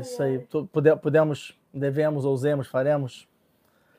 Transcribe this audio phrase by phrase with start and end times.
[0.00, 0.46] Isso aí.
[1.02, 3.28] Podemos, devemos, ousemos, faremos.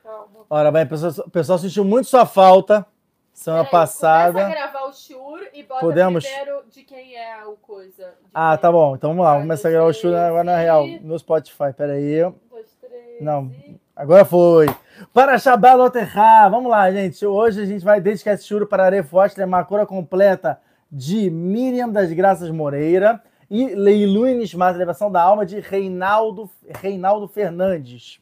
[0.02, 0.44] Calma.
[0.48, 2.84] Ora bem, o pessoal, o pessoal sentiu muito sua falta
[3.32, 4.46] semana Começa passada.
[4.46, 8.14] a gravar o Shur e bota Podemos- primeiro de quem é o coisa.
[8.34, 8.72] Ah, tá é.
[8.72, 8.94] bom.
[8.96, 11.72] Então vamos lá, vamos Um, começar a gravar o três, agora na real, no Spotify.
[11.76, 12.24] Pera aí.
[12.24, 13.20] Um, dois, três.
[13.22, 13.50] Não.
[13.94, 14.66] Agora foi.
[15.12, 16.48] Para Shabbat Loterra.
[16.48, 17.24] Vamos lá, gente.
[17.24, 20.60] Hoje a gente vai dedicar esse churo para Arefoste, uma cura completa
[20.90, 28.20] de Miriam das Graças Moreira e Leilu Nishmat, elevação da alma de Reinaldo, Reinaldo Fernandes.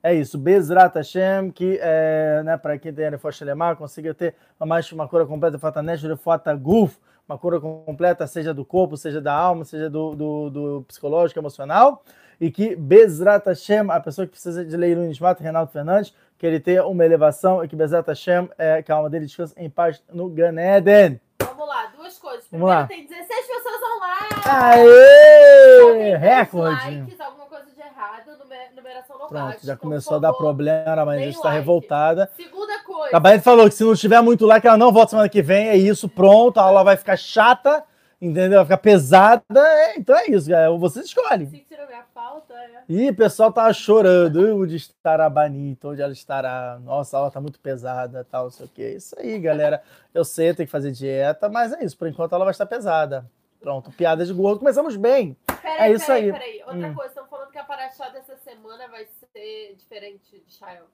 [0.00, 4.90] É isso, Bezrat Hashem, que é, né, para quem tem Arefoste Lemar, consiga ter mais
[4.92, 6.96] uma cura completa, Fatanesh, Refota Guf,
[7.28, 12.04] uma cura completa, seja do corpo, seja da alma, seja do, do, do psicológico, emocional
[12.40, 16.60] e que Bezrat Hashem, a pessoa que precisa de Leilu Nishmat, Reinaldo Fernandes, que ele
[16.60, 20.02] tenha uma elevação e que Bezrat Hashem, é, que a alma dele descanse em paz
[20.12, 21.20] no Gan Eden.
[21.40, 22.44] Vamos lá, duas coisas.
[22.50, 22.86] Vamos Primeiro, lá.
[22.86, 24.28] tem 16 pessoas online.
[24.44, 26.16] Aê!
[26.16, 26.96] Recorde!
[27.00, 29.66] likes, alguma coisa de errado, numer- numeração não Pronto, bate.
[29.66, 31.58] já Então, começou a dar problema, mas a gente está like.
[31.60, 32.30] revoltada.
[32.36, 33.16] Segunda coisa.
[33.16, 35.68] A Bahia falou que se não tiver muito like, ela não volta semana que vem.
[35.68, 36.58] É isso, pronto.
[36.58, 37.84] A aula vai ficar chata,
[38.20, 38.58] entendeu?
[38.58, 39.42] Vai ficar pesada.
[39.58, 40.70] É, então é isso, galera.
[40.76, 41.46] Vocês escolhem.
[41.48, 42.54] Sentiram minha falta?
[42.54, 42.82] É.
[42.88, 44.60] E o pessoal tava chorando.
[44.60, 45.88] Onde estará a Banita?
[45.88, 46.78] Onde ela estará?
[46.82, 48.94] Nossa, a aula tá muito pesada, tal, não sei o quê.
[48.96, 49.82] Isso aí, galera.
[50.14, 51.96] Eu sei, eu tenho que fazer dieta, mas é isso.
[51.96, 53.24] Por enquanto ela vai estar pesada.
[53.60, 54.60] Pronto, piada de gordo.
[54.60, 55.36] Começamos bem.
[55.60, 56.32] Peraí, É isso peraí, aí.
[56.32, 56.62] peraí.
[56.66, 56.94] Outra Hum.
[56.94, 60.84] coisa, estão falando que a Paraxá dessa semana vai ser diferente de Shael.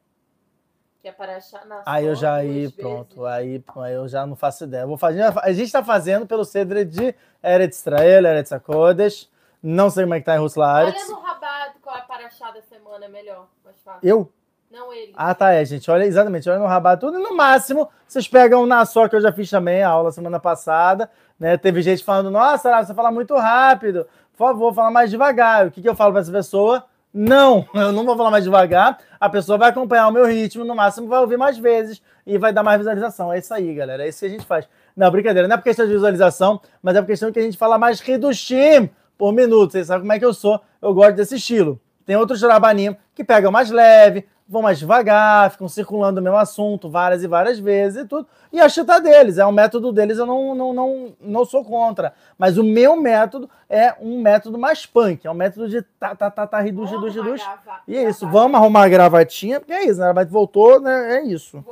[1.05, 3.27] Que a Paraxá na Aí eu já aí, pronto.
[3.27, 4.87] Aí, aí eu já não faço ideia.
[4.87, 9.31] Vou fazer, a gente tá fazendo pelo Cedre de Eretz Israel, Eretz Akodesh.
[9.63, 10.99] Não sei como é que tá em Ruslaretz.
[10.99, 14.01] Olha no rabado qual é a Paraxá da semana, é melhor, mais fácil.
[14.03, 14.33] Eu?
[14.71, 15.13] Não ele.
[15.15, 15.91] Ah, tá, é, gente.
[15.91, 16.49] Olha, exatamente.
[16.49, 17.19] Olha no rabat tudo.
[17.19, 20.41] E no máximo, vocês pegam na só que eu já fiz também a aula semana
[20.41, 21.59] passada, né?
[21.59, 24.07] Teve gente falando, nossa, você fala muito rápido.
[24.33, 25.67] Por favor, fala mais devagar.
[25.67, 26.83] O que, que eu falo para essa pessoa?
[27.17, 28.99] Não, eu não vou falar mais devagar.
[29.21, 32.53] A pessoa vai acompanhar o meu ritmo, no máximo vai ouvir mais vezes e vai
[32.53, 33.33] dar mais visualização.
[33.33, 34.05] É isso aí, galera.
[34.05, 34.69] É isso que a gente faz.
[34.97, 37.57] Não, brincadeira, não é por questão de visualização, mas é por questão que a gente
[37.57, 39.71] fala mais reduxim por minuto.
[39.71, 40.61] Vocês sabem como é que eu sou.
[40.83, 41.81] Eu gosto desse estilo.
[42.05, 46.91] Tem outros trabalhinhos que pegam mais leve, vão mais devagar, ficam circulando o mesmo assunto
[46.91, 48.27] várias e várias vezes e tudo.
[48.53, 52.15] E a chita deles, é um método deles, eu não, não, não, não sou contra.
[52.39, 56.31] Mas o meu método é um método mais punk, é um método de tá, tá,
[56.31, 57.43] tá, tá, reduz, reduz, reduz.
[57.89, 60.13] E é isso, vamos arrumar a gravatinha, porque é isso, né?
[60.13, 61.17] Mas voltou, né?
[61.17, 61.65] É isso.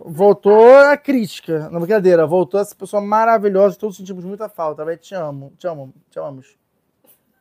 [0.00, 5.14] Voltou, a crítica, não brincadeira, voltou essa pessoa maravilhosa, todos sentimos muita falta, vai, te
[5.14, 6.56] amo, te amo, te amamos.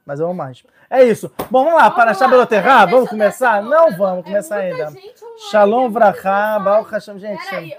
[0.08, 0.64] Mas eu amo mais.
[0.90, 1.30] É isso.
[1.52, 3.62] Bom, vamos lá, para Shabeloterra, vamos começar?
[3.62, 4.94] Não vamos é começar ainda.
[5.52, 6.94] Shalom, é Vrachá, Baruch gente.
[6.94, 7.50] Hashem, gente.
[7.50, 7.78] Peraí.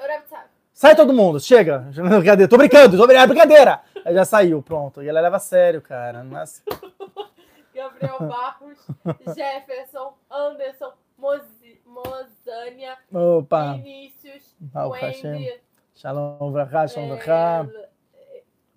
[0.75, 1.79] Sai todo mundo, chega.
[1.91, 3.81] Brincadeira, tô brincando, tô brincando, é brincadeira.
[4.05, 5.03] Aí já saiu, pronto.
[5.03, 6.23] E ela leva a sério, cara.
[6.23, 6.63] Nossa.
[7.75, 8.87] Gabriel Barros,
[9.35, 13.73] Jefferson, Anderson, Mozi, Mozânia, Opa.
[13.73, 15.33] Vinícius, Hashem.
[15.33, 15.61] Wendy,
[15.95, 17.67] Shalom, Vrachá, Shalom, é, Vrachá.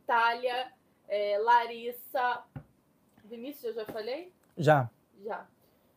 [0.08, 0.68] Thalia,
[1.10, 2.44] é, Larissa.
[3.32, 4.34] Vinícius, eu já falei?
[4.58, 4.90] Já.
[5.24, 5.48] Já.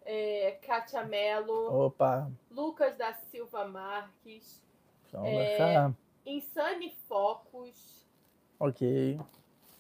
[0.07, 2.31] É, Kátia Mello, Opa.
[2.49, 4.63] Lucas da Silva Marques,
[5.11, 5.93] Shalom, É.
[6.25, 8.07] Insane Focus.
[8.61, 9.19] Ok.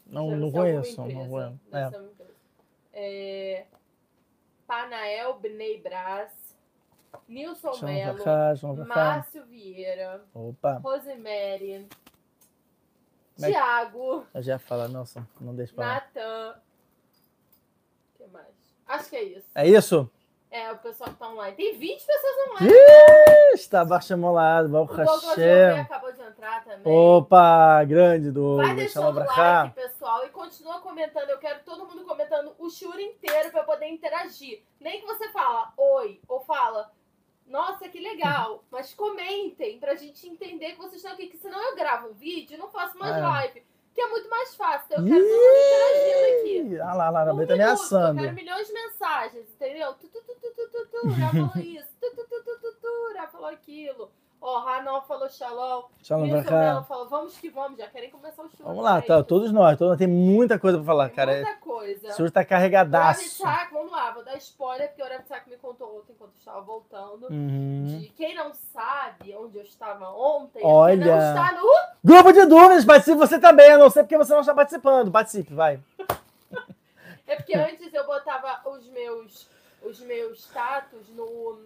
[0.06, 1.00] Não, não conheço.
[1.00, 1.60] Não empresa, conheço.
[1.70, 2.34] deve
[2.92, 3.60] É.
[3.60, 3.66] É,
[4.66, 6.32] Panael Bnei Brás,
[7.28, 8.86] Nilson Melo.
[8.86, 10.78] Márcio Vieira, Opa.
[10.78, 11.86] Rosemary,
[13.40, 15.86] é Tiago, Eu já ia falar, nossa, não deixa pra.
[15.86, 16.60] Natan.
[18.86, 19.46] Acho que é isso.
[19.54, 20.10] É isso?
[20.50, 21.56] É, o pessoal que tá online.
[21.56, 22.72] Tem 20 pessoas online.
[23.54, 25.80] Está baixo molado, O Hashem.
[25.80, 26.80] acabou de entrar também.
[26.92, 28.66] Opa, grande Vai Douglas.
[28.68, 31.30] Shalom, deixando o like, pessoal, e continua comentando.
[31.30, 34.62] Eu quero todo mundo comentando o shiur inteiro para poder interagir.
[34.80, 36.88] Nem que você fala oi ou fala,
[37.48, 38.62] nossa, que legal.
[38.70, 41.26] Mas comentem pra gente entender que vocês estão aqui.
[41.26, 43.20] Que senão eu gravo um vídeo e não faço mais É.
[43.20, 43.64] live.
[43.94, 44.86] Que é muito mais fácil.
[44.86, 46.80] Então eu quero mundo interagindo aqui.
[46.80, 48.18] Ah lá, lá, Um tá minuto, ameaçando.
[48.18, 49.94] Eu quero milhões de mensagens, entendeu?
[49.94, 51.88] Tu, tu, tu, tu, tu, tu, tu, já falou isso.
[52.00, 54.10] Tu, tu, tu, tu, tu, tu, já falou aquilo.
[54.46, 55.84] Ó, Ranol falou shalom.
[56.02, 56.50] Shalom, Vrachá.
[56.50, 58.66] Mello falou, vamos que vamos, já querem começar o show.
[58.66, 61.32] Vamos lá, tá, todos nós, todos, tem muita coisa pra falar, Tem cara.
[61.36, 62.08] muita coisa.
[62.08, 63.42] O senhor tá carregadaço.
[63.42, 66.60] Rabbitsack, vamos lá, vou dar spoiler, porque o Rabbitsack me contou ontem enquanto eu estava
[66.60, 67.28] voltando.
[67.30, 68.00] Uhum.
[68.02, 71.06] De quem não sabe onde eu estava ontem, é Olha.
[71.06, 71.66] não está no
[72.04, 75.10] Grupo de dúvidas, participe você também, a não sei porque você não está participando.
[75.10, 75.80] Participe, vai.
[77.26, 79.48] É porque antes eu botava os meus,
[79.82, 81.58] os meus status no,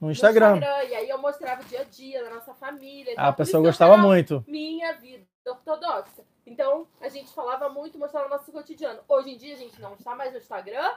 [0.00, 0.58] No no Instagram.
[0.88, 3.10] E aí eu mostrava o dia a dia da nossa família.
[3.10, 3.28] e Ah, tal.
[3.30, 4.44] a pessoa gostava muito.
[4.46, 6.22] Minha vida ortodoxa.
[6.44, 9.00] Então, a gente falava muito, mostrava o nosso cotidiano.
[9.08, 10.92] Hoje em dia, a gente não está mais no Instagram,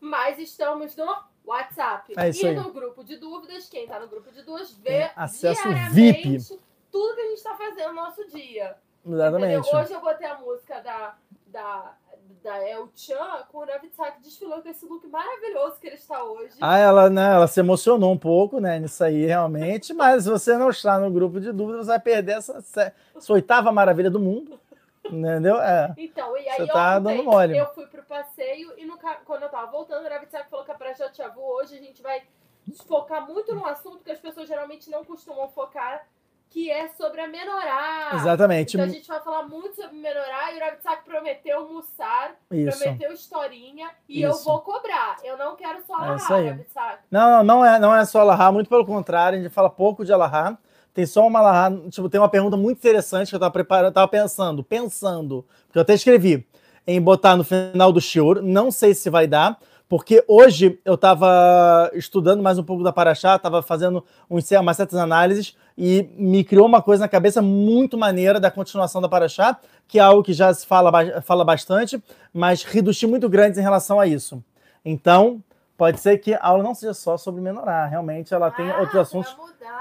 [0.00, 1.04] Mas estamos no
[1.44, 2.14] WhatsApp.
[2.16, 2.54] É isso e aí.
[2.54, 6.38] no grupo de dúvidas, quem tá no grupo de dúvidas vê Tem acesso VIP.
[6.92, 8.76] tudo que a gente tá fazendo no nosso dia.
[9.04, 9.58] Exatamente.
[9.58, 9.80] Entendeu?
[9.80, 11.16] Hoje eu botei a música da,
[11.48, 11.96] da,
[12.42, 16.54] da El Chan com o Navitsak desfilou com esse look maravilhoso que ele está hoje.
[16.60, 20.56] Ah, ela, né, ela se emocionou um pouco, né, nisso aí, realmente, mas se você
[20.56, 24.58] não está no grupo de dúvidas, você vai perder essa, essa oitava maravilha do mundo,
[25.04, 25.60] entendeu?
[25.60, 25.94] É.
[25.96, 27.56] Então, e aí Você tá ontem dando mole.
[27.56, 30.74] eu fui pro passeio e no, quando eu tava voltando, o Navitsak falou que a
[30.74, 32.22] Praia de Chavu hoje a gente vai
[32.86, 36.06] focar muito num assunto que as pessoas geralmente não costumam focar,
[36.50, 38.12] que é sobre a menorá.
[38.14, 38.76] Exatamente.
[38.76, 42.78] Então a gente vai falar muito sobre menorá e o Navitsak prometeu mussar, Isso.
[42.78, 44.44] prometeu historinha e eu Isso.
[44.44, 45.16] vou cobrar.
[45.22, 46.50] Eu não quero só É narrar, aí.
[46.50, 46.98] Navitsak.
[47.10, 50.04] Não, não, não é, não é só Alahá, muito pelo contrário, a gente fala pouco
[50.04, 50.56] de Alahá.
[50.94, 54.08] Tem só uma Alahá, tipo, tem uma pergunta muito interessante que eu tava preparando, tava
[54.08, 56.46] pensando, pensando, porque eu até escrevi,
[56.86, 61.90] em botar no final do shiur, não sei se vai dar, porque hoje eu tava
[61.94, 66.66] estudando mais um pouco da Paraxá, tava fazendo uns, umas certas análises e me criou
[66.66, 70.52] uma coisa na cabeça muito maneira da continuação da Paraxá, que é algo que já
[70.52, 72.02] se fala, fala bastante,
[72.32, 74.42] mas reduzi muito grandes em relação a isso.
[74.84, 75.42] Então,
[75.78, 78.96] Pode ser que a aula não seja só sobre menorá, realmente ela tem Ah, outros
[78.96, 79.36] assuntos,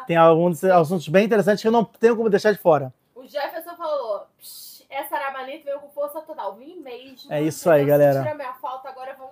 [0.06, 2.94] tem alguns assuntos bem interessantes que eu não tenho como deixar de fora.
[3.16, 6.56] O Jefferson falou: "Psh, essa Aramanita veio com força total.
[6.56, 7.34] Vim mesmo.
[7.34, 8.22] É isso aí, galera.
[8.22, 9.30] Tira minha falta, agora vão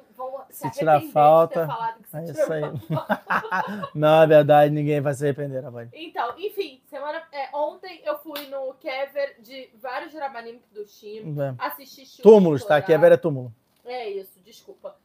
[0.56, 2.63] se, Se tirar falta, de ter falado que se É isso aí.
[3.94, 5.90] Não, é verdade, ninguém vai se arrepender, rapaz.
[5.94, 11.36] Então, enfim, semana, é, ontem eu fui no Kever de vários Ramanim do time.
[11.57, 12.78] Assisti Shur Túmulos, tá?
[12.78, 13.54] Aqui é túmulo.
[13.84, 14.96] É isso, desculpa.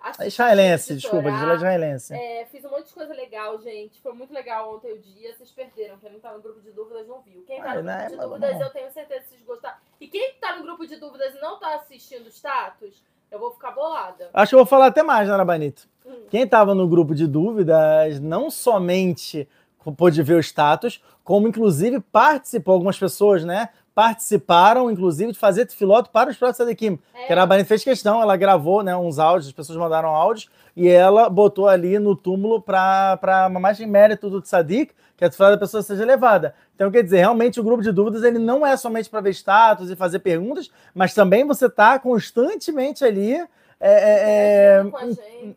[0.00, 2.14] Assisti É israelense, desculpa, é israelense.
[2.14, 4.00] É, fiz um monte de coisa legal, gente.
[4.00, 5.34] Foi muito legal ontem o dia.
[5.34, 5.98] Vocês perderam.
[5.98, 7.44] Quem não tá no grupo de dúvidas não viu.
[7.46, 9.76] Quem tá no né, grupo de mas dúvidas, eu tenho certeza que vocês gostaram.
[10.00, 13.50] E quem tá no grupo de dúvidas e não tá assistindo o status, eu vou
[13.52, 14.30] ficar bolada.
[14.32, 15.88] Acho que eu vou falar até mais, Nara Banito.
[16.04, 16.24] Hum.
[16.30, 19.48] Quem estava no grupo de dúvidas não somente
[19.96, 23.70] pôde ver o status, como inclusive participou, algumas pessoas, né?
[23.94, 26.98] Participaram, inclusive, de fazer filoto para os próprios Sadequim.
[27.14, 30.48] É, Que a Banito fez questão, ela gravou né, uns áudios, as pessoas mandaram áudios,
[30.76, 35.50] e ela botou ali no túmulo para mais em mérito do Tzadik, que a tefilá
[35.50, 36.54] da pessoa seja elevada.
[36.74, 39.90] Então, quer dizer, realmente o grupo de dúvidas ele não é somente para ver status
[39.90, 43.34] e fazer perguntas, mas também você está constantemente ali.
[43.34, 43.48] é,
[43.80, 44.82] é,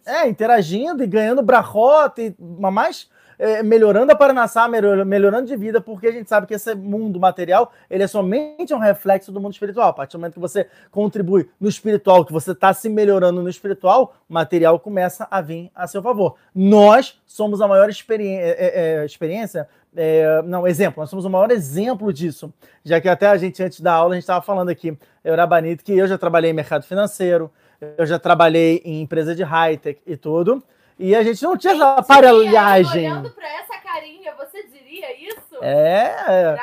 [0.06, 3.07] a é, interagindo e ganhando brachota e mais
[3.38, 7.19] é, melhorando a Paranassá, melhor- melhorando de vida, porque a gente sabe que esse mundo
[7.19, 9.89] material ele é somente um reflexo do mundo espiritual.
[9.89, 13.50] A partir do momento que você contribui no espiritual, que você está se melhorando no
[13.50, 16.35] espiritual, o material começa a vir a seu favor.
[16.53, 19.68] Nós somos a maior é, é, é, experiência.
[19.95, 22.53] é, não, exemplo, nós somos o maior exemplo disso,
[22.83, 25.45] já que até a gente, antes da aula, a gente estava falando aqui, eu era
[25.45, 27.51] bonito, que eu já trabalhei em mercado financeiro,
[27.97, 30.63] eu já trabalhei em empresa de high-tech e tudo.
[31.03, 33.11] E a gente não tinha essa aparelhagem.
[33.11, 35.61] Olhando pra essa carinha, você diria isso?
[35.61, 36.57] É.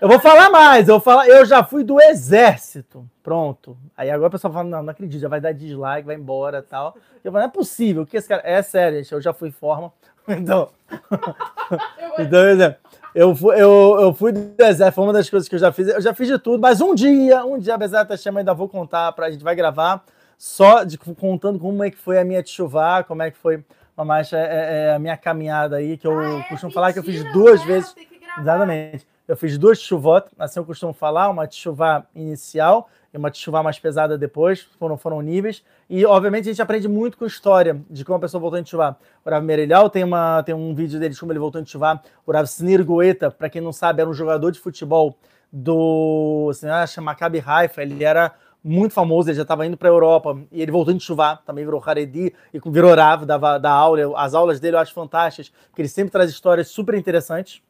[0.00, 3.08] Eu vou tá- falar mais, eu vou falar, eu já fui do exército.
[3.22, 3.78] Pronto.
[3.96, 6.62] Aí agora o pessoal fala, não, não acredito, já vai dar dislike, vai embora e
[6.62, 6.96] tal.
[7.22, 8.42] Eu falo, não é possível, que esse cara.
[8.44, 9.92] É sério, gente, eu já fui forma.
[10.26, 12.78] Então, Eu então, por exemplo,
[13.14, 15.86] eu fui, eu, eu fui do exército, foi uma das coisas que eu já fiz.
[15.86, 18.68] Eu já fiz de tudo, mas um dia, um dia, apesar da chama, ainda vou
[18.68, 20.02] contar, pra, a gente vai gravar,
[20.36, 23.62] só de, contando como é que foi a minha chuva, como é que foi
[23.96, 26.42] mas é, é, é a minha caminhada aí, que eu Ah, é?
[26.48, 27.94] costumo falar que eu fiz duas vezes.
[28.38, 29.06] Exatamente.
[29.26, 33.78] Eu fiz duas chuvot, assim eu costumo falar, uma chuva inicial e uma chuva mais
[33.78, 35.62] pesada depois, foram, foram níveis.
[35.88, 38.98] E, obviamente, a gente aprende muito com história de como a pessoa voltou a chuvar.
[39.24, 42.02] O Rav Merilhal tem, uma, tem um vídeo dele de como ele voltou a chuvar.
[42.26, 45.16] O Rav Snir Goeta, para quem não sabe, era um jogador de futebol
[45.50, 48.32] do assim, acho, Maccabi Haifa, ele era
[48.64, 51.66] muito famoso, ele já estava indo para a Europa e ele voltou a chuvar, também
[51.66, 54.18] virou Haredi e virou Rav, dava da aula.
[54.18, 57.60] As aulas dele eu acho fantásticas, porque ele sempre traz histórias super interessantes.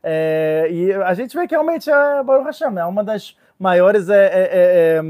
[0.00, 4.08] É, e a gente vê que realmente é Baruch Hashem, é uma das maiores.
[4.08, 5.02] É, é, é,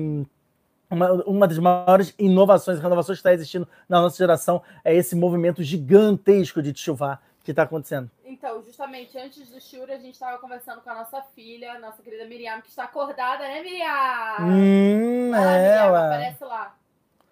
[0.88, 5.62] uma, uma das maiores inovações, renovações que está existindo na nossa geração é esse movimento
[5.62, 8.08] gigantesco de chuva que está acontecendo.
[8.34, 12.24] Então, justamente antes do Shura, a gente estava conversando com a nossa filha, nossa querida
[12.24, 14.36] Miriam, que está acordada, né, Miriam?
[14.40, 16.06] Hum, lá, é, Miriam, ué.
[16.06, 16.76] aparece lá.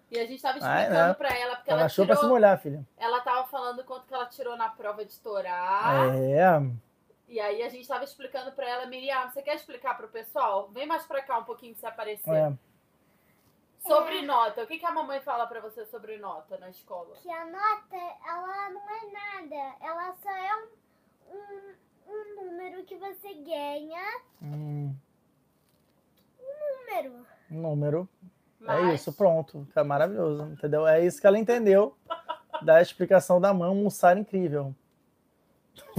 [0.09, 2.33] E a gente estava explicando pra ela, porque Ela ela achou para se tirou.
[2.33, 2.87] molhar, filha.
[2.97, 6.05] Ela tava falando quanto que ela tirou na prova de Torá.
[6.15, 6.61] É.
[7.27, 10.69] E aí a gente tava explicando pra ela, Miriam, você quer explicar pro pessoal?
[10.69, 12.31] Vem mais pra cá um pouquinho se aparecer.
[12.33, 12.53] é.
[13.85, 17.13] Sobre nota, o que, que a mamãe fala pra você sobre nota na escola?
[17.21, 19.75] que a nota, ela não é nada.
[19.81, 20.67] Ela só é um,
[21.33, 24.21] um, um número que você ganha.
[24.41, 24.93] Hum,
[26.89, 27.25] Número.
[27.49, 28.09] número.
[28.61, 29.67] É Mas- isso, pronto.
[29.75, 30.87] É maravilhoso, entendeu?
[30.87, 31.95] É isso que ela entendeu
[32.61, 34.73] da explicação da mãe, um Sara incrível.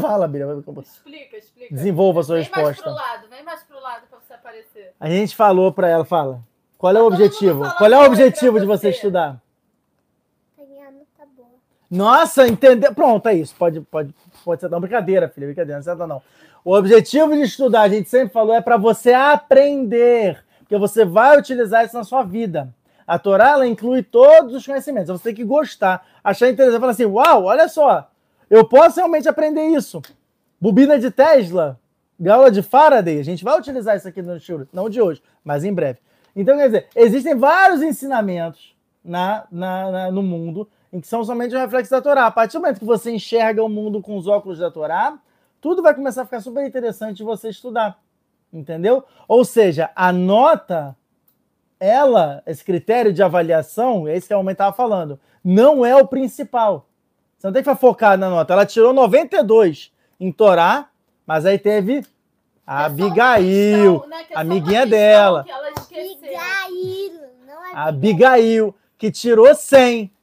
[0.01, 0.47] Fala, Bíblia.
[0.83, 1.75] Explica, explica.
[1.75, 2.83] Desenvolva a sua vem mais resposta.
[2.83, 4.95] pro lado, vem mais pro lado pra você aparecer.
[5.01, 6.41] A gente falou pra ela, fala.
[6.79, 7.75] Qual é o Tá todo objetivo?
[7.77, 8.97] Qual é o objetivo de você você.
[8.97, 9.43] estudar?
[11.91, 12.95] Nossa, entendeu?
[12.95, 13.55] Pronto, é isso.
[13.57, 14.15] Pode, pode,
[14.45, 16.23] pode ser não brincadeira, filha, brincadeira, não senta não.
[16.65, 21.39] O objetivo de estudar, a gente sempre falou, é para você aprender, porque você vai
[21.39, 22.73] utilizar isso na sua vida.
[23.07, 25.11] A Torá ela inclui todos os conhecimentos.
[25.11, 28.11] Você tem que gostar, achar interessante, falar assim: "Uau, olha só,
[28.49, 30.01] eu posso realmente aprender isso".
[30.59, 31.79] Bobina de Tesla,
[32.19, 35.65] gaula de Faraday, a gente vai utilizar isso aqui no Shuri, não de hoje, mas
[35.65, 35.99] em breve.
[36.35, 38.75] Então, quer dizer, existem vários ensinamentos
[39.05, 42.27] na, na- na- no mundo em que são somente um reflexo da Torá.
[42.27, 45.19] A partir do momento que você enxerga o mundo com os óculos da Torá,
[45.61, 47.99] tudo vai começar a ficar super interessante de você estudar.
[48.53, 49.03] Entendeu?
[49.27, 50.97] Ou seja, a nota,
[51.81, 56.07] ela, esse critério de avaliação, é isso que a mamãe estava falando, não é o
[56.07, 56.87] principal.
[57.37, 58.53] Você não tem que ficar focado na nota.
[58.53, 60.91] Ela tirou 92 em Torá,
[61.27, 62.07] mas aí teve
[62.65, 65.45] a É só uma Abigail, questão, né, que é amiguinha dela.
[65.89, 66.01] que.
[66.01, 70.15] Abigail, não é a Abigail, que tirou 100.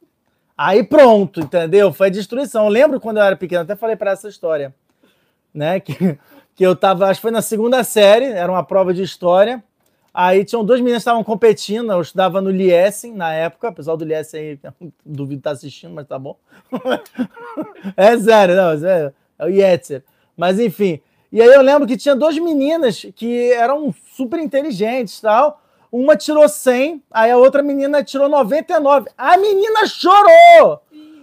[0.64, 1.92] Aí pronto, entendeu?
[1.92, 2.66] Foi destruição.
[2.66, 4.72] Eu lembro quando eu era pequeno, até falei para essa história,
[5.52, 5.80] né?
[5.82, 6.18] Que,
[6.54, 9.64] que eu tava, acho que foi na segunda série, era uma prova de história.
[10.14, 13.96] Aí tinham dois meninos que estavam competindo, eu estudava no Liesen na época, o pessoal
[13.96, 14.60] do Liesen aí,
[15.04, 16.36] duvido estar assistindo, mas tá bom.
[17.96, 20.04] é sério, não, é é o Yetzer.
[20.36, 21.00] Mas enfim,
[21.32, 25.61] e aí eu lembro que tinha duas meninas que eram super inteligentes tal.
[25.92, 29.10] Uma tirou 100, aí a outra menina tirou 99.
[29.16, 30.80] A menina chorou!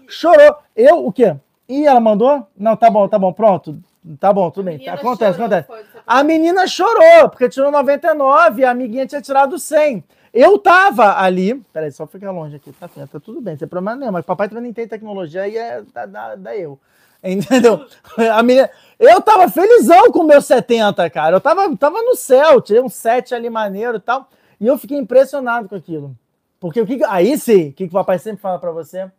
[0.07, 0.57] Chorou.
[0.75, 1.35] Eu, o quê?
[1.67, 2.47] Ih, ela mandou?
[2.55, 3.79] Não, tá bom, tá bom, pronto.
[4.19, 4.75] Tá bom, tudo bem.
[4.87, 5.67] Acontece, chorou, acontece.
[6.05, 10.03] A menina chorou, porque tirou 99 e a amiguinha tinha tirado 100.
[10.31, 11.55] Eu tava ali.
[11.73, 12.71] Peraí, só ficar longe aqui.
[12.71, 14.11] Tá, filha, tá tudo bem, tem problema nenhum.
[14.11, 16.79] Mas papai também não tem tecnologia e é da, da, da eu.
[17.23, 17.85] Entendeu?
[18.33, 21.35] A menina, eu tava felizão com o meu 70, cara.
[21.35, 24.29] Eu tava, tava no céu, tirei um 7 ali maneiro e tal.
[24.59, 26.17] E eu fiquei impressionado com aquilo.
[26.59, 27.03] Porque o que.
[27.05, 29.09] Aí sim, o que, que o papai sempre fala pra você?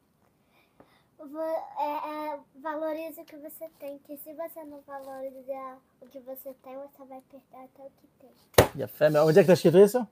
[1.78, 6.54] É, é, valorize o que você tem, que se você não valorizar o que você
[6.62, 8.70] tem, você vai perder até o que tem.
[8.74, 10.06] E a fé, onde é que tá escrito isso?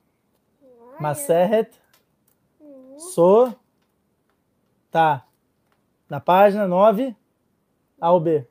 [0.98, 1.70] Maseret
[2.60, 3.54] Hum, So.
[4.90, 5.24] Tá.
[6.08, 7.14] Na página 9
[8.00, 8.46] ao B.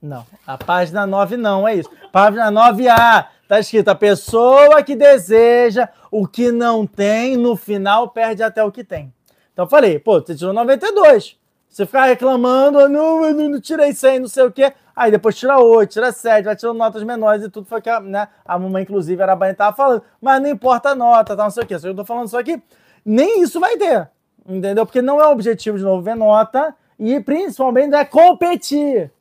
[0.00, 0.24] Não.
[0.46, 1.90] A página 9 não, é isso.
[2.10, 3.28] Página 9A.
[3.48, 8.70] Tá escrito: a pessoa que deseja o que não tem, no final perde até o
[8.70, 9.12] que tem.
[9.52, 11.36] Então eu falei, pô, você tirou 92.
[11.68, 14.72] Você ficar reclamando, "Ah, não, eu não, tirei 100, não sei o quê.
[14.94, 18.00] Aí depois tira 8, tira 7, vai tirando notas menores e tudo foi que a,
[18.00, 20.02] né, a mamãe, inclusive, era Baiana tava falando.
[20.20, 21.78] Mas não importa a nota, tá, não sei o quê.
[21.78, 22.60] Só que eu tô falando só que
[23.04, 24.08] nem isso vai ter.
[24.46, 24.86] Entendeu?
[24.86, 29.12] Porque não é o objetivo, de novo, ver nota e principalmente é competir.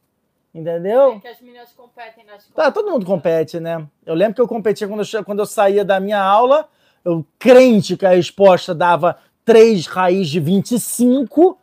[0.57, 1.13] Entendeu?
[1.13, 2.65] É que as meninas competem na escola.
[2.65, 3.85] Tá, todo mundo compete, né?
[4.03, 6.67] Eu lembro que eu competia quando eu, quando eu saía da minha aula,
[7.05, 11.59] eu crente que a resposta dava 3 raiz de 25.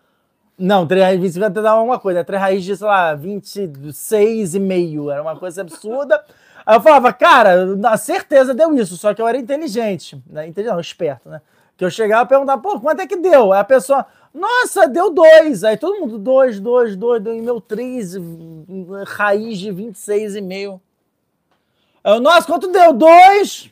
[0.57, 5.11] Não, 3 raiz de 25 até dava uma coisa, 3 raiz de, sei lá, 26,5.
[5.11, 6.25] Era uma coisa absurda.
[6.65, 10.47] Aí eu falava, cara, na certeza deu isso, só que eu era inteligente, né?
[10.47, 11.43] Inteligente, não, esperto, né?
[11.76, 13.52] Que eu chegava e perguntava, pô, quanto é que deu?
[13.52, 15.64] Aí a pessoa, nossa, deu dois.
[15.64, 18.14] Aí todo mundo, dois, dois, dois, deu em meu três,
[19.07, 20.81] raiz de 26,5.
[22.04, 22.93] Aí eu, nossa, quanto deu?
[22.93, 23.71] Dois.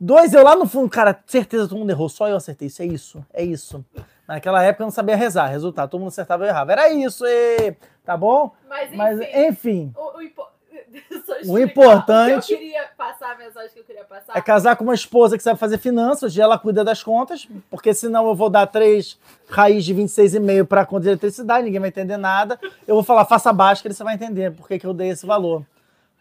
[0.00, 2.68] Dois, eu lá no fundo, cara, certeza todo mundo errou, só eu acertei.
[2.68, 3.84] Isso é isso, é isso.
[4.26, 6.72] Naquela época eu não sabia rezar, resultado, todo mundo acertava e eu errava.
[6.72, 7.74] Era isso, e...
[8.04, 8.52] tá bom?
[8.68, 10.48] Mas enfim, Mas, enfim, o, o impo-
[11.48, 12.88] O importante- O que eu queria
[13.18, 14.32] passar, a mensagem que eu queria passar.
[14.36, 17.92] é casar com uma esposa que sabe fazer finanças, hoje ela cuida das contas, porque
[17.92, 22.16] senão eu vou dar três raiz de 26,5 para conta de eletricidade, ninguém vai entender
[22.16, 22.58] nada.
[22.86, 25.26] Eu vou falar, faça abaixo, que você vai entender por que, que eu dei esse
[25.26, 25.64] valor.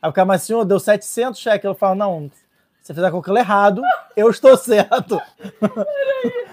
[0.02, 1.68] Aí o cara, mas senhor, deu 700 cheque.
[1.68, 2.32] Eu falo, não,
[2.82, 3.82] você fez a calcula errado,
[4.16, 5.22] eu estou certo.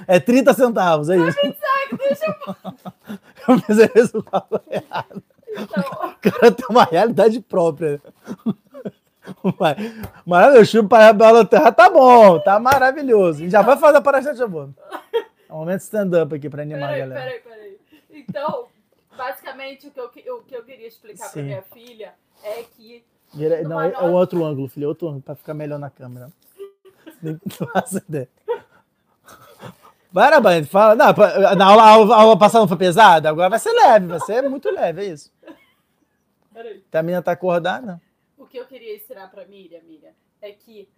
[0.06, 1.38] É 30 centavos, é isso.
[3.46, 5.22] Eu fiz esse valor errado.
[5.48, 8.00] Então, O cara tem uma realidade própria.
[10.26, 13.44] Maravilhoso, chupa para a Bela Terra tá bom, tá maravilhoso.
[13.44, 14.70] E já vai fazer a parada de boa.
[15.48, 17.20] É um momento stand-up aqui para animar a peraí, galera.
[17.20, 17.78] peraí, peraí.
[18.10, 18.66] Então,
[19.16, 21.42] basicamente, o que eu, o que eu queria explicar pra Sim.
[21.44, 22.12] minha filha
[22.42, 25.54] é que Vira- não, é, é o outro ângulo, filho, é outro ângulo, para ficar
[25.54, 26.30] melhor na câmera.
[27.22, 27.38] Não
[27.72, 28.28] faço ideia.
[30.12, 30.94] Parabéns, fala.
[30.94, 31.06] Não,
[31.56, 33.28] na aula, a aula, a aula passada não foi pesada?
[33.28, 35.32] Agora vai ser leve, vai ser muito leve, é isso.
[36.52, 36.84] Peraí.
[36.88, 38.00] Até a menina tá acordada.
[38.54, 40.88] O que eu queria ensinar pra Miriam, Miriam, é que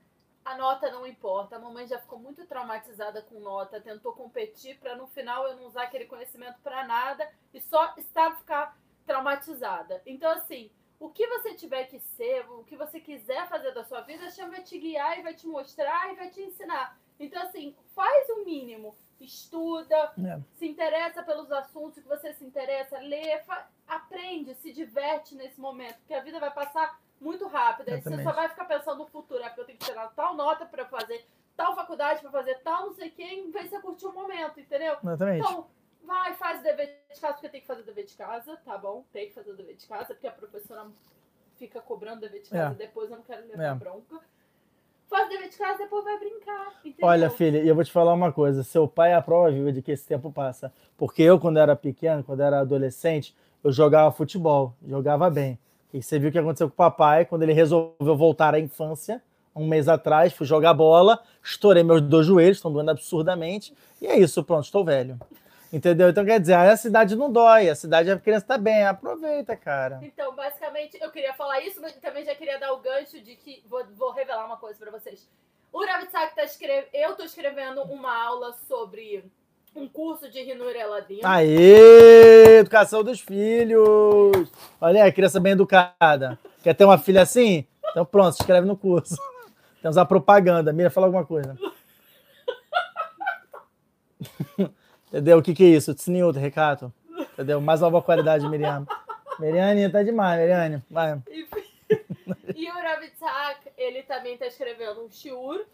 [0.45, 1.57] a nota não importa.
[1.57, 5.65] A mamãe já ficou muito traumatizada com nota, tentou competir para no final eu não
[5.65, 10.03] usar aquele conhecimento para nada e só estar ficar traumatizada.
[10.05, 10.71] Então, assim,
[11.01, 14.31] o que você tiver que ser, o que você quiser fazer da sua vida, a
[14.31, 17.01] Chama vai te guiar e vai te mostrar e vai te ensinar.
[17.19, 18.95] Então, assim, faz o mínimo.
[19.19, 20.39] Estuda, É.
[20.59, 23.43] se interessa pelos assuntos que você se interessa, lê,
[23.89, 27.89] aprende, se diverte nesse momento, porque a vida vai passar muito rápido.
[27.89, 30.35] Aí você só vai ficar pensando no futuro, é porque eu tenho que tirar tal
[30.35, 33.71] nota para fazer tal faculdade, para fazer tal não sei o que, em vez de
[33.71, 34.97] você curtir o momento, entendeu?
[35.03, 35.41] Exatamente.
[35.41, 35.67] Então,
[36.05, 38.77] vai, faz o dever de casa, porque tem que fazer o dever de casa, tá
[38.77, 39.05] bom?
[39.13, 40.87] Tem que fazer o dever de casa, porque a professora
[41.57, 42.87] fica cobrando o dever de casa É.
[42.87, 43.75] depois, eu não quero levar É.
[43.75, 44.21] bronca.
[45.09, 47.09] Faz o dever de casa, depois vai brincar, entendeu?
[47.09, 49.73] Olha, filha, e eu vou te falar uma coisa: seu pai é a prova viva
[49.73, 50.73] de que esse tempo passa.
[50.99, 55.59] Porque eu, quando era pequeno, quando era adolescente, eu jogava futebol, jogava bem.
[55.97, 59.23] E você viu o que aconteceu com o papai quando ele resolveu voltar à infância,
[59.55, 64.19] um mês atrás, fui jogar bola, estourei meus dois joelhos, estão doendo absurdamente, e é
[64.19, 65.19] isso, pronto, estou velho.
[65.73, 66.11] Entendeu?
[66.11, 69.99] Então quer dizer, a cidade não dói, a cidade a criança tá bem, aproveita, cara.
[70.03, 73.65] Então, basicamente, eu queria falar isso, mas também já queria dar o gancho de que.
[73.67, 75.27] Vou, vou revelar uma coisa pra vocês.
[75.73, 76.89] O Ravitsak tá escrevendo.
[76.93, 79.25] Eu tô escrevendo uma aula sobre
[79.77, 81.21] um curso de Rinur Eladim.
[81.23, 82.59] Aê!
[82.61, 84.51] Educação dos filhos!
[84.81, 86.39] Olha aí, criança bem educada.
[86.63, 87.67] Quer ter uma filha assim?
[87.91, 89.17] Então pronto, se inscreve no curso.
[89.83, 90.73] Temos a propaganda.
[90.73, 91.57] Mira, fala alguma coisa.
[95.09, 95.39] Entendeu?
[95.39, 95.95] O que, que é isso?
[95.95, 96.93] Tsniut, recato.
[97.35, 97.61] Entendeu?
[97.61, 98.87] Mais nova qualidade, Miriam.
[99.39, 100.83] Miriane, tá demais, Miriane.
[100.91, 101.21] Vai.
[101.29, 101.47] E,
[102.65, 105.65] e o Ravitsak, ele também tá escrevendo um shiur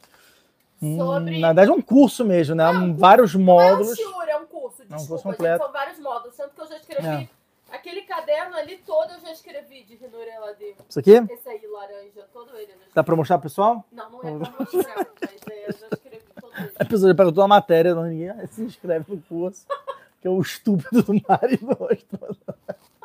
[0.96, 1.38] sobre.
[1.40, 2.72] na verdade, é um curso mesmo, né?
[2.72, 3.96] Não, Vários Não é um módulos.
[3.96, 4.82] shiur, é um curso.
[4.82, 5.64] É um Desculpa, curso gente, completo.
[5.64, 6.36] são vários módulos.
[6.36, 7.06] Tanto que eu já escrevi.
[7.08, 7.28] É.
[7.70, 10.74] Aquele caderno ali todo eu já escrevi de Rinur Eladim.
[10.88, 11.12] Isso aqui?
[11.30, 12.72] Esse aí, laranja, todo ele.
[12.94, 13.84] Dá pra mostrar pro pessoal?
[13.90, 16.70] Não, não é pra mostrar, mas é, eu já escrevi todo ele.
[16.78, 19.64] A pessoa já pega toda a matéria, não, ninguém se inscreve no curso.
[20.20, 22.36] Que é o estúpido do Mari mostrou.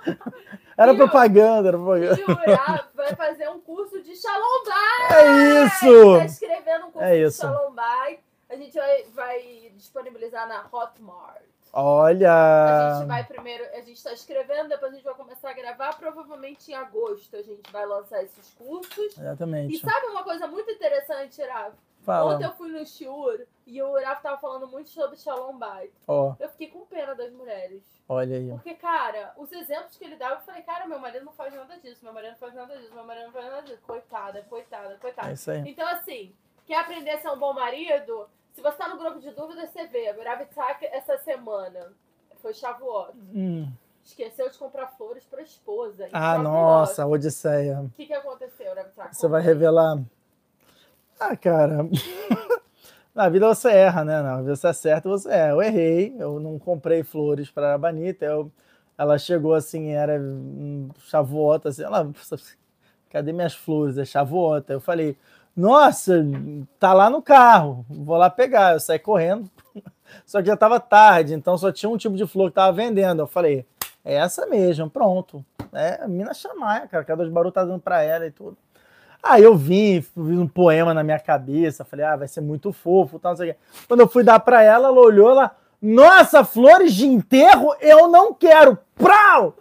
[0.77, 1.05] Era Viu?
[1.07, 2.19] propaganda, era propaganda.
[2.21, 5.17] E o Urav vai fazer um curso de Shalom Bay.
[5.17, 6.17] É isso!
[6.19, 7.41] tá escrevendo um curso É de isso.
[7.41, 8.19] Shalom Bay.
[8.47, 11.41] A gente vai, vai disponibilizar na Hotmart.
[11.73, 12.95] A Olha!
[12.99, 15.97] gente vai primeiro, a gente tá escrevendo, depois a gente vai começar a gravar.
[15.97, 19.17] Provavelmente em agosto a gente vai lançar esses cursos.
[19.17, 19.79] E Exatamente.
[19.79, 21.41] sabe uma coisa muito interessante,
[22.07, 22.25] Urav?
[22.27, 22.45] Ontem Fala.
[22.45, 25.91] eu fui no Shiur e o Urav tava falando muito sobre Shalom Bay.
[26.07, 27.83] Ó, Eu fiquei com pena das mulheres.
[28.07, 28.49] olha aí.
[28.51, 31.77] Porque, cara, os exemplos que ele dava, eu falei, cara, meu marido não faz nada
[31.79, 33.81] disso, meu marido não faz nada disso, meu marido não faz nada disso.
[33.85, 35.31] Coitada, coitada, É coitada.
[35.33, 35.63] isso aí.
[35.69, 36.33] Então, assim,
[36.65, 38.29] quer aprender a ser um bom marido?
[38.53, 40.09] Se você tá no grupo de dúvidas, você vê.
[40.09, 41.91] A Ravitzak, essa semana,
[42.41, 43.11] foi Shavuot.
[43.33, 43.71] Hum.
[44.03, 46.05] Esqueceu de comprar flores pra esposa.
[46.07, 46.43] em Ah, Shavuot.
[46.43, 47.81] nossa, Odisseia.
[47.81, 49.15] O que, que aconteceu, Ravitzak?
[49.15, 49.97] Você vai revelar.
[51.19, 51.87] Ah, cara.
[53.13, 54.21] Na vida você erra, né?
[54.21, 55.53] Na vida você acerta, você erra.
[55.53, 58.25] Eu errei, eu não comprei flores para a Banita.
[58.25, 58.51] Eu...
[58.97, 60.19] Ela chegou assim, era
[61.05, 62.11] chavuota, assim, ela,
[63.11, 63.97] cadê minhas flores?
[63.97, 64.73] É chavuota.
[64.73, 65.15] Eu falei,
[65.55, 66.23] nossa,
[66.79, 68.73] tá lá no carro, vou lá pegar.
[68.73, 69.49] Eu saí correndo,
[70.25, 73.21] só que já estava tarde, então só tinha um tipo de flor que tava vendendo.
[73.21, 73.65] Eu falei,
[74.03, 75.45] é essa mesmo, pronto.
[75.73, 78.57] É a mina chamaia, cara, cada dois barulhos tá dando para ela e tudo.
[79.29, 83.19] Aí eu vim, fiz um poema na minha cabeça, falei, ah, vai ser muito fofo,
[83.19, 83.59] tal, não sei o quê.
[83.87, 88.33] Quando eu fui dar para ela, ela olhou, ela, nossa, flores de enterro eu não
[88.33, 88.77] quero.
[88.95, 89.55] Prau!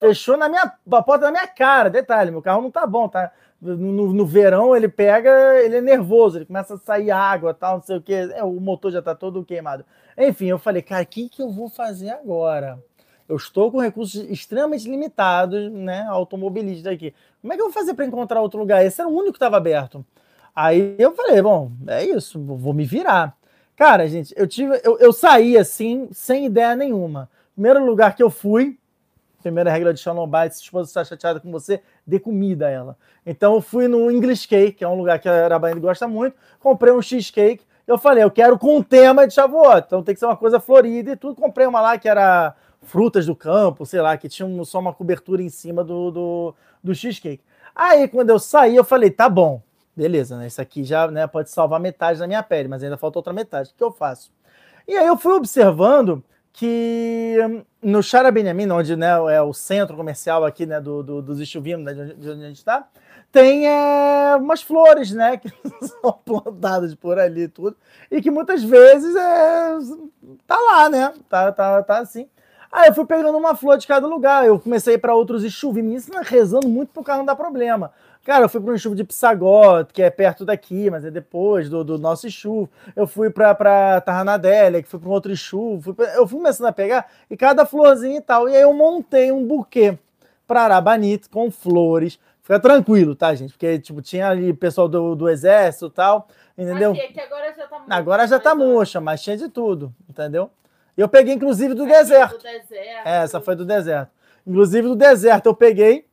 [0.00, 1.88] Fechou na minha, a porta na minha cara.
[1.88, 3.30] Detalhe, meu carro não tá bom, tá?
[3.62, 5.30] No, no- verão ele pega,
[5.62, 8.28] ele é nervoso, ele começa a sair água, tal, não sei o quê.
[8.34, 9.84] É, o motor já tá todo queimado.
[10.18, 12.78] Enfim, eu falei, cara, o que, que eu vou fazer agora?
[13.28, 16.06] Eu estou com recursos extremamente limitados, né?
[16.08, 17.14] Automobilista aqui.
[17.40, 18.84] Como é que eu vou fazer para encontrar outro lugar?
[18.84, 20.04] Esse era o único que estava aberto.
[20.54, 23.36] Aí eu falei, bom, é isso, vou me virar.
[23.76, 27.28] Cara, gente, eu tive, eu, eu saí assim, sem ideia nenhuma.
[27.54, 28.78] Primeiro lugar que eu fui,
[29.42, 32.96] primeira regra de Shalom se a esposa está chateada com você, dê comida a ela.
[33.26, 36.36] Então eu fui no English Cake, que é um lugar que a Arabaine gosta muito,
[36.60, 37.64] comprei um cheesecake.
[37.86, 41.12] Eu falei, eu quero com tema de Shavuot, então tem que ser uma coisa florida
[41.12, 41.34] e tudo.
[41.34, 45.42] Comprei uma lá que era frutas do campo, sei lá, que tinha só uma cobertura
[45.42, 47.42] em cima do, do, do cheesecake.
[47.74, 49.62] Aí quando eu saí, eu falei, tá bom,
[49.96, 50.46] beleza, né?
[50.46, 53.70] Isso aqui já né, pode salvar metade da minha pele, mas ainda falta outra metade.
[53.70, 54.30] O que eu faço?
[54.86, 57.36] E aí eu fui observando que
[57.82, 61.76] no Shara Benjamin, onde né, é o centro comercial aqui né, do, do, dos Ishuvim,
[61.76, 62.88] né, de onde de onde a gente está,
[63.32, 65.50] tem é, umas flores, né, que
[65.82, 67.76] são plantadas por ali tudo,
[68.08, 69.78] e que muitas vezes é,
[70.46, 72.28] tá lá, né, tá, tá, tá assim.
[72.74, 74.44] Aí eu fui pegando uma flor de cada lugar.
[74.44, 75.84] Eu comecei para outros enxuves.
[75.84, 77.92] Me ensina rezando muito pro carro não dar problema.
[78.24, 81.70] Cara, eu fui para um enxuve de Psagot, que é perto daqui, mas é depois
[81.70, 82.68] do, do nosso enxuve.
[82.96, 85.32] Eu fui para Tarranadélia, que foi para um outro
[85.94, 86.16] pra...
[86.16, 88.48] eu fui começando a pegar e cada florzinha e tal.
[88.48, 89.96] E aí eu montei um buquê
[90.44, 92.18] para Arabanito com flores.
[92.42, 93.52] Fica tranquilo, tá, gente?
[93.52, 96.26] Porque, tipo, tinha ali pessoal do, do exército e tal,
[96.58, 96.90] entendeu?
[96.90, 97.94] Aqui, que agora já tá murcha.
[97.94, 100.50] Agora já tá murcha, mas tinha de tudo, entendeu?
[100.96, 102.38] Eu peguei, inclusive, do deserto.
[102.38, 103.06] Do deserto.
[103.06, 104.10] É, essa foi do deserto.
[104.46, 106.06] Inclusive, do deserto eu peguei,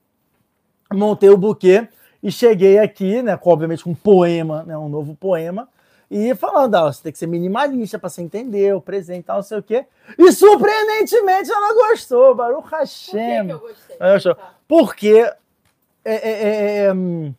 [0.91, 1.87] montei o buquê
[2.23, 3.37] e cheguei aqui, né?
[3.37, 4.77] Com, obviamente, com um poema, né?
[4.77, 5.69] Um novo poema.
[6.09, 9.37] E falando, ah, você tem que ser minimalista para você entender o presente e tal,
[9.37, 9.85] não sei o quê.
[10.17, 13.45] E surpreendentemente ela gostou, Baruch Por que, Hashem.
[13.45, 13.95] que eu gostei?
[14.67, 15.31] Porque
[16.03, 17.33] é, é, é, é, hum,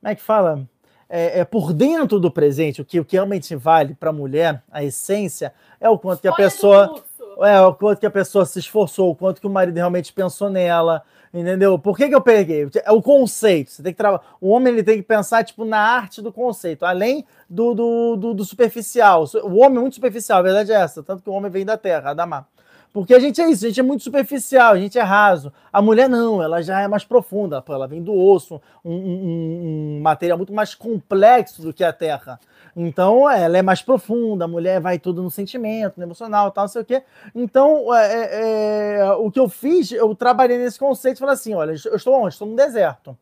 [0.00, 0.68] como é que fala?
[1.08, 4.62] É, é por dentro do presente, o que, o que realmente vale para a mulher,
[4.70, 7.02] a essência, é o quanto que a do pessoa.
[7.40, 10.50] É, o quanto que a pessoa se esforçou, o quanto que o marido realmente pensou
[10.50, 11.78] nela, entendeu?
[11.78, 12.68] Por que, que eu peguei?
[12.84, 13.70] É o conceito.
[13.70, 14.24] Você tem que trabalhar.
[14.40, 18.34] O homem ele tem que pensar tipo na arte do conceito, além do, do, do,
[18.34, 19.24] do superficial.
[19.44, 21.76] O homem é muito superficial, a verdade é essa, tanto que o homem vem da
[21.76, 22.46] terra, Adamar.
[22.92, 25.52] Porque a gente é isso, a gente é muito superficial, a gente é raso.
[25.72, 30.00] A mulher não, ela já é mais profunda, ela vem do osso, um, um- um
[30.02, 32.40] material muito mais complexo do que a terra.
[32.74, 36.68] Então, ela é mais profunda, a mulher vai tudo no sentimento, no emocional, tal, não
[36.68, 37.02] sei o quê.
[37.34, 41.54] Então, é, é, é, o que eu fiz, eu trabalhei nesse conceito e falei assim:
[41.54, 42.34] olha, eu estou onde?
[42.34, 43.16] Estou no deserto.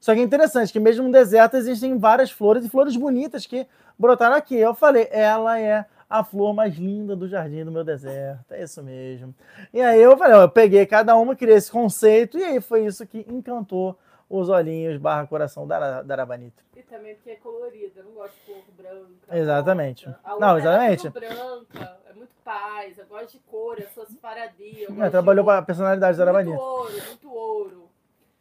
[0.00, 3.66] Só que é interessante que mesmo no deserto existem várias flores e flores bonitas que
[3.98, 4.56] brotaram aqui.
[4.56, 8.52] Eu falei, ela é a flor mais linda do jardim do meu deserto.
[8.52, 9.34] É isso mesmo.
[9.72, 13.06] E aí eu falei, eu peguei cada uma, criei esse conceito, e aí foi isso
[13.06, 16.62] que encantou os olhinhos barra coração da, da Arabanita.
[16.76, 19.36] E também porque é colorida, eu não gosto de cor branca.
[19.36, 20.06] Exatamente.
[20.38, 21.02] Não, era exatamente.
[21.10, 24.88] tudo branca, é muito paz, eu gosto de cor, eu sou separadia.
[24.88, 26.62] eu É, trabalhou para a personalidade da muito Arabanita.
[26.62, 27.85] ouro, muito ouro.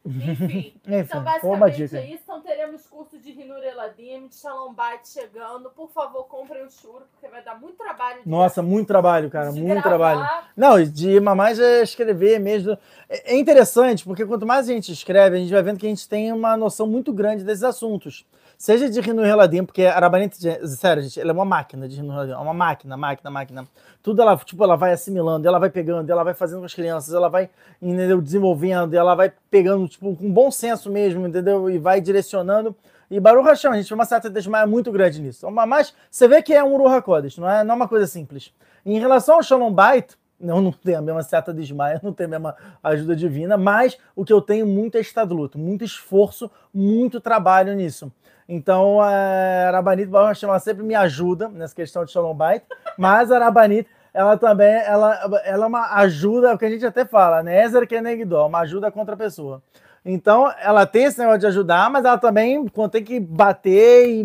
[0.08, 2.22] Enfim, então basicamente é isso.
[2.24, 5.70] Então teremos curso de Rinur Eladim, de Shalom Bait chegando.
[5.72, 8.22] Por favor, comprem o churo, porque vai dar muito trabalho.
[8.22, 10.14] de- Nossa, muito trabalho, cara, de muito gravar.
[10.16, 10.46] trabalho.
[10.56, 12.78] Não, de mais é escrever mesmo.
[13.10, 15.90] É é interessante, porque quanto mais a gente escreve, a gente vai vendo que a
[15.90, 18.26] gente tem uma noção muito grande desses assuntos.
[18.66, 22.12] Seja de Rino Reladim, porque a Arabanita, sério, gente, ela é uma máquina de Rino
[22.12, 23.68] Reladim, é uma máquina, máquina, máquina.
[24.02, 27.14] Tudo ela, tipo, ela vai assimilando, ela vai pegando, ela vai fazendo com as crianças,
[27.14, 27.48] ela vai,
[27.80, 32.76] entendeu, desenvolvendo, ela vai pegando, tipo, com bom senso mesmo, entendeu, e vai direcionando.
[33.08, 35.48] E Baruch Hashem, gente uma certa desmaia muito grande nisso.
[35.52, 38.52] Mas você vê que é um Ruach Kodesh, não é, não é uma coisa simples.
[38.84, 42.30] Em relação ao Shalom Bait, não, não tem a mesma certa desmaia, não tem a
[42.30, 47.22] mesma ajuda divina, mas o que eu tenho muito é estado luto, muito esforço, muito
[47.22, 48.12] trabalho nisso.
[48.48, 49.08] Então, a
[49.68, 52.64] Arabanit Baruch Hashem, ela sempre me ajuda nessa questão de Shalom Bait,
[52.98, 57.06] mas a Arabanit, ela também, ela, ela é uma ajuda, o que a gente até
[57.06, 57.64] fala, né?
[57.64, 59.62] Ezer Kenegdó, uma ajuda contra a pessoa.
[60.06, 64.22] Então, ela tem esse negócio de ajudar, mas ela também, quando tem que bater e,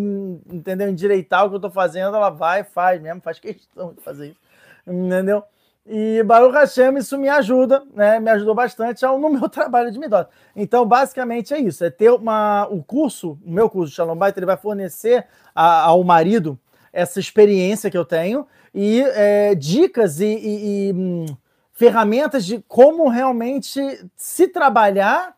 [0.52, 4.28] entendeu, endireitar o que eu tô fazendo, ela vai, faz mesmo, faz questão de fazer
[4.28, 4.40] isso,
[4.86, 5.42] entendeu?
[5.86, 8.20] E Baruch Hashem, isso me ajuda, né?
[8.20, 10.28] Me ajudou bastante ao- no meu trabalho de Midot.
[10.54, 12.66] Então, basicamente é isso: é ter uma.
[12.70, 16.58] O curso, o meu curso de Shalom Bait, ele vai fornecer a- ao marido
[16.92, 21.26] essa experiência que eu tenho e é, dicas e, e- e, hum,
[21.72, 23.80] ferramentas de como realmente
[24.16, 25.34] se trabalhar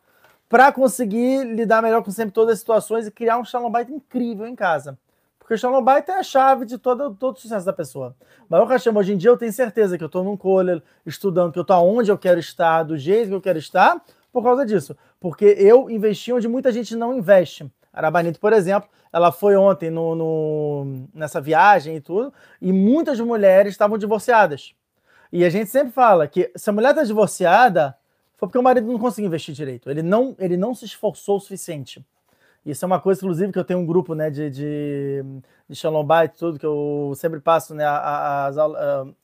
[0.48, 4.46] para conseguir lidar melhor com sempre todas as situações e criar um Shalom Bait incrível
[4.46, 4.98] em casa.
[5.53, 8.17] O Shalom Bait é a chave de todo, todo o sucesso da pessoa.
[8.49, 11.59] Baruch Hashem, hoje em dia eu tenho certeza que eu estou num cole, estudando, que
[11.59, 14.97] eu estou onde eu quero estar, do jeito que eu quero estar, por causa disso.
[15.21, 17.71] Porque eu investi onde muita gente não investe.
[17.93, 23.21] A Arabanito, por exemplo, ela foi ontem no, no- nessa viagem e tudo, e muitas
[23.21, 24.75] mulheres estavam divorciadas.
[25.31, 27.95] E a gente sempre fala que se a mulher está divorciada,
[28.38, 29.91] foi porque o marido não conseguiu investir direito.
[29.91, 32.03] Ele não, ele não se esforçou o suficiente.
[32.64, 35.25] Isso é uma coisa, inclusive, que eu tenho um grupo né, de, de,
[35.68, 38.57] de Shalom Bait, tudo, que eu sempre passo né, a- a- as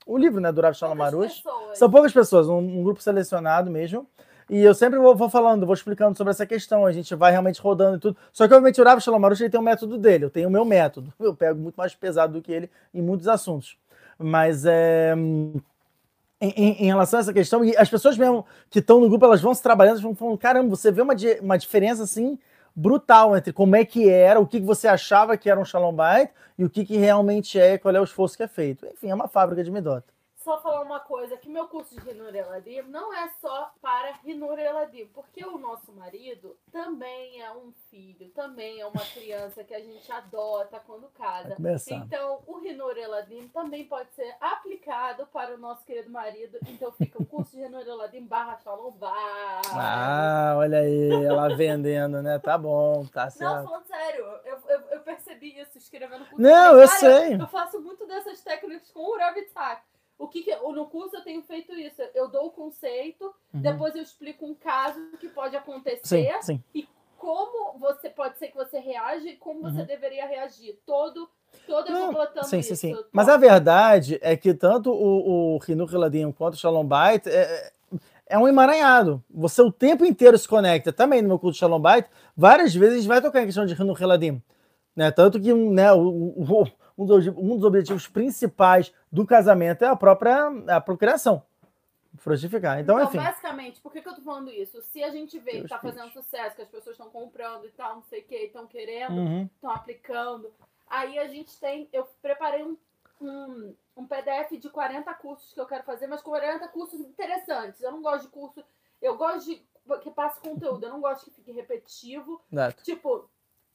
[0.05, 1.37] o livro né, do Rav Shalom Marush.
[1.43, 1.79] pessoas.
[1.79, 4.07] São poucas pessoas, um, um grupo selecionado mesmo.
[4.51, 6.85] E eu sempre vou, vou falando, vou explicando sobre essa questão.
[6.87, 8.17] A gente vai realmente rodando e tudo.
[8.33, 10.25] Só que, obviamente, o Rav Shalom Marush, ele tem o método dele.
[10.25, 11.13] Eu tenho o meu método.
[11.21, 13.77] Eu pego muito mais pesado do que ele em muitos assuntos.
[14.19, 15.15] Mas é.
[16.41, 19.25] Em, em- em relação a essa questão, e as pessoas mesmo que estão no grupo,
[19.25, 22.39] elas vão se trabalhando, elas vão falando, caramba, você vê uma, di- uma diferença assim
[22.79, 26.31] brutal entre como é que era, o que, você achava que era um Shalom Bait
[26.57, 28.87] e o que, que realmente é, qual é o esforço que é feito.
[28.87, 30.05] Enfim, é uma fábrica de Midot.
[30.49, 35.45] Só falar uma coisa, que meu curso de Rinureladim não é só para Rinureladim, porque
[35.45, 40.81] o nosso marido também é um filho, também é uma criança que a gente adota
[40.87, 41.55] quando casa.
[41.91, 46.59] Então, o Rinureladim também pode ser aplicado para o nosso querido marido.
[46.67, 48.95] Então, fica o curso de Rinureladim barra Shalom.
[49.03, 52.39] Ah, olha aí, ela vendendo, né?
[52.39, 53.55] Tá bom, tá certo.
[53.55, 56.41] Não, falando sério, eu, eu, eu percebi isso escrevendo curso.
[56.41, 57.35] Não, eu sei.
[57.35, 59.83] Eu faço muito dessas técnicas com o Ravitak.
[60.19, 62.03] O que, que no curso eu tenho feito isso?
[62.15, 63.61] Eu dou o conceito, uhum.
[63.61, 66.65] depois eu explico um caso que pode acontecer sim, sim.
[66.75, 69.73] e como você pode ser que você reage e como uhum.
[69.73, 70.79] você deveria reagir.
[70.85, 71.29] Todo
[71.67, 72.77] Todo eu botando sim, isso.
[72.77, 73.05] Sim, sim.
[73.13, 77.73] Mas a verdade é que tanto o, o Rinu Riladim quanto o Shalom Bait é,
[78.27, 79.23] é um emaranhado.
[79.31, 80.93] Você o tempo inteiro se conecta.
[80.93, 83.75] Também no meu curso Shalom Bait, várias vezes a gente vai tocar em questão de
[83.75, 84.43] Rinu Riladim.
[84.97, 85.11] Né?
[85.11, 86.67] Tanto que né, o, o,
[86.99, 91.43] um dos, um dos objetivos principais do casamento é a própria a procriação.
[92.17, 92.81] Frutificar.
[92.81, 93.19] Então, então enfim.
[93.19, 94.83] basicamente, por que, que eu tô falando isso?
[94.83, 97.71] Se a gente vê Deus que tá fazendo sucesso, que as pessoas estão comprando e
[97.71, 99.13] tal, não sei o que, estão querendo,
[99.45, 99.77] estão uhum.
[99.77, 100.53] aplicando,
[100.89, 101.89] aí a gente tem.
[101.93, 102.77] Eu preparei um,
[103.21, 107.81] um, um PDF de 40 cursos que eu quero fazer, mas 40 cursos interessantes.
[107.81, 108.65] Eu não gosto de curso.
[109.01, 109.63] Eu gosto de
[110.03, 112.43] que passe conteúdo, eu não gosto que fique repetitivo.
[112.83, 113.31] Tipo,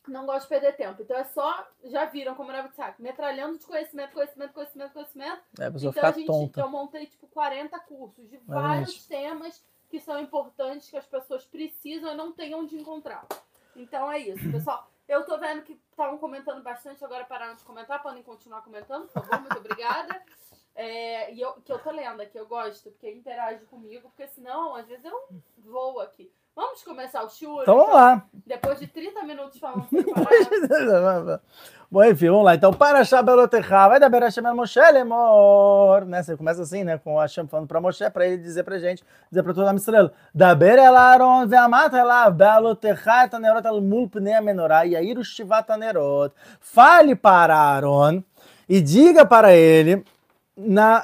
[0.08, 1.02] não gosto de perder tempo.
[1.02, 5.42] Então é só, já viram como era o saco, metralhando de conhecimento, conhecimento, conhecimento, conhecimento.
[5.60, 6.62] É, a então a gente, tonta.
[6.62, 12.12] eu montei tipo 40 cursos de vários temas que são importantes, que as pessoas precisam
[12.12, 13.28] e não têm onde encontrar.
[13.76, 14.90] Então é isso, pessoal.
[15.08, 19.22] Eu tô vendo que estavam comentando bastante, agora pararam de comentar, podem continuar comentando, por
[19.22, 20.22] favor, muito obrigada.
[20.76, 24.76] É, e eu, que eu tô lendo aqui, eu gosto, porque interage comigo, porque senão,
[24.76, 25.28] às vezes eu
[25.60, 26.34] voo aqui.
[26.56, 27.64] Vamos começar o Shura?
[27.64, 28.24] Então vamos lá.
[28.46, 29.88] Depois de 30 minutos falando
[31.90, 32.54] Bom, enfim, vamos lá.
[32.54, 36.06] Então, para Belotecha, vai da Berashem El Moshe Lemor.
[36.06, 36.22] Né?
[36.22, 37.00] Você começa assim, né?
[37.00, 39.74] Com o Hashem falando para Moshe, para ele dizer para gente, dizer para todo a
[39.74, 40.12] Israel.
[40.34, 46.36] Da El Aaron, Ve'amat El Belotecha et Anerot El Mul Pnei Menorah, Yair Shivat Anerot.
[46.60, 48.24] Fale para Aaron
[48.70, 50.04] e diga para ele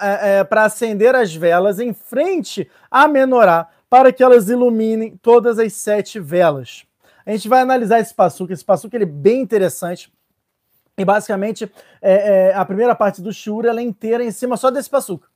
[0.02, 5.58] é, é, para acender as velas em frente à menorá para que elas iluminem todas
[5.58, 6.86] as sete velas.
[7.25, 10.12] A gente vai analisar esse passuco, esse passuco ele é bem interessante.
[10.97, 11.71] E basicamente,
[12.02, 15.28] é, é, a primeira parte do Shura ela é inteira em cima só desse passuco.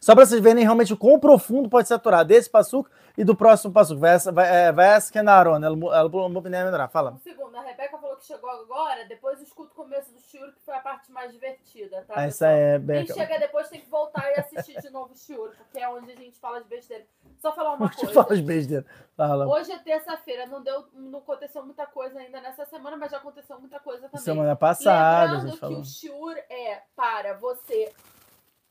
[0.00, 3.36] Só para vocês verem realmente o quão profundo pode ser aturar desse passuco e do
[3.36, 4.00] próximo passuco.
[4.00, 7.12] Vai esquenaron, ela fala.
[7.12, 10.60] Um segundo, a Rebeca falou que chegou agora, depois escuta o começo do Shura, que
[10.60, 12.22] foi a parte mais divertida, tá?
[12.22, 15.78] Essa é Quem chega depois tem que voltar e assistir de novo o Shura, porque
[15.78, 17.04] é onde a gente fala de besteira.
[17.38, 18.12] Só falar uma coisa.
[18.12, 18.86] Fala de besteira.
[19.16, 19.46] Fala.
[19.46, 23.58] Hoje é terça-feira, não, deu, não aconteceu muita coisa ainda nessa semana, mas já aconteceu
[23.58, 24.24] muita coisa também.
[24.24, 25.76] Semana passada, Lembrando a gente falou.
[25.76, 27.92] que o Shur é para você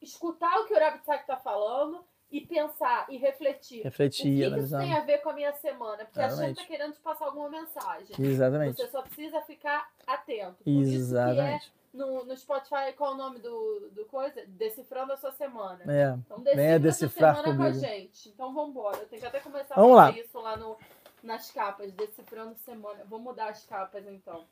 [0.02, 3.84] escutar o que o Rabitzak está falando e pensar e refletir.
[3.84, 6.06] Refletir, o que, que isso tem a ver com a minha semana?
[6.06, 6.44] Porque Exatamente.
[6.44, 8.16] a gente está querendo te passar alguma mensagem.
[8.20, 8.78] Exatamente.
[8.78, 10.64] Você só precisa ficar atento.
[10.64, 11.64] Por Exatamente.
[11.64, 14.44] Isso que é no, no Spotify, qual é o nome do, do coisa?
[14.48, 15.84] Decifrando a sua semana.
[15.88, 16.18] É.
[16.26, 17.80] Então decifra decifrar a semana comigo.
[17.80, 18.30] com a gente.
[18.30, 18.98] Então vamos embora.
[18.98, 20.26] Eu tenho que até começar vamos a fazer lá.
[20.26, 20.78] isso lá no,
[21.24, 23.04] nas capas, decifrando semana.
[23.06, 24.46] Vou mudar as capas então.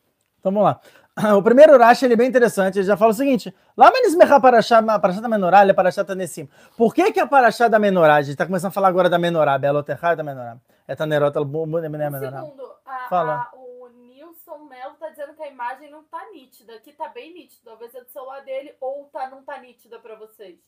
[0.47, 0.79] Então vamos lá.
[1.35, 2.77] O primeiro Urash ele é bem interessante.
[2.77, 6.05] Ele já fala o seguinte: lá menos merra paraxá, paraxá da menorá, ele é paraxá
[6.05, 6.47] tanessim.
[6.77, 8.15] Por que que a paraxá da menorá?
[8.15, 10.57] A gente está começando a falar agora da menorá, beloterra da menorá.
[10.87, 12.19] É tanerota, menorá.
[12.19, 13.49] Segundo, a, Fala.
[13.51, 16.75] A, o Nilson Melo tá dizendo que a imagem não tá nítida.
[16.75, 17.71] Aqui tá bem nítida.
[17.71, 20.59] Talvez é do celular dele ou tá, não tá nítida para vocês.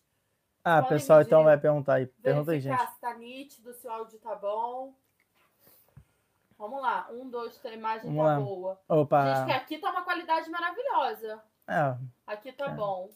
[0.64, 2.08] Ah, pessoal, então vai perguntar aí.
[2.08, 2.76] Pergunta aí, gente.
[2.76, 4.94] se tá nítido, se o áudio tá bom.
[6.60, 7.08] Vamos lá.
[7.10, 8.40] Um, dois, três, imagem Vamos tá lá.
[8.40, 8.80] boa.
[8.90, 9.34] Opa.
[9.34, 11.42] Gente, que aqui tá uma qualidade maravilhosa.
[11.66, 11.96] É.
[12.28, 12.70] Aqui tá é.
[12.70, 13.10] bom.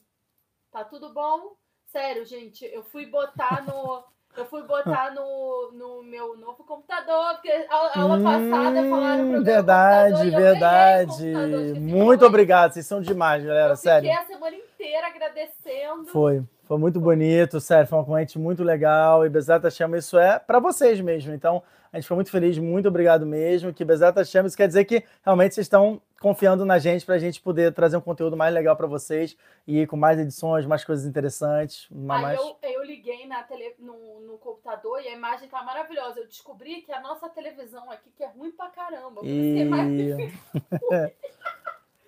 [0.71, 1.51] Tá tudo bom?
[1.87, 4.03] Sério, gente, eu fui botar no.
[4.35, 9.41] Eu fui botar no, no meu novo computador, porque a aula hum, passada falaram para
[9.41, 11.33] Verdade, verdade.
[11.79, 14.09] Muito obrigado, vocês são demais, galera, eu sério.
[14.09, 16.05] Fiquei a semana inteira agradecendo.
[16.07, 16.43] Foi.
[16.63, 19.23] Foi muito bonito, sério, foi uma corrente muito legal.
[19.23, 21.31] E Bezata Chama, isso é para vocês mesmo.
[21.31, 21.61] Então,
[21.93, 23.71] a gente foi muito feliz, muito obrigado mesmo.
[23.71, 27.19] Que Bezata Chama, isso quer dizer que realmente vocês estão confiando na gente para a
[27.19, 31.05] gente poder trazer um conteúdo mais legal para vocês e com mais edições, mais coisas
[31.05, 31.87] interessantes.
[31.91, 32.39] Mais...
[32.39, 36.21] eu, eu liguei na tele, no, no computador e a imagem tá maravilhosa.
[36.21, 39.21] Eu descobri que a nossa televisão aqui que é ruim pra caramba.
[39.23, 39.63] E...
[39.69, 40.33] Mais...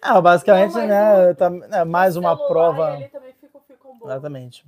[0.02, 1.30] ah, basicamente, Não, né?
[1.30, 1.36] Um...
[1.36, 2.95] Tá, é mais uma prova.
[2.95, 4.08] Ele também ficou, ficou bom.
[4.08, 4.65] Exatamente.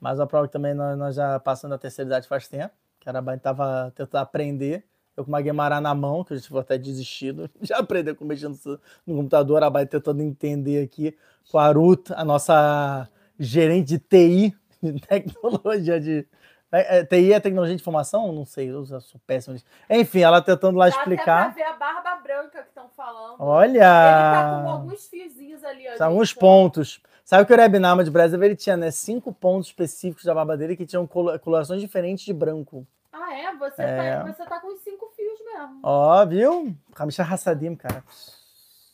[0.00, 2.72] Mais uma prova que também nós, nós já passamos da terceira idade faz tempo.
[3.04, 4.82] Que Arabai tava tentando aprender.
[5.16, 7.48] Eu com uma Guemará na mão, que a gente foi até desistido.
[7.60, 8.58] Já aprendeu com mexendo
[9.06, 9.56] no computador.
[9.62, 11.16] A Arabai tentando entender aqui
[11.52, 16.26] com a Ruth, a nossa gerente de TI, de tecnologia de.
[16.72, 18.32] É, é, TI é tecnologia de informação?
[18.32, 19.56] Não sei, eu sou péssimo.
[19.88, 21.54] Enfim, ela tentando lá Dá até pra explicar.
[21.54, 23.36] ver a barba branca que estão falando.
[23.38, 23.74] Olha!
[23.74, 25.96] Ele tá com alguns fiozinhos ali, ó.
[25.96, 27.00] São alguns pontos.
[27.24, 28.90] Sabe que o Rebinama de Brasil ele tinha, né?
[28.90, 32.84] Cinco pontos específicos da barba dele que tinham colo- colorações diferentes de branco.
[33.16, 33.54] Ah, é?
[33.56, 34.16] Você, É.
[34.16, 35.80] Tá, você tá com os cinco fios mesmo.
[35.84, 36.74] Ó, viu?
[36.94, 38.02] Kamisha Hassadim, cara.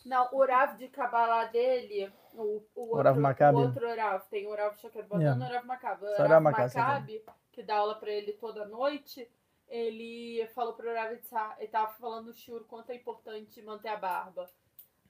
[0.04, 3.56] Não, o Orav de Kabbalah dele, o, o, outro, Maccabi.
[3.56, 5.40] o outro Orav, tem o Orav Shakerbotan Yeah.
[5.40, 6.04] e o Orav Maccabi.
[6.04, 9.26] O Maccabi, Maccabi, que dá aula pra ele toda noite,
[9.68, 14.48] ele falou pro Itzhak, ele tava falando no Shur quanto é importante manter a barba.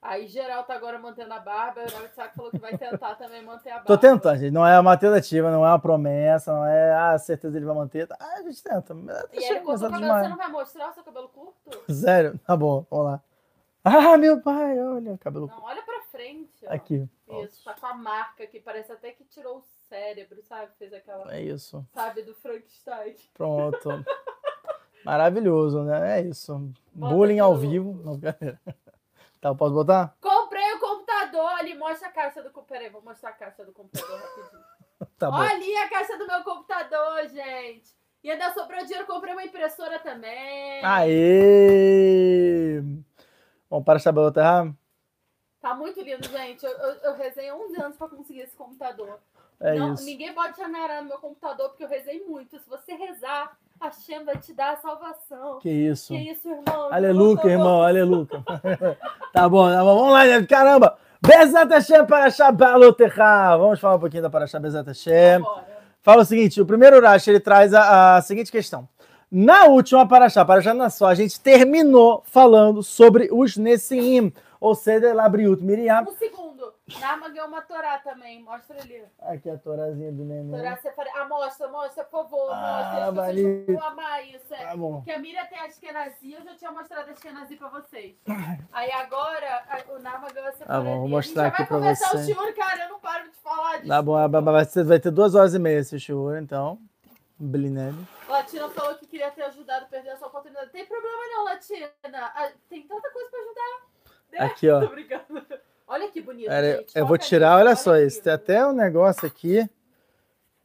[0.01, 3.69] Aí geral tá agora mantendo a barba, o Itzhak falou que vai tentar também manter
[3.69, 3.85] a barba.
[3.87, 4.51] Tô tentando, gente.
[4.51, 8.07] Não é uma tentativa, não é uma promessa, não é ah, certeza ele vai manter.
[8.19, 8.95] Ah, a gente tenta.
[8.95, 10.23] Mas E ele cortou o cabelo, demais.
[10.23, 11.83] você não vai mostrar o seu cabelo curto?
[11.93, 12.39] Sério?
[12.47, 13.21] Tá bom, vamos lá.
[13.83, 16.65] Ah, meu pai, olha, cabelo Não, olha pra frente.
[16.67, 16.73] ó.
[16.73, 17.07] aqui.
[17.43, 20.71] Isso, tá com a marca aqui, parece até que tirou o cérebro, sabe?
[20.79, 21.85] Fez aquela, É isso.
[21.93, 23.15] sabe, do Frankenstein.
[23.35, 23.87] Pronto.
[25.05, 26.19] Maravilhoso, né?
[26.19, 26.71] É isso.
[26.93, 27.93] Bota Bullying ao o- vivo.
[28.03, 28.59] Não, brincadeira.
[29.41, 30.15] Tá, eu posso botar?
[30.21, 32.71] Comprei o computador, ali, mostra a caixa do computador.
[32.71, 34.61] Peraí, vou mostrar a caixa do computador rapidinho.
[35.17, 35.37] Tá bom.
[35.37, 37.91] Olha ali a caixa do meu computador, gente.
[38.23, 40.85] E ainda sobrou dinheiro, comprei uma impressora também.
[40.85, 42.83] Aê!
[43.67, 44.77] Bom, para a terra.
[45.59, 46.63] Tá muito lindo, gente.
[46.63, 49.19] Eu, eu, eu rezei 11 anos pra conseguir esse computador.
[49.59, 50.05] É Não, isso.
[50.05, 52.59] Ninguém pode chanar no meu computador, porque eu rezei muito.
[52.59, 52.80] Se você
[53.91, 55.59] rezar, a Shem vai te dar a salvação.
[55.59, 56.13] Que isso.
[56.13, 56.91] Que isso, irmão?
[56.91, 58.27] Aleluia, irmão, aleluia.
[59.33, 59.97] tá bom, tá bom.
[59.97, 60.47] Vamos lá, gente.
[60.47, 60.97] Caramba!
[61.21, 63.57] Bezat Hashem para Shabalotecha.
[63.57, 65.43] Vamos falar um pouquinho da Parashá Bezat Hashem.
[66.01, 68.89] Fala o seguinte, o primeiro Urash, ele traz a, a seguinte questão.
[69.31, 75.63] Na última Parashá, Parashá Nassó, a gente terminou falando sobre os Nessim, ou seja, Labriut
[75.63, 76.01] Miriam.
[76.01, 76.73] Um segundo.
[76.99, 78.41] Nama ganhou uma Torá também.
[78.43, 79.03] Mostra ali.
[79.21, 80.51] Aqui a torazinha do neném.
[80.51, 81.19] Torá separada.
[81.21, 82.49] Ah, mostra, mostra, por favor.
[82.51, 83.33] Ah, mostra.
[83.33, 84.53] Pessoas vão amar isso.
[84.53, 84.65] É.
[84.65, 84.95] Tá bom.
[84.97, 88.15] Porque a Miriam tem a Ashkenazi, eu já tinha mostrado a Ashkenazi pra vocês.
[88.71, 90.83] Aí agora a- o Nama ganhou a separada.
[90.83, 92.83] Tá bom, vou mostrar aqui pra A já vai começar o shiur, cara.
[92.83, 93.87] Eu não paro de falar disso.
[93.87, 96.79] Tá bom, a Baba vai ter- duas horas e meia esse show, então.
[97.43, 98.07] Blinelli.
[98.29, 100.69] Latina falou que queria ter ajudado a perder essa oportunidade.
[100.69, 101.89] Tem problema não, Latina.
[102.03, 104.45] Ah, Tem tanta coisa pra ajudar.
[104.45, 104.79] Aqui, ó.
[104.85, 105.45] Tô brincando.
[105.91, 106.97] Olha que bonito, gente.
[106.97, 108.23] eu vou tirar, nisso, olha só isso.
[108.23, 109.69] Tem até um negócio aqui.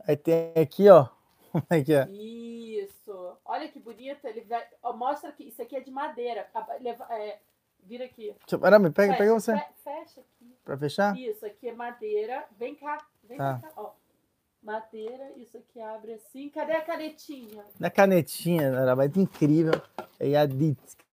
[0.07, 1.09] Aí tem aqui, ó.
[1.51, 2.09] Como é que é?
[2.11, 3.37] Isso.
[3.45, 4.25] Olha que bonito.
[4.25, 4.63] Ele vai...
[4.83, 6.47] ó, mostra que isso aqui é de madeira.
[6.55, 7.39] Ah, leva- é,
[7.83, 8.35] Vira aqui.
[8.41, 9.53] Deixa eu, pera, me pega, Fecha, pega você.
[9.57, 10.57] fe- Fecha aqui.
[10.65, 11.17] Pra fechar?
[11.19, 12.45] Isso aqui é madeira.
[12.59, 12.99] Vem cá.
[13.25, 13.61] Vem Tá.
[13.63, 13.71] cá.
[13.77, 13.91] Ó.
[14.63, 15.31] Madeira.
[15.37, 16.49] Isso aqui abre assim.
[16.51, 17.65] Cadê a canetinha?
[17.79, 19.81] Na canetinha, era muito incrível.
[20.21, 20.43] E a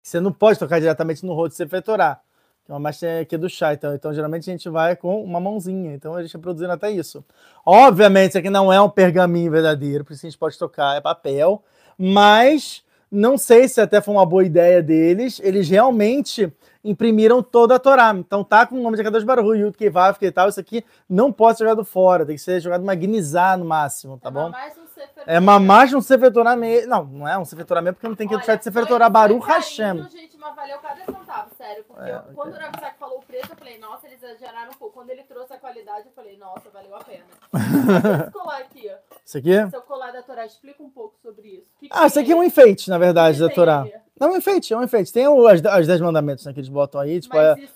[0.02, 2.16] Você não pode tocar diretamente no rosto Sefetorá.
[2.16, 2.29] Que
[2.70, 3.74] é uma marcha aqui do chá.
[3.74, 5.92] Então, então, geralmente a gente vai com uma mãozinha.
[5.92, 7.24] Então, a gente está produzindo até isso.
[7.66, 11.00] Obviamente, isso aqui não é um pergaminho verdadeiro, por isso a gente pode tocar, é
[11.00, 11.62] papel.
[11.98, 15.40] Mas não sei se até foi uma boa ideia deles.
[15.42, 16.50] Eles realmente
[16.84, 18.14] imprimiram toda a Torá.
[18.16, 20.48] Então tá com o nome de Kadosh Baruch, Yud Kei Vav Kei tal.
[20.48, 22.24] Isso aqui não pode ser jogado fora.
[22.24, 24.48] Tem que ser jogado magnizar no máximo, tá é bom?
[24.50, 26.88] mais um Sefer É mamagem um Sefer Torah mesmo.
[26.88, 29.08] Não, não é um Sefer Torah mesmo, porque não tem que deixar de Sefer Torah
[29.08, 30.08] Baruch Hashem.
[30.08, 31.84] gente, mas valeu cada centavo, sério.
[31.86, 34.74] Porque É, eu- quando o Rabisak falou o preço, eu falei, nossa, eles exageraram um
[34.74, 34.94] pouco.
[34.94, 37.24] Quando ele trouxe a qualidade, eu falei, nossa, valeu a pena.
[38.24, 39.16] Esse colar aqui, ó.
[39.24, 39.70] Isso aqui?
[39.70, 41.66] Seu colar da Torá, explica um pouco sobre isso.
[41.78, 43.86] Que que Ah, isso aqui é um enfeite, na verdade, da Torá.
[44.18, 45.10] Não, é um enfeite, é um enfeite.
[45.12, 47.56] Tem o- as, as 10 mandamentos né, que eles botam aí, tipo, Mas é- a
[47.56, 47.68] tem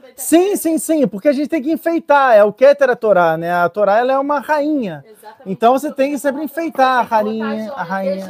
[0.00, 2.34] Beit Sim, sim, sim, porque a gente tem que enfeitar.
[2.34, 3.52] É o Keter a Torá, né?
[3.52, 5.04] A Torá ela é uma rainha.
[5.06, 5.42] Exatamente.
[5.46, 8.26] Então você tem que sempre enfeitar a rainha- a rainha.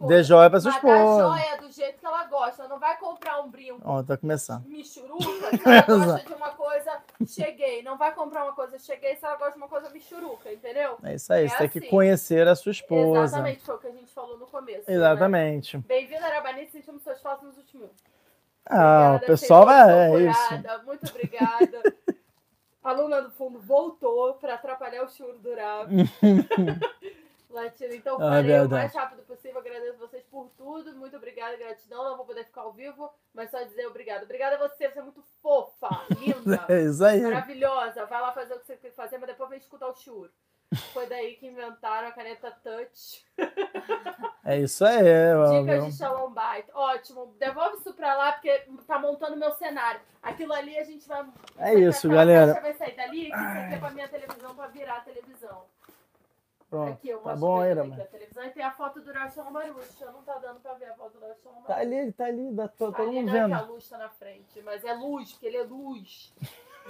[0.00, 0.14] Esposa.
[0.16, 1.22] Dê joia pra sua esposa.
[1.28, 2.66] joia do jeito que ela gosta.
[2.66, 4.64] Não vai comprar um brinco Ó, tá começando.
[4.66, 5.24] michuruca,
[5.56, 7.82] se ela gosta de uma coisa, cheguei.
[7.82, 10.96] Não vai comprar uma coisa, cheguei, se ela gosta de uma coisa michuruca, entendeu?
[11.02, 11.88] É isso aí, É você tem que assim.
[11.88, 13.24] conhecer a sua esposa.
[13.24, 14.88] Exatamente, foi o que a gente falou no começo.
[14.90, 14.96] né?
[14.96, 15.76] Exatamente.
[15.78, 17.90] Bem-vindo, Arabanite, sentimos suas faltas nos últimos.
[18.66, 18.76] Ah,
[19.12, 20.26] o Obrigada, pessoal Senhor, vai.
[20.26, 20.86] É isso.
[20.86, 21.82] Muito obrigada.
[22.82, 25.50] A aluna do fundo voltou para atrapalhar o choro do
[27.54, 27.64] Rav.
[27.64, 28.72] Latina, então Ah, farei o verdade.
[28.72, 29.58] mais rápido possível.
[29.60, 30.92] Agradeço vocês por tudo.
[30.94, 32.04] Muito obrigada, gratidão.
[32.04, 34.24] Não vou poder ficar ao vivo, mas só dizer obrigada.
[34.24, 36.64] Obrigada a você, você é muito fofa, linda.
[36.70, 37.20] É isso aí.
[37.20, 38.06] Maravilhosa.
[38.06, 40.30] Vai lá fazer o que você tem que fazer, mas depois vem escutar o choro.
[40.92, 43.26] Foi daí que inventaram a caneta touch.
[44.44, 45.04] É isso aí.
[45.04, 46.64] é, ó, Dicas de Shalom Bait.
[46.72, 47.34] Ótimo.
[47.40, 50.00] Devolve isso pra lá, porque tá montando meu cenário.
[50.22, 51.26] Aquilo ali a gente vai.
[51.58, 52.60] É isso, galera.
[52.60, 55.64] Vai sair dali, que isso aqui é pra minha televisão, pra virar a televisão.
[56.70, 56.92] Pronto.
[56.92, 58.44] Aqui, eu Tá bom, é que é a televisão.
[58.44, 60.04] E tem a foto do Rashon Baruch.
[60.04, 61.66] Não tá dando pra ver a foto do Rashon Baruch.
[61.66, 63.54] Tá ali, tá ali, dá, tô, todo Ali mundo não é vendo.
[63.54, 66.32] a luz tá na frente, mas é luz, porque ele é luz.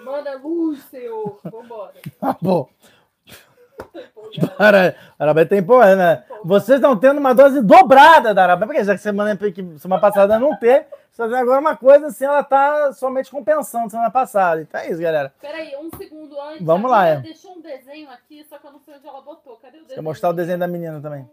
[0.04, 1.40] Manda luz, Senhor.
[1.44, 1.94] Vambora.
[2.20, 2.68] Tá bom.
[4.36, 4.96] empolgada.
[5.18, 6.24] Arabé tem empolgada, né?
[6.44, 10.38] Vocês estão tendo uma dose dobrada da Arabé, porque já que semana, que semana passada
[10.38, 14.62] não teve, tá agora uma coisa assim, ela tá somente compensando semana passada.
[14.62, 15.34] Então é isso, galera.
[15.40, 16.64] Peraí, um segundo antes.
[16.64, 17.16] Vamos a lá, é.
[17.18, 19.56] deixou um desenho aqui, só que eu não sei onde ela botou.
[19.56, 19.86] Cadê o desenho?
[19.86, 21.28] Deixa eu mostrar o desenho da menina também.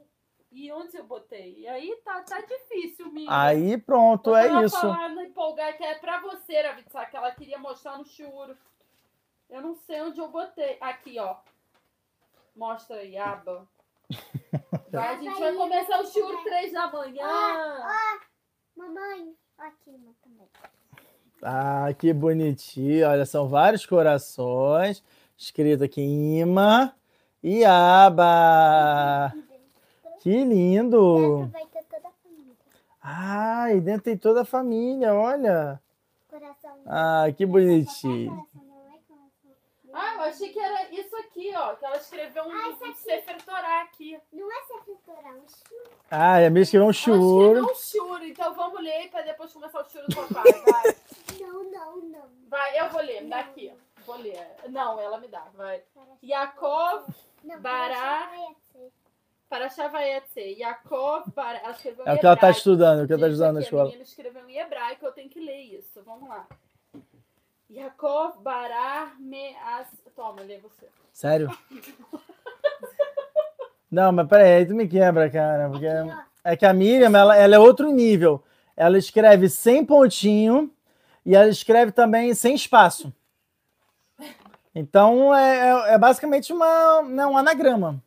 [0.52, 1.60] E onde eu botei?
[1.60, 3.32] E aí tá, tá difícil, Miriam.
[3.32, 4.80] Aí pronto, Eu é isso.
[4.80, 8.58] falando, empolgar, que é pra você, Ravitsa, que ela queria mostrar no churo.
[9.50, 10.78] Eu não sei onde eu botei.
[10.82, 11.38] Aqui, ó.
[12.56, 13.68] Mostra aí, aba.
[14.92, 17.28] Vai, a gente vai começar o churo três da manhã.
[18.76, 19.92] Mamãe, aqui,
[20.24, 20.48] também.
[21.42, 23.08] Ah, que bonitinho.
[23.08, 25.04] Olha, são vários corações.
[25.38, 26.92] Escrito aqui imã
[27.44, 29.34] e aba.
[30.20, 31.40] Que lindo.
[31.40, 32.56] Dentro vai ter toda a família.
[33.02, 35.82] Ah, e dentro tem toda a família, olha.
[36.28, 36.82] Coração.
[36.86, 38.48] Ah, que bonitinho.
[38.54, 38.58] É.
[39.94, 41.07] Ah, eu achei que era isso
[41.38, 41.76] aqui, ó.
[41.76, 42.98] Que ela escreveu um, Ah, um aqui.
[43.00, 44.20] Sefer Torah aqui.
[44.34, 45.92] Não é secretária, é um churro.
[46.10, 47.42] Ah, é mesmo que é um Ela churo.
[47.44, 50.52] escreveu um churo, então vamos ler pra depois começar o churo do papai.
[50.52, 50.96] Vai,
[51.40, 52.30] Não, não, não.
[52.48, 53.74] vai eu vou ler, me dá aqui.
[54.06, 54.48] Vou ler.
[54.70, 55.84] Não, ela me dá, vai.
[56.24, 57.06] Yaakov
[57.60, 58.30] Bará.
[59.50, 60.40] para Shavayetse.
[60.60, 61.60] Yaakov Bará.
[61.60, 63.34] Ela escreveu em É o que ela tá estudando, é o que ela tá Gente,
[63.34, 63.84] estudando na aqui, A escola.
[63.86, 66.02] menina escreveu em hebraico, eu tenho que ler isso.
[66.04, 66.48] Vamos lá.
[67.70, 69.88] Yaakov Bará Meas.
[70.16, 70.88] Toma, lê você.
[71.12, 71.50] Sério?
[73.92, 75.70] Não, mas peraí, aí tu me quebra, cara.
[75.70, 75.86] Porque
[76.44, 78.44] é que a Miriam, ela, ela é outro nível.
[78.76, 80.72] Ela escreve sem pontinho
[81.26, 83.14] e ela escreve também sem espaço.
[84.74, 88.02] Então é, é- é basicamente uma, né, um anagrama.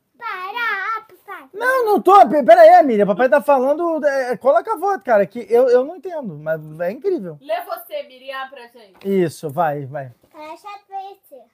[1.61, 2.28] Não, não tô.
[2.28, 3.06] pe- Peraí, Miriam.
[3.06, 4.04] Papai tá falando.
[4.04, 7.38] é, coloca a voz, cara, que eu, eu não entendo, mas é incrível.
[7.40, 8.96] Lê você, Miriam, pra gente.
[9.22, 10.12] Isso, vai, vai.
[10.32, 10.56] Cá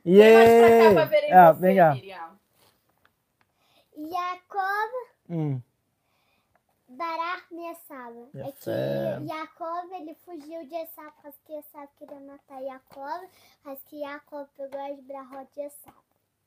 [0.06, 0.94] Yeah!
[0.94, 1.94] pra verem Ah, você, vem cá.
[1.94, 2.36] Miriam.
[3.98, 4.90] Yaakov
[5.30, 5.60] Hum,
[6.88, 8.14] Bará Mesav.
[8.34, 8.70] É que.
[9.28, 13.26] Yaakov ele fugiu de Esav, porque que Esav queria matar Yaakov,
[13.64, 15.94] mas que Yaakov pegou as brahot de Esav.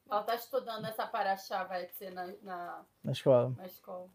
[0.09, 3.53] Ela tá estudando essa paraxá, vai ser na, na, na escola.
[3.55, 4.09] na escola.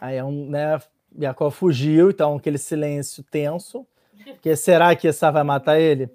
[0.00, 0.80] Aí é um, né?
[1.16, 3.86] Jacó fugiu, então aquele silêncio tenso.
[4.24, 6.10] Porque será que essa vai matar ele?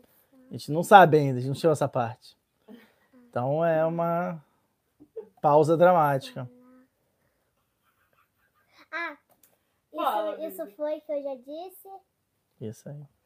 [0.49, 2.37] A gente não sabe ainda, a gente não chegou essa parte.
[3.29, 4.43] Então é uma
[5.41, 6.49] pausa dramática.
[8.91, 9.17] Ah,
[9.93, 11.89] isso, isso foi que eu já disse.
[12.61, 13.18] Isso aí.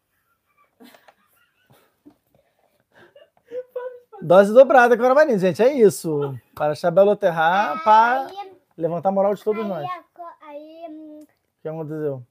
[4.23, 5.61] Dose dobrada com a Arabanina, gente.
[5.61, 6.39] É isso.
[6.55, 9.85] Para chabeloterrar, para Aí, levantar a moral de todos aí, nós.
[9.85, 11.19] O aí hum,
[11.61, 12.23] que aconteceu?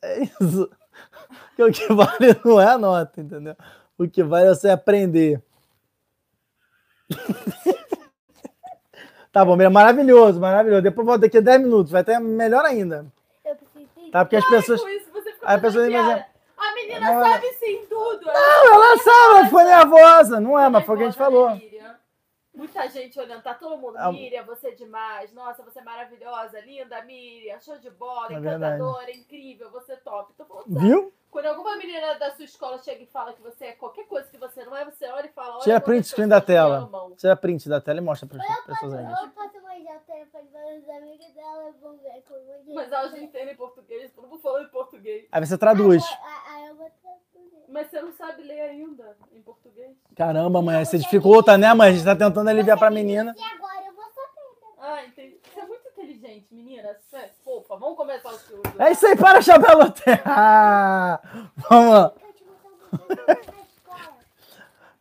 [0.00, 0.70] É isso.
[1.48, 3.54] Porque o que vale não é a nota, entendeu?
[3.98, 5.42] O que vale é você aprender.
[9.30, 10.82] tá bom, maravilhoso, maravilhoso.
[10.82, 13.04] Depois volta daqui a 10 minutos, vai ter melhor ainda.
[13.44, 14.24] Eu preciso Tá?
[14.24, 14.80] Porque as pessoas.
[14.80, 15.12] Com isso
[16.82, 18.26] menina Não, sabe sim tudo.
[18.26, 20.40] Não, ela sabe, ela ficou nervosa.
[20.40, 21.50] Não é, mas foi o que a gente falou.
[21.50, 21.96] Né, Miriam?
[22.54, 23.96] Muita gente olhando, tá todo mundo.
[23.96, 25.32] Ah, Miriam, você é demais.
[25.32, 27.58] Nossa, você é maravilhosa, linda, Miriam.
[27.60, 28.76] Show de bola, É verdade.
[28.76, 30.34] encantadora, incrível, você é top.
[30.34, 30.78] Tô falando.
[30.80, 31.12] Viu?
[31.30, 34.36] Quando alguma menina da sua escola chega e fala que você é qualquer coisa que
[34.36, 35.54] você não é, você olha e fala.
[35.54, 36.90] Olha Tira print screen da tela.
[37.16, 39.04] Tira print da tela e mostra para as pessoas aí.
[39.06, 43.12] Eu posso manjar o telefone para os amigos dela vou ver como que Mas elas
[43.12, 45.26] não entendem português, todo mundo falando em português.
[45.32, 46.04] Aí você traduz.
[46.04, 46.51] Aí
[47.68, 49.90] Mas você não sabe ler ainda em português.
[50.16, 51.88] Caramba, mãe, você dificulta, né, mãe?
[51.88, 53.34] A gente tá tentando aliviar pra menina.
[53.36, 54.78] E agora eu vou saber.
[54.78, 55.38] Ah, entendi.
[55.54, 56.90] Você é muito inteligente, menina.
[57.08, 57.76] Você é fofa.
[57.76, 58.62] Vamos começar o estudo.
[58.78, 61.20] É isso aí, para chabeloterrar.
[61.70, 62.12] Vamos lá.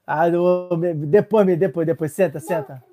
[0.07, 0.79] Ah, depois,
[1.45, 2.11] me- depois, depois.
[2.13, 2.83] Senta, senta.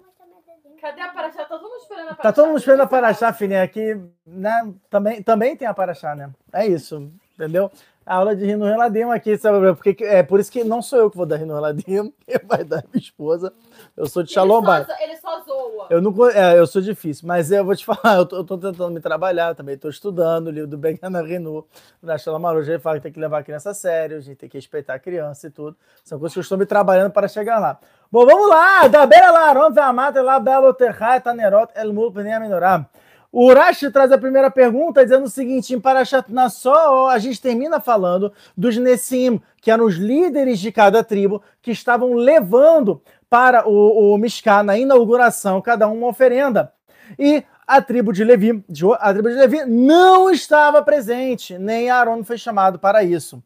[0.81, 1.45] Cadê a Paraxá?
[1.45, 2.23] Tá todo mundo esperando a Paraxá.
[2.23, 3.63] Tá todo mundo esperando a Paraxá, filhinha.
[3.63, 4.73] Aqui, né?
[4.89, 6.31] Também, também tem a Paraxá, né?
[6.53, 7.71] É isso, entendeu?
[8.09, 9.75] A aula de Rino Reladinho aqui, sabe?
[9.75, 12.39] Porque, que- é por isso que não sou eu que vou dar Rino Reladinho, quem
[12.49, 13.53] vai dar é minha esposa.
[13.95, 15.87] Eu sou de Shalom ele só, ele só zoa.
[15.91, 18.57] Eu não, é, eu sou difícil, mas eu vou te falar, eu tô, eu tô
[18.57, 21.67] tentando me trabalhar também, tô estudando o livro do Begana Renu,
[22.03, 24.39] da Shala Maruja, ele fala que tem que levar a criança a sério, a gente
[24.39, 25.77] tem que respeitar a criança e tudo.
[26.03, 27.79] São coisas que eu estou me trabalhando para chegar lá.
[28.11, 28.89] Bom, vamos lá!
[28.89, 32.87] Da beira lá, Aron, Amata, lá, Belo Terrai, Tanerot, El Mul, Pnei Menorá.
[33.31, 37.79] O Urashi traz a primeira pergunta dizendo o seguinte: em Parashat Nassó, a gente termina
[37.79, 44.15] falando dos Nessim, que eram os líderes de cada tribo, que estavam levando para o,
[44.15, 46.73] o Mishká, na inauguração, cada um uma oferenda.
[47.19, 48.65] E a tribo de Levi,
[48.99, 53.43] a tribo de Levi não estava presente, nem Aaron foi chamado para isso.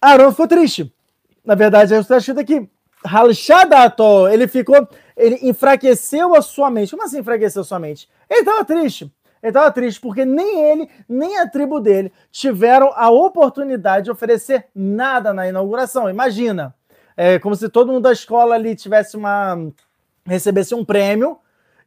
[0.00, 0.92] Aaron ficou triste.
[1.44, 2.68] Na verdade, é o que está escrito aqui.
[3.04, 4.88] Halshadato, ele ficou,
[5.20, 6.90] ele enfraqueceu a sua mente.
[6.90, 8.08] Como assim enfraqueceu a sua mente?
[8.28, 9.12] Ele estava triste.
[9.42, 14.66] Ele estava triste porque nem ele, nem a tribo dele tiveram a oportunidade de oferecer
[14.74, 16.10] nada na inauguração.
[16.10, 16.74] Imagina,
[17.16, 19.56] é como se todo mundo da escola ali tivesse uma
[20.26, 21.38] recebesse um prêmio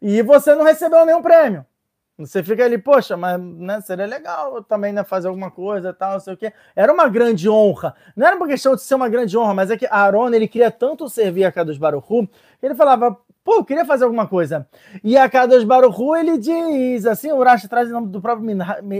[0.01, 1.65] e você não recebeu nenhum prêmio.
[2.17, 6.13] Você fica ali, poxa, mas né, seria legal também né, fazer alguma coisa e tal,
[6.13, 6.53] não sei o quê.
[6.75, 7.95] Era uma grande honra.
[8.15, 10.69] Não era uma questão de ser uma grande honra, mas é que Aaron, ele queria
[10.69, 14.67] tanto servir a Kadosh que ele falava, pô, eu queria fazer alguma coisa.
[15.03, 18.45] E a Kadosh Baruchu, ele diz, assim, o Rashi traz o nome do próprio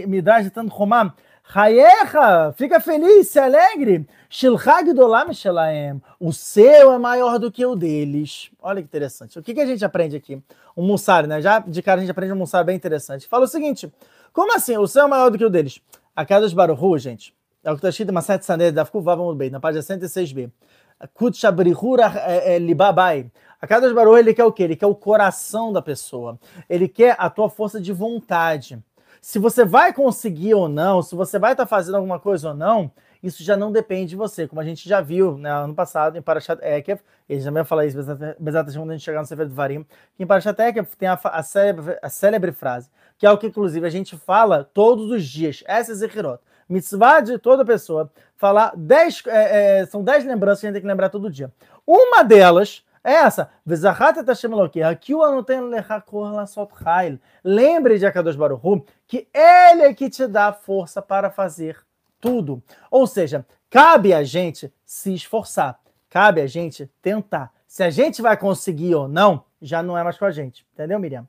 [0.07, 1.13] Midrash, tanto Romam,
[1.53, 4.07] Hayecha, fica feliz, se alegre.
[4.29, 6.01] Shilchag dolam shelaem.
[6.19, 8.49] O seu é maior do que o deles.
[8.61, 9.37] Olha que interessante.
[9.37, 10.41] O que, que a gente aprende aqui?
[10.75, 11.41] Um mussar, né?
[11.41, 13.27] Já de cara a gente aprende um mussar bem interessante.
[13.27, 13.91] Fala o seguinte:
[14.31, 14.77] como assim?
[14.77, 15.81] O seu é maior do que o deles?
[16.15, 19.35] A casa dos Baruhu, gente, é o que está escrito em Maset Saned, da vamos
[19.35, 20.49] bem, na página 106b.
[21.13, 22.11] Kut Shabrihura
[22.59, 23.31] Libabai.
[23.61, 24.63] A casa dos Baruhu, ele quer o quê?
[24.63, 26.39] Ele quer o coração da pessoa.
[26.69, 28.81] Ele quer a tua força de vontade
[29.23, 32.53] se você vai conseguir ou não, se você vai estar tá fazendo alguma coisa ou
[32.53, 32.91] não,
[33.23, 36.21] isso já não depende de você, como a gente já viu né, ano passado em
[36.21, 36.99] Parashat Ekev,
[37.29, 39.85] ele já vai falar isso exatamente quando a gente chegar no Sefer Varim,
[40.17, 43.47] que em Parashat Ekev tem a, a, célebre, a célebre frase, que é o que
[43.47, 48.11] inclusive a gente fala todos os dias, essa é Zechirot, mitzvah de toda pessoa,
[48.43, 51.49] falar dez, é, é, são dez lembranças que a gente tem que lembrar todo dia.
[51.87, 53.49] Uma delas é essa.
[57.41, 61.77] Lembre de Akadosh Baruch que ele é que te dá força para fazer
[62.19, 62.61] tudo.
[62.91, 65.79] Ou seja, cabe a gente se esforçar,
[66.09, 67.49] cabe a gente tentar.
[67.65, 70.67] Se a gente vai conseguir ou não, já não é mais com a gente.
[70.73, 71.25] Entendeu, Miriam?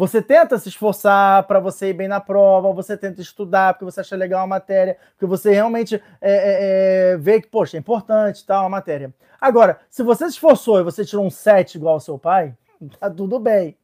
[0.00, 4.00] Você tenta se esforçar para você ir bem na prova, você tenta estudar porque você
[4.00, 8.46] acha legal a matéria, porque você realmente é, é, é, vê que, poxa, é importante
[8.46, 9.12] tal a matéria.
[9.38, 12.56] Agora, se você se esforçou e você tirou um 7 igual ao seu pai,
[12.98, 13.76] tá tudo bem.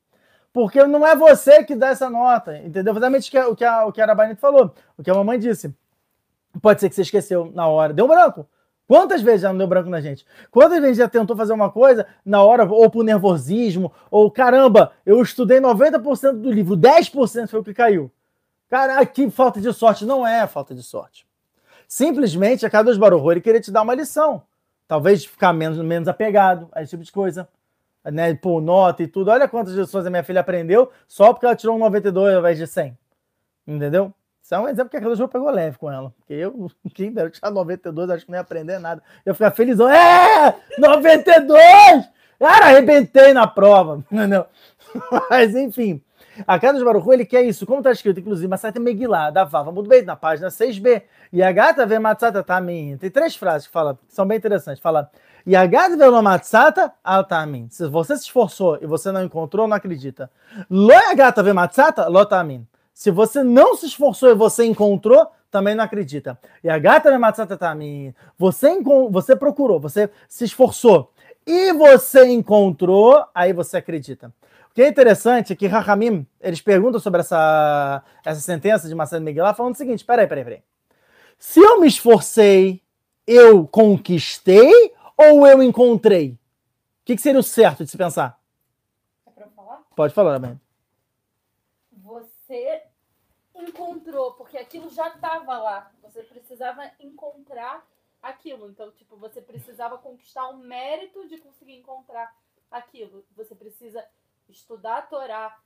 [0.54, 2.94] Porque não é você que dá essa nota, entendeu?
[2.94, 5.70] Exatamente o que a, o que a Arabanito falou, o que a mamãe disse.
[6.62, 8.48] Pode ser que você esqueceu na hora, deu branco.
[8.86, 10.24] Quantas vezes já não deu branco na gente?
[10.50, 15.20] Quantas vezes já tentou fazer uma coisa na hora, ou por nervosismo, ou caramba, eu
[15.20, 18.10] estudei 90% do livro, 10% foi o que caiu.
[18.68, 20.04] Cara, que falta de sorte.
[20.04, 21.26] Não é falta de sorte.
[21.88, 24.42] Simplesmente a cada dos Baruch ele queria te dar uma lição.
[24.88, 27.48] Talvez ficar menos, menos apegado a esse tipo de coisa.
[28.04, 29.32] Né, por nota e tudo.
[29.32, 32.56] Olha quantas lições a minha filha aprendeu só porque ela tirou um 92 ao invés
[32.56, 32.96] de 100.
[33.66, 34.14] Entendeu?
[34.46, 36.14] Isso é um exemplo que aquela jogo pegou leve com ela.
[36.18, 39.02] Porque eu, quem dera tirar 92, acho que não ia aprender nada.
[39.24, 39.90] Eu ficar felizão.
[39.90, 40.54] É!
[40.78, 42.08] 92!
[42.38, 44.04] Cara, arrebentei na prova.
[44.08, 44.46] Não.
[45.28, 46.00] Mas, enfim.
[46.46, 47.66] A de Baruchu, ele quer isso.
[47.66, 51.02] Como está escrito, inclusive, Masata Megillah, da Vava muito bem, na página 6b.
[51.32, 52.98] E a gata vê Matsata Tamin.
[52.98, 54.80] Tem três frases que, fala, que são bem interessantes.
[54.80, 55.10] Fala,
[55.44, 57.66] e a gata vê Matsata Altamin.
[57.68, 60.30] Se você se esforçou e você não encontrou, não acredita.
[60.70, 62.64] Lo a gata vê Matsata Lotamin.
[62.96, 66.40] Se você não se esforçou e você encontrou, também não acredita.
[66.64, 67.10] E a gata
[67.74, 68.66] me você
[69.10, 71.12] você procurou, você se esforçou
[71.46, 74.32] e você encontrou, aí você acredita.
[74.70, 79.22] O que é interessante é que Rahamim, eles perguntam sobre essa, essa sentença de Marcelo
[79.22, 80.62] Miguel, falando o seguinte: peraí, peraí, peraí.
[81.38, 82.80] Se eu me esforcei,
[83.26, 86.30] eu conquistei ou eu encontrei?
[86.30, 86.38] O
[87.04, 88.40] que, que seria o certo de se pensar?
[89.26, 89.82] É pra falar?
[89.94, 90.58] Pode falar, Amanda
[92.46, 92.82] você
[93.68, 95.92] encontrou, porque aquilo já estava lá.
[96.02, 97.86] Você precisava encontrar
[98.22, 98.68] aquilo.
[98.68, 102.34] Então, tipo, você precisava conquistar o mérito de conseguir encontrar
[102.70, 103.24] aquilo.
[103.36, 104.04] Você precisa
[104.48, 105.58] estudar a Torá,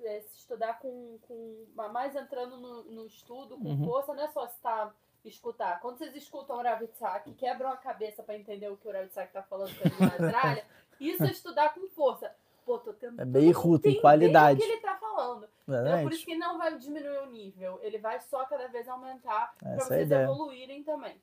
[0.00, 3.84] é, estudar com, com mais entrando no, no estudo, com uhum.
[3.84, 4.94] força, não é só estar
[5.24, 5.80] escutar.
[5.80, 9.04] Quando vocês escutam o Rav Itzhak, quebram a cabeça para entender o que o Rav
[9.06, 10.64] Itzhak está falando na Austrália,
[10.98, 12.34] isso é estudar com força
[12.68, 13.22] pô, tô tentando.
[13.22, 14.60] É bem ruto em qualidade.
[14.60, 15.48] o que ele tá falando.
[15.68, 17.78] Então, é por isso que não vai diminuir o nível.
[17.82, 21.20] Ele vai só cada vez aumentar para é vocês é evoluírem também.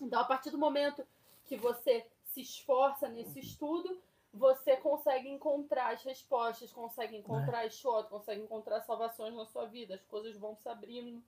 [0.00, 1.04] Então, a partir do momento
[1.46, 4.00] que você se esforça nesse estudo,
[4.32, 7.66] você consegue encontrar as respostas, consegue encontrar é.
[7.66, 11.22] as shot, consegue encontrar salvações na sua vida, as coisas vão se abrindo.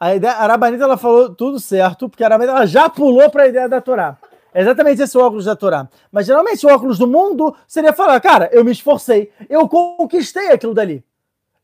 [0.00, 3.42] A, ideia, a Arabanita ela falou tudo certo, porque a Arabanita ela já pulou para
[3.42, 4.18] a ideia da Torá.
[4.54, 5.88] É exatamente esse óculos da Torá.
[6.10, 10.74] Mas geralmente o óculos do mundo seria falar, cara, eu me esforcei, eu conquistei aquilo
[10.74, 11.04] dali.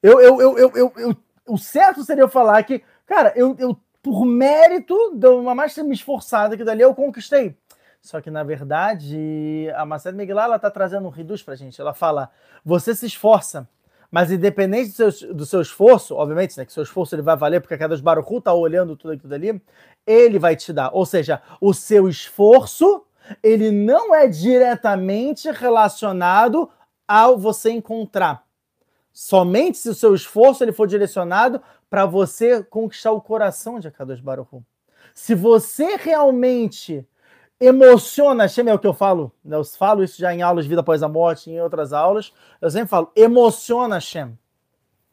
[0.02, 1.16] Eu, eu, eu, eu, eu, eu
[1.48, 5.94] o certo seria eu falar que, cara, eu, eu por mérito de uma mais me
[5.94, 7.56] esforçada que dali eu conquistei.
[8.00, 11.80] Só que, na verdade, a Marcela Miguel está trazendo um reduz para gente.
[11.80, 12.30] Ela fala:
[12.64, 13.68] você se esforça,
[14.10, 17.60] mas independente do seu, do seu esforço, obviamente, né, que seu esforço ele vai valer,
[17.60, 19.60] porque a Kadosh Baruch está olhando tudo aquilo dali,
[20.06, 20.90] ele vai te dar.
[20.92, 23.04] Ou seja, o seu esforço,
[23.42, 26.70] ele não é diretamente relacionado
[27.06, 28.44] ao você encontrar.
[29.12, 34.20] Somente se o seu esforço ele for direcionado para você conquistar o coração de Kadosh
[34.20, 34.62] Baruch
[35.14, 37.06] Se você realmente
[37.60, 39.56] emociona é o que eu falo, né?
[39.56, 42.70] eu falo isso já em aulas de vida após a morte, em outras aulas, eu
[42.70, 44.38] sempre falo, emociona Hashem.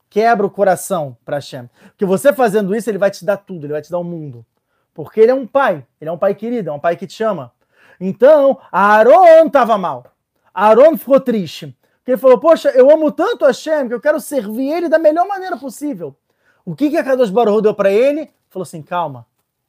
[0.10, 1.70] Quebra o coração para Hashem.
[1.88, 4.06] Porque você fazendo isso, ele vai te dar tudo, ele vai te dar o um
[4.06, 4.46] mundo.
[4.94, 7.22] Porque ele é um pai, ele é um pai querido, é um pai que te
[7.22, 7.52] ama.
[8.00, 10.06] Então, Aaron estava mal.
[10.54, 11.76] Aaron ficou triste.
[11.98, 15.28] Porque ele falou, poxa, eu amo tanto Hashem que eu quero servir ele da melhor
[15.28, 16.16] maneira possível.
[16.64, 18.32] O que, que a Kadosh Baruch deu para ele?
[18.50, 19.26] Falou assim, calma,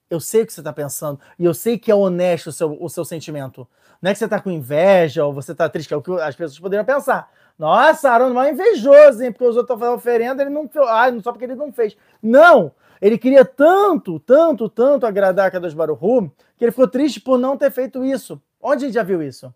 [0.08, 2.76] eu sei o que você está pensando e eu sei que é honesto o seu,
[2.80, 3.66] o seu sentimento.
[4.00, 6.12] Não é que você está com inveja ou você está triste, que é o que
[6.20, 7.30] as pessoas poderiam pensar.
[7.58, 9.32] Nossa, Aaron é invejoso, hein?
[9.32, 10.86] Porque os outros estão fazendo oferenda, ele não fez.
[10.86, 11.96] Ah, só porque ele não fez.
[12.22, 12.72] Não!
[13.00, 17.56] Ele queria tanto, tanto, tanto agradar a Kadosh Baruchu que ele ficou triste por não
[17.56, 18.40] ter feito isso.
[18.60, 19.52] Onde a gente já viu isso?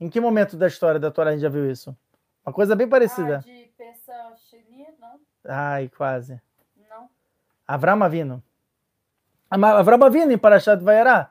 [0.00, 1.96] Em que momento da história da Torá a gente já viu isso?
[2.44, 3.36] Uma coisa bem parecida.
[3.36, 5.20] Ah, de Pesach não?
[5.44, 6.40] Ai, quase.
[6.88, 7.08] Não.
[7.66, 8.42] Avram Avino.
[9.60, 11.28] Avram Avino em Parashat Vayará,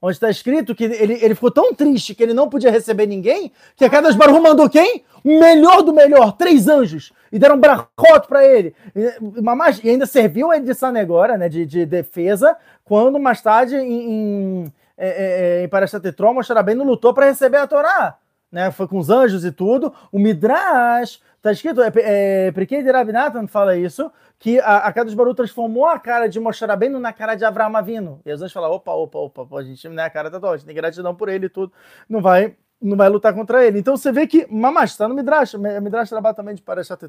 [0.00, 3.52] onde está escrito que ele, ele ficou tão triste que ele não podia receber ninguém,
[3.76, 5.04] que a Kadosh Baruch mandou quem?
[5.24, 8.74] O melhor do melhor, três anjos, e deram um brachot para ele.
[8.94, 14.10] E, e ainda serviu ele de sanegora, né, de, de defesa, quando mais tarde em,
[14.10, 18.16] em, é, é, é em Parashat Etrom, Moshe Rabbeinu lutou para receber a Torá.
[18.50, 19.94] Né, foi com os anjos e tudo.
[20.10, 25.14] O Midrash Tá escrito, é, é, Priquei de Rabinatan fala isso, que a, a Kadosh
[25.14, 28.20] Baru transformou a cara de Moshe Rabbeinu na cara de Avraham Avinu.
[28.24, 30.56] E os anjos falam, opa, opa, opa, a gente, né, a cara tá toda, a
[30.56, 31.72] gente tem gratidão por ele e tudo,
[32.08, 33.80] não vai, não vai lutar contra ele.
[33.80, 37.00] Então você vê que, mamash, tá no Midrash, Midrash trabalha também de Parashat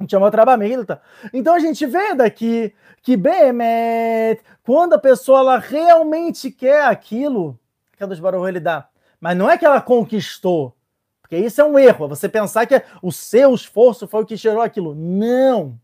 [0.00, 1.00] gente chama Trabamilta.
[1.32, 2.72] Então a gente vê daqui
[3.02, 7.58] que Behemet, quando a pessoa ela realmente quer aquilo,
[7.92, 8.88] que a Kadosh Baruch ele dá.
[9.18, 10.75] Mas não é que ela conquistou,
[11.26, 14.36] porque isso é um erro, é você pensar que o seu esforço foi o que
[14.36, 14.94] gerou aquilo.
[14.94, 15.76] Não!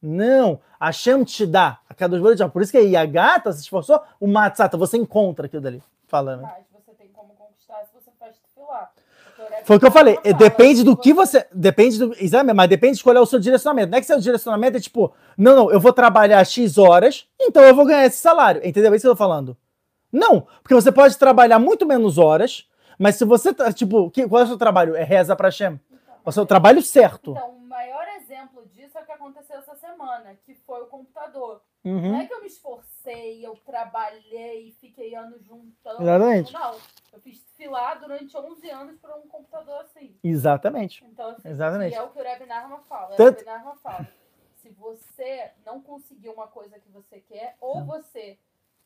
[0.00, 0.60] Não!
[0.80, 1.78] A Shem te dá.
[1.90, 5.60] A cada dois Por isso que a gata se esforçou, o Matzata, você encontra aquilo
[5.60, 5.82] dali.
[6.06, 6.40] Falando.
[6.40, 8.90] Mas você tem como conquistar se você faz filar.
[9.64, 10.18] Foi o que eu falei.
[10.38, 11.46] Depende do que você.
[11.52, 12.14] Depende do.
[12.18, 13.90] Exame, mas depende de escolher o seu direcionamento.
[13.90, 17.62] Não é que seu direcionamento é tipo, não, não, eu vou trabalhar X horas, então
[17.62, 18.66] eu vou ganhar esse salário.
[18.66, 18.90] Entendeu?
[18.90, 19.54] É isso que eu tô falando.
[20.10, 22.66] Não, porque você pode trabalhar muito menos horas,
[22.98, 24.96] mas se você tá, tipo, que, qual é o seu trabalho?
[24.96, 25.80] É reza pra Shem.
[25.90, 27.30] Então, o seu trabalho certo.
[27.30, 31.62] Então, o maior exemplo disso é o que aconteceu essa semana, que foi o computador.
[31.84, 32.12] Uhum.
[32.12, 36.02] Não é que eu me esforcei, eu trabalhei, fiquei anos juntando.
[36.02, 36.52] Exatamente.
[36.52, 36.76] Não,
[37.12, 40.16] eu fiz filar durante 11 anos por um computador assim.
[40.22, 41.04] Exatamente.
[41.04, 41.94] Então, assim, Exatamente.
[41.94, 43.14] é o que o Reb Narma fala.
[43.16, 43.42] Tanto...
[43.42, 44.08] O Reb Narma fala.
[44.56, 48.38] Se você não conseguir uma coisa que você quer, ou você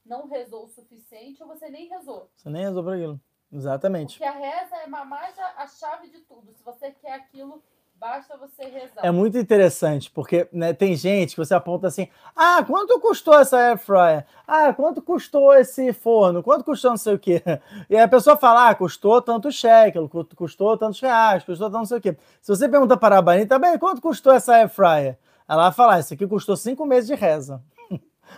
[0.04, 2.28] não rezou o suficiente, ou você nem rezou.
[2.36, 3.20] Você nem rezou para aquilo.
[3.53, 4.18] Exatamente.
[4.18, 6.53] Porque a reza é mais a, a chave de tudo.
[6.55, 7.62] Se você quer aquilo,
[8.03, 9.00] basta você rezar.
[9.05, 13.57] É muito interessante, porque né, tem gente que você aponta assim: ah, quanto custou essa
[13.57, 14.26] air fryer?
[14.46, 16.42] Ah, quanto custou esse forno?
[16.42, 17.42] Quanto custou não sei o quê?
[17.88, 21.86] E aí a pessoa fala: ah, custou tanto shekel, custou tantos reais, custou tanto não
[21.86, 22.16] sei o quê.
[22.40, 25.18] Se você pergunta para a Bani, tá bem, quanto custou essa air fryer?
[25.48, 27.62] Ela vai falar: isso aqui custou cinco meses de reza.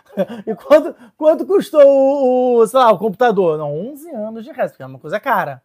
[0.47, 3.59] e quanto, quanto custou o, sei lá, o computador?
[3.59, 5.63] Não, 11 anos de reza, porque é uma coisa cara.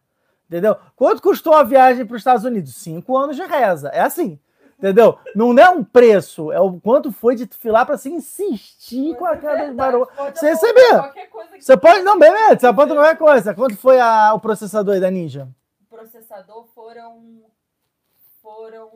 [0.48, 0.76] Entendeu?
[0.96, 2.74] Quanto custou a viagem para os Estados Unidos?
[2.76, 3.88] 5 anos de reza.
[3.90, 4.38] É assim.
[4.80, 5.18] Entendeu?
[5.36, 9.36] Não é um preço, é o quanto foi de filar para se insistir com a
[9.36, 10.08] cara barulho.
[10.34, 11.12] Você receber.
[11.58, 13.54] Você pode, não, beleza, você aponta qualquer coisa.
[13.54, 15.46] Quanto foi a, o processador aí da Ninja?
[15.82, 17.42] O processador foram
[18.40, 18.90] foram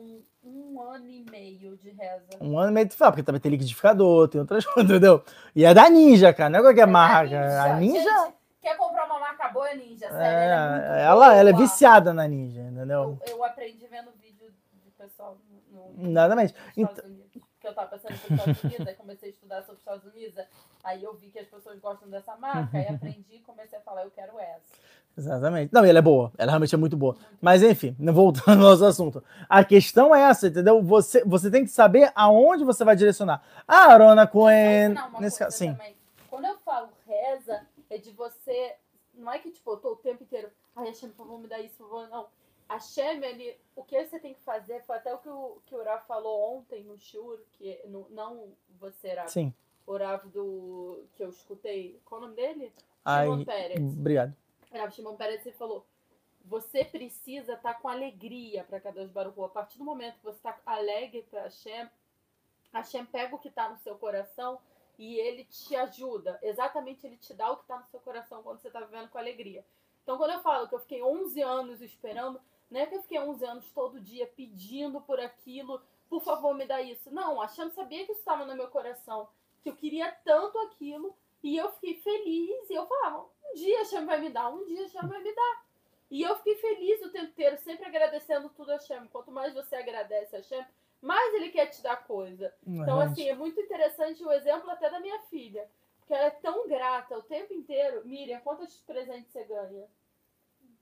[0.45, 2.37] um ano e meio de reza.
[2.39, 5.23] Um ano e meio de fala, porque também tem liquidificador, tem outras coisas, entendeu?
[5.55, 7.23] E é da Ninja, cara, não é qualquer é marca.
[7.23, 7.63] Ninja.
[7.63, 8.25] A Ninja.
[8.25, 10.23] Gente, quer comprar uma marca boa, é Ninja, sério.
[10.23, 13.19] É, ela, é, ela, ela, é viciada na Ninja, entendeu?
[13.25, 15.37] Eu, eu aprendi vendo vídeo de pessoal
[15.71, 16.11] no.
[16.11, 16.53] Nada mais.
[16.77, 17.25] Então...
[17.59, 20.45] Que eu tava pensando nos Estados Unidos, aí comecei a estudar sobre os Estados Unidos,
[20.83, 24.03] aí eu vi que as pessoas gostam dessa marca, aí aprendi e comecei a falar,
[24.03, 24.75] eu quero essa.
[25.17, 25.73] Exatamente.
[25.73, 26.31] Não, ela é boa.
[26.37, 27.15] Ela realmente é muito boa.
[27.41, 29.23] Mas enfim, voltando ao nosso assunto.
[29.47, 30.81] A questão é essa, entendeu?
[30.83, 33.41] Você, você tem que saber aonde você vai direcionar.
[33.67, 34.95] A Arona Cohen.
[35.19, 35.71] Nesse caso, sim.
[35.71, 35.95] Também.
[36.29, 38.75] Quando eu falo reza, é de você.
[39.13, 40.49] Não é que, tipo, eu tô o tempo inteiro.
[40.75, 42.09] Ai, Hashem, por favor, me dar isso, por favor.
[42.09, 42.27] Não.
[42.67, 45.75] A Shem, ele, o que você tem que fazer foi até o que o, que
[45.75, 48.47] o Rav falou ontem no Shur, que no, não
[48.79, 49.29] você, Rav.
[49.29, 49.53] Sim.
[49.85, 51.05] O Rav do.
[51.15, 52.01] que eu escutei.
[52.03, 52.73] Qual o nome dele?
[53.05, 54.33] Ai, obrigado.
[54.79, 55.85] Rav Shimon Peres ele falou:
[56.45, 59.45] você precisa estar com alegria para Kadosh Baruch Hu.
[59.45, 61.89] A partir do momento que você está alegre para Hashem,
[62.71, 64.59] Hashem pega o que está no seu coração
[64.97, 66.39] e ele te ajuda.
[66.41, 69.17] Exatamente, ele te dá o que está no seu coração quando você está vivendo com
[69.17, 69.65] alegria.
[70.03, 73.19] Então, quando eu falo que eu fiquei 11 anos esperando, não é que eu fiquei
[73.19, 77.11] 11 anos todo dia pedindo por aquilo, por favor, me dá isso.
[77.11, 79.27] Não, Hashem sabia que isso estava no meu coração,
[79.63, 83.25] que eu queria tanto aquilo, e eu fiquei feliz, e eu falava,
[83.55, 85.65] um dia Hashem vai me dar, um dia Hashem vai me dar.
[86.11, 89.07] E eu fiquei feliz o tempo inteiro, sempre agradecendo tudo a Hashem.
[89.07, 90.65] Quanto mais você agradece a Hashem,
[91.01, 92.53] mais ele quer te dar coisa.
[92.67, 95.67] Então, assim, é muito interessante o exemplo até da minha filha.
[96.05, 98.05] Que ela é tão grata o tempo inteiro.
[98.05, 99.87] Miriam, quantos presentes você ganha?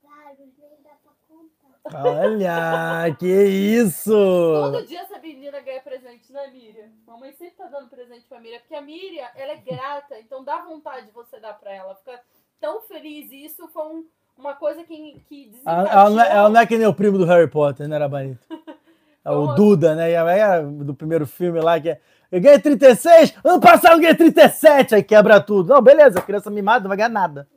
[0.02, 2.04] Vários, nem dá pra contar.
[2.06, 4.12] Olha, que isso!
[4.12, 6.90] Todo dia essa menina ganha presente, né, Miriam?
[7.06, 10.60] Mamãe sempre tá dando presente pra Miriam, porque a Miriam, ela é grata, então dá
[10.60, 11.94] vontade de você dar pra ela.
[11.94, 12.22] Fica
[12.60, 13.30] tão feliz.
[13.30, 14.04] E isso foi um,
[14.36, 17.24] uma coisa que, que ela, não é, ela, não é, que nem o primo do
[17.24, 18.46] Harry Potter, né, Rabanito?
[19.24, 20.12] É o Duda, né?
[20.12, 22.00] É do primeiro filme lá, que é.
[22.30, 25.72] Eu ganhei 36, ano passado eu ganhei 37, aí quebra tudo.
[25.72, 27.48] Não, beleza, criança mimada não vai ganhar nada.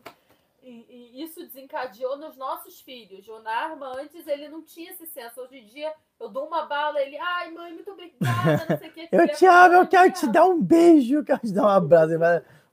[0.64, 3.28] E, e isso desencadeou nos nossos filhos.
[3.28, 5.42] O Narma, antes, ele não tinha esse senso.
[5.42, 8.94] Hoje em dia, eu dou uma bala, ele, ai, mãe, muito obrigada, não sei o
[8.94, 9.10] que.
[9.12, 12.14] eu te amo, eu quero te dar um beijo, eu quero te dar um abraço.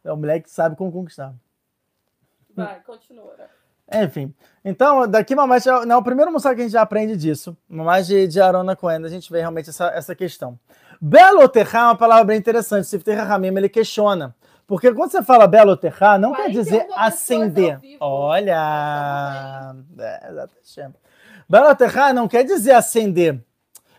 [0.05, 1.35] É um moleque que sabe como conquistar.
[2.57, 3.35] Vai, continua.
[3.93, 4.35] Enfim,
[4.65, 8.07] então daqui mais não é o primeiro mussar que a gente já aprende disso, mais
[8.07, 10.59] de, de Arona Cohen, a gente vê realmente essa, essa questão.
[11.01, 14.35] Belo terra é uma palavra bem interessante, Sifter Ramim ele questiona,
[14.67, 17.79] porque quando você fala belo terra, não quer dizer acender.
[18.01, 20.91] Olha, é.
[21.47, 23.45] Belo terra não quer dizer acender,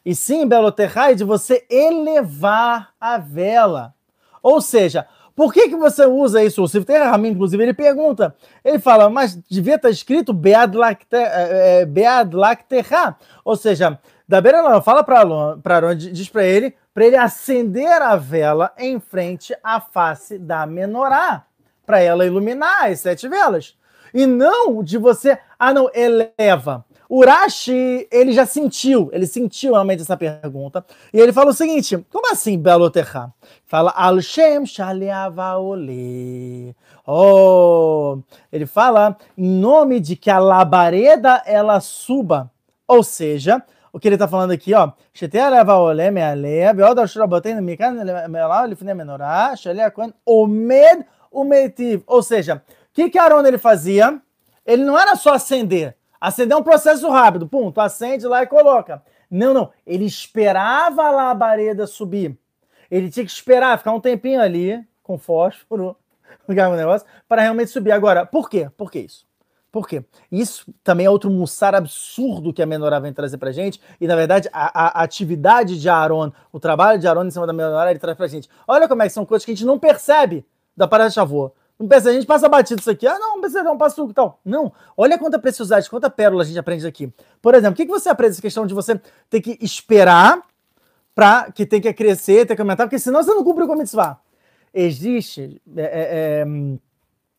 [0.03, 3.93] e sim belo terra é de você elevar a vela.
[4.41, 6.63] Ou seja, por que, que você usa isso?
[6.63, 8.33] O Sifter Ramim, inclusive, ele pergunta.
[8.63, 10.75] Ele fala, mas devia estar escrito Bead
[11.11, 13.17] é, é, Lacterra.
[13.43, 18.71] Ou seja, da beira fala para Aaron, diz para ele, para ele acender a vela
[18.77, 21.43] em frente à face da menorá,
[21.85, 23.77] para ela iluminar as sete velas.
[24.13, 26.85] E não de você, ah não, eleva.
[27.09, 30.85] Urashi, ele já sentiu, ele sentiu realmente essa pergunta.
[31.13, 33.33] E ele fala o seguinte: como assim, Belo Terra?
[33.65, 35.15] Fala Al Shem Shaliavaole.
[37.05, 38.17] Oh,
[38.51, 42.49] ele fala em nome de que a labareda ela suba.
[42.87, 44.91] Ou seja, o que ele está falando aqui, ó.
[52.07, 52.61] Ou seja, o
[52.93, 54.21] que que Aaron ele fazia?
[54.65, 55.95] Ele não era só acender.
[56.25, 57.47] Acender é um processo rápido.
[57.47, 59.03] Pum, tu acende lá e coloca.
[59.29, 59.71] Não, não.
[59.85, 62.35] Ele esperava a labareda subir.
[62.89, 65.95] Ele tinha que esperar, ficar um tempinho ali com fósforo,
[66.49, 67.91] o negócio, para realmente subir.
[67.91, 68.71] Agora, por quê?
[68.75, 69.27] Por que isso?
[69.71, 70.03] Por quê?
[70.31, 73.79] Isso também é outro mussar absurdo que a menorá vem trazer pra gente.
[74.01, 77.53] E, na verdade, a, a atividade de Aaron, o trabalho de Aaron em cima da
[77.53, 78.49] menorá, ele traz pra gente.
[78.67, 80.43] Olha como é que são coisas que a gente não percebe
[80.75, 81.51] da parada de chavô.
[81.77, 83.05] Não pensa, a gente passa batido isso aqui.
[83.05, 84.39] Ah, não, não precisa não, passa suco e tal.
[84.45, 84.71] Não.
[84.95, 87.11] Olha quanta preciosidade, quanta pérola a gente aprende aqui.
[87.41, 88.99] Por exemplo, o que, que você aprende essa questão de você
[89.29, 90.41] ter que esperar
[91.13, 94.19] para que tem que crescer, ter que aumentar, porque senão você não cumpre o mitzvah.
[94.73, 96.45] Existe é, é, é,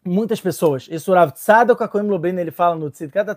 [0.04, 0.86] muitas pessoas.
[0.90, 3.34] Isso Rav Tzadok Akoim Lobin, ele fala no Tzidkat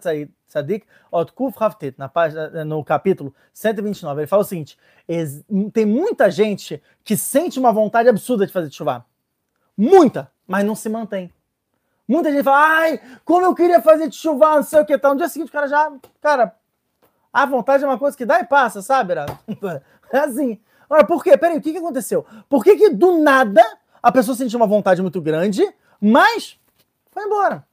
[0.47, 4.77] Tzadik, Ot Kuf Havtet, na página, no capítulo 129, ele fala o seguinte,
[5.73, 9.05] tem muita gente que sente uma vontade absurda de fazer chuva.
[9.77, 10.31] Muita!
[10.49, 11.31] Mas não se mantém.
[12.07, 15.11] Muita gente fala, ai, como eu queria fazer de chuva, não sei o que tal.
[15.11, 16.55] No dia seguinte, o cara já, cara,
[17.31, 19.13] a vontade é uma coisa que dá e passa, sabe?
[20.11, 20.59] É assim.
[20.85, 21.37] Agora, por quê?
[21.37, 22.25] Peraí, o que, que aconteceu?
[22.49, 23.63] Por que, que do nada
[24.01, 25.63] a pessoa sentiu uma vontade muito grande,
[26.01, 26.59] mas
[27.11, 27.63] foi embora?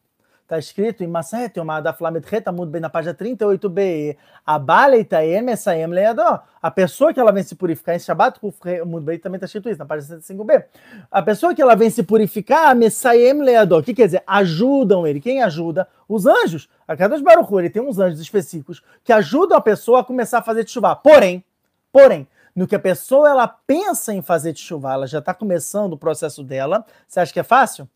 [0.47, 4.17] Está escrito em Maset uma da Flamet Retamud bem na página 38b.
[4.47, 6.41] A Baleitaem Messayem Leadó.
[6.63, 8.39] A pessoa que ela vem se purificar em Shabbat,
[8.87, 10.65] Mud bem também está escrito isso, na página 75b.
[11.11, 13.81] A pessoa que ela vem se purificar, Messayem Leadó.
[13.81, 14.23] O que quer dizer?
[14.25, 15.21] Ajudam ele.
[15.21, 15.89] Quem ajuda?
[16.09, 16.69] Os anjos.
[16.87, 20.43] A cada Baruch ele tem uns anjos específicos que ajudam a pessoa a começar a
[20.43, 20.95] fazer chuva.
[20.95, 21.45] Porém,
[21.91, 25.95] porém, no que a pessoa ela pensa em fazer de chuva, ela já está começando
[25.95, 26.87] o processo dela.
[27.09, 27.89] Você acha que é fácil?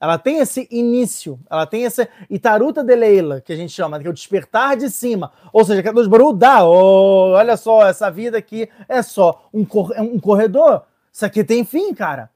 [0.00, 4.06] Ela tem esse início, ela tem essa Itaruta de Leila, que a gente chama, que
[4.06, 5.30] é o despertar de cima.
[5.52, 9.62] Ou seja, que a Baru dá, oh, olha só, essa vida aqui é só um,
[9.62, 10.84] cor é um corredor.
[11.12, 12.30] Isso aqui tem fim, cara.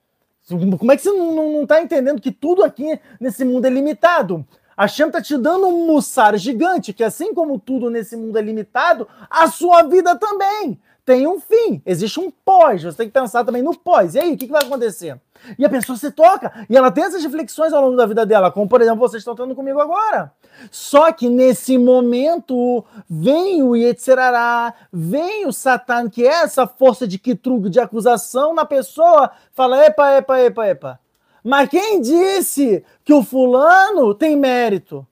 [0.47, 3.71] Como é que você não, não, não tá entendendo que tudo aqui nesse mundo é
[3.71, 4.45] limitado?
[4.77, 8.43] A Shem tá te dando um mussar gigante, que assim como tudo nesse mundo é
[8.43, 10.79] limitado, a sua vida também.
[11.05, 12.83] Tem um fim, existe um pós.
[12.83, 14.15] Você tem que pensar também no pós.
[14.15, 15.21] E aí, o que, que vai acontecer?
[15.59, 18.51] E a pessoa se toca, e ela tem essas reflexões ao longo da vida dela,
[18.51, 20.33] como por exemplo vocês estão tendo comigo agora.
[20.71, 27.19] Só que nesse momento vem o Yetzerará, vem o Satan, que é essa força de
[27.19, 31.01] Kitrug, de acusação na pessoa, fala: epa, epa, epa, epa.
[31.43, 35.07] Mas quem disse que o fulano tem mérito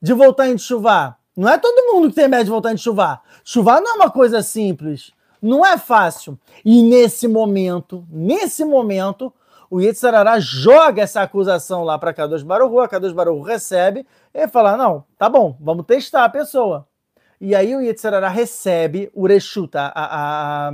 [0.00, 1.15] de voltar em chuva?
[1.36, 3.20] Não é todo mundo que tem mérito de voltar em chuva.
[3.44, 5.12] Chuvar não é uma coisa simples.
[5.42, 6.38] Não é fácil.
[6.64, 9.32] E nesse momento, nesse momento,
[9.70, 14.76] o Yetzirará joga essa acusação lá para Kadosh Baruch, a Kadosh Baruch recebe e fala,
[14.76, 16.86] não, tá bom, vamos testar a pessoa.
[17.38, 20.72] E aí o Yetzirará recebe o Reshuta, a, a, a,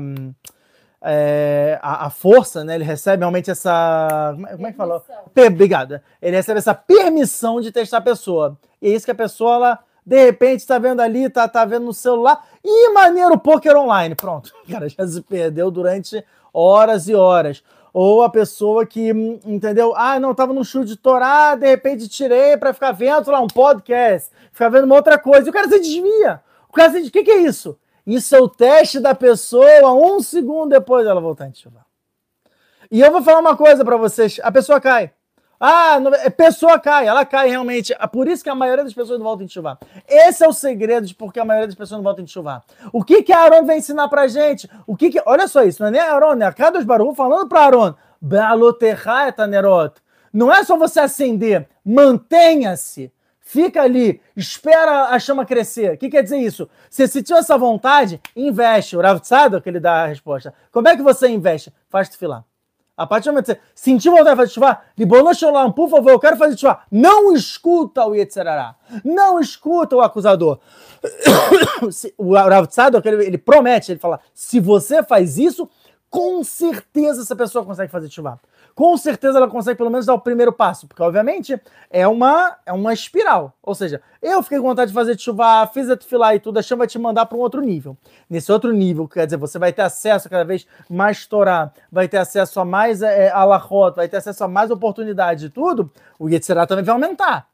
[1.02, 2.76] é, a, força, né?
[2.76, 4.30] Ele recebe realmente essa.
[4.34, 5.02] Como é, como é que falou?
[5.48, 6.04] Obrigada.
[6.20, 8.56] Ele recebe essa permissão de testar a pessoa.
[8.80, 11.86] E é isso que a pessoa, ela de repente está vendo ali, tá, tá vendo
[11.86, 12.46] no celular.
[12.64, 14.14] E maneiro poker online.
[14.14, 14.52] Pronto.
[14.70, 17.62] Cara já se perdeu durante horas e horas.
[17.92, 19.10] Ou a pessoa que,
[19.44, 19.92] entendeu?
[19.94, 23.46] Ah, não, tava no chute de Torá, de repente tirei para ficar vendo lá um
[23.46, 25.46] podcast, ficar vendo uma outra coisa.
[25.46, 26.40] E o cara se desvia.
[26.68, 27.10] O cara se desvia.
[27.10, 27.78] O que, que é isso?
[28.06, 31.84] Isso é o teste da pessoa um segundo depois dela voltar a enxuvar.
[32.90, 35.12] E eu vou falar uma coisa para vocês: a pessoa cai.
[35.64, 37.92] Ah, a pessoa cai, ela cai realmente.
[37.96, 39.78] É por isso que a maioria das pessoas não voltam a chuvar.
[40.08, 42.64] Esse é o segredo de porque a maioria das pessoas não voltam a chuvar.
[42.92, 44.68] O que que Aaron vem ensinar pra gente?
[44.88, 47.48] O que que, olha só isso, não é nem Aaron, é a Kadosh Baruch falando
[47.48, 47.94] pra Aaron.
[50.32, 53.12] Não é só você acender, mantenha-se.
[53.38, 55.94] Fica ali, espera a chama crescer.
[55.94, 56.68] O que quer dizer isso?
[56.90, 58.96] Você sentiu essa vontade, investe.
[58.96, 59.20] O Rav
[59.62, 60.52] que ele dá a resposta.
[60.72, 61.72] Como é que você investe?
[61.88, 62.44] Faz filar.
[62.96, 66.10] A partir do momento que você sentiu vontade de fazer chuva, Libono Shalom, por favor,
[66.10, 66.80] eu quero fazer chuva.
[66.90, 68.74] Não escuta o Yetzerará.
[69.04, 70.58] Não escuta o acusador.
[72.18, 75.68] o Rav Tzadok, ele, ele promete, ele fala, se você faz isso,
[76.10, 78.38] com certeza essa pessoa consegue fazer chuva
[78.74, 81.60] com certeza ela consegue pelo menos dar o primeiro passo, porque obviamente
[81.90, 83.52] é uma, é uma espiral.
[83.62, 86.62] Ou seja, eu fiquei com vontade de fazer chuva, fiz a filar e tudo, a
[86.62, 87.96] chama vai te mandar para um outro nível.
[88.28, 92.08] Nesse outro nível, quer dizer, você vai ter acesso a cada vez mais Torá, vai
[92.08, 96.28] ter acesso a mais é, alahot, vai ter acesso a mais oportunidade e tudo, o
[96.28, 97.52] Yetzirah também vai aumentar.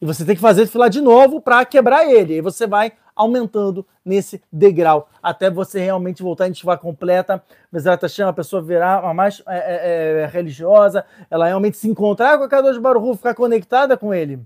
[0.00, 2.34] E você tem que fazer filar de novo para quebrar ele.
[2.34, 7.42] E você vai aumentando nesse degrau, até você realmente voltar em ativar completa.
[7.70, 11.76] Mas ela tá chama a pessoa virar uma mais é, é, é, religiosa, ela realmente
[11.76, 14.40] se encontrar com a Kadosh Baruch ficar conectada com ele.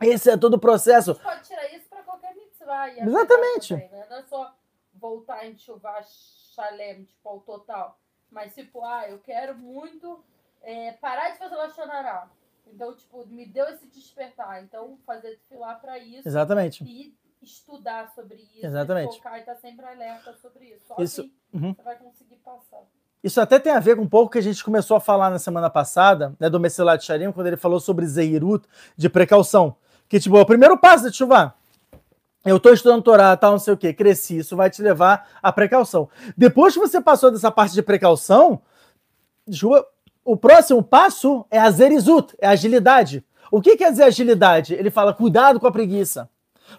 [0.00, 1.14] Esse é todo o processo.
[1.14, 2.88] Você pode tirar isso para qualquer mitzvah.
[2.90, 3.68] Exatamente.
[3.74, 4.06] Também, né?
[4.08, 4.54] Não é só
[4.94, 6.00] voltar em chuva
[6.54, 7.98] shalem, tipo, ao total.
[8.30, 10.22] Mas, tipo, ah, eu quero muito
[10.62, 12.28] é, parar de fazer lachonará.
[12.66, 14.62] Então, tipo, me deu esse despertar.
[14.62, 16.26] Então, fazer filar para isso.
[16.26, 16.84] Exatamente.
[16.84, 19.16] E estudar sobre isso, Exatamente.
[19.16, 20.86] focar e estar tá sempre alerta sobre isso.
[20.86, 21.74] Só isso, assim uhum.
[21.74, 22.80] você vai conseguir passar.
[23.22, 25.38] Isso até tem a ver com um pouco que a gente começou a falar na
[25.38, 28.66] semana passada, né, do Messilat Sharim, quando ele falou sobre Zeirut,
[28.96, 29.76] de precaução.
[30.08, 31.54] Que, tipo, é o primeiro passo de chuva.
[32.44, 35.52] Eu estou estudando Torá, tal, não sei o que, cresci, isso vai te levar à
[35.52, 36.08] precaução.
[36.34, 38.62] Depois que você passou dessa parte de precaução,
[40.24, 43.22] o próximo passo é a Zerizut, é a agilidade.
[43.50, 44.72] O que quer dizer agilidade?
[44.72, 46.30] Ele fala, cuidado com a preguiça.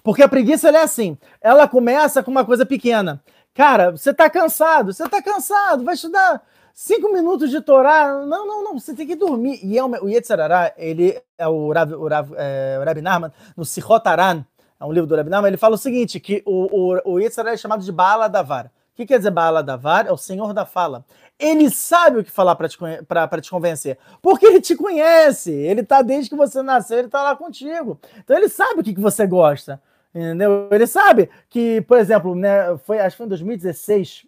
[0.04, 3.22] Porque a preguiça é assim, ela começa com uma coisa pequena.
[3.54, 6.42] Cara, você tá cansado, você tá cansado, vai estudar
[6.74, 8.26] cinco minutos de Torá.
[8.26, 9.60] Não, não, não, você tem que dormir.
[9.64, 14.46] E é o Yetzirará, ele é o Rav, o é, Narman, no Sichotaran,
[14.80, 17.54] é um livro do Rav Narman, ele fala o seguinte, que o, o, o Yetzirará
[17.54, 18.72] é chamado de Baala Davar.
[18.94, 20.08] O que quer dizer Baala Davar?
[20.08, 21.06] É o senhor da fala.
[21.42, 23.98] Ele sabe o que falar para te, te convencer.
[24.22, 25.52] Porque ele te conhece.
[25.52, 28.00] Ele tá desde que você nasceu, ele tá lá contigo.
[28.24, 29.82] Então ele sabe o que, que você gosta.
[30.14, 30.68] Entendeu?
[30.70, 34.28] Ele sabe que, por exemplo, né, foi, acho que foi em 2016,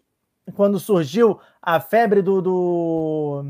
[0.55, 2.41] quando surgiu a febre do.
[2.41, 3.45] do,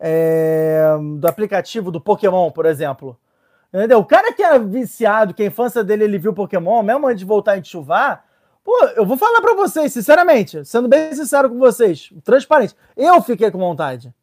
[0.00, 3.16] é, do aplicativo do Pokémon, por exemplo.
[3.72, 4.00] Entendeu?
[4.00, 7.24] O cara que é viciado, que a infância dele ele viu Pokémon, mesmo antes de
[7.24, 8.24] voltar a enxuvar,
[8.70, 13.50] Pô, eu vou falar para vocês, sinceramente, sendo bem sincero com vocês, transparente, eu fiquei
[13.50, 14.14] com vontade.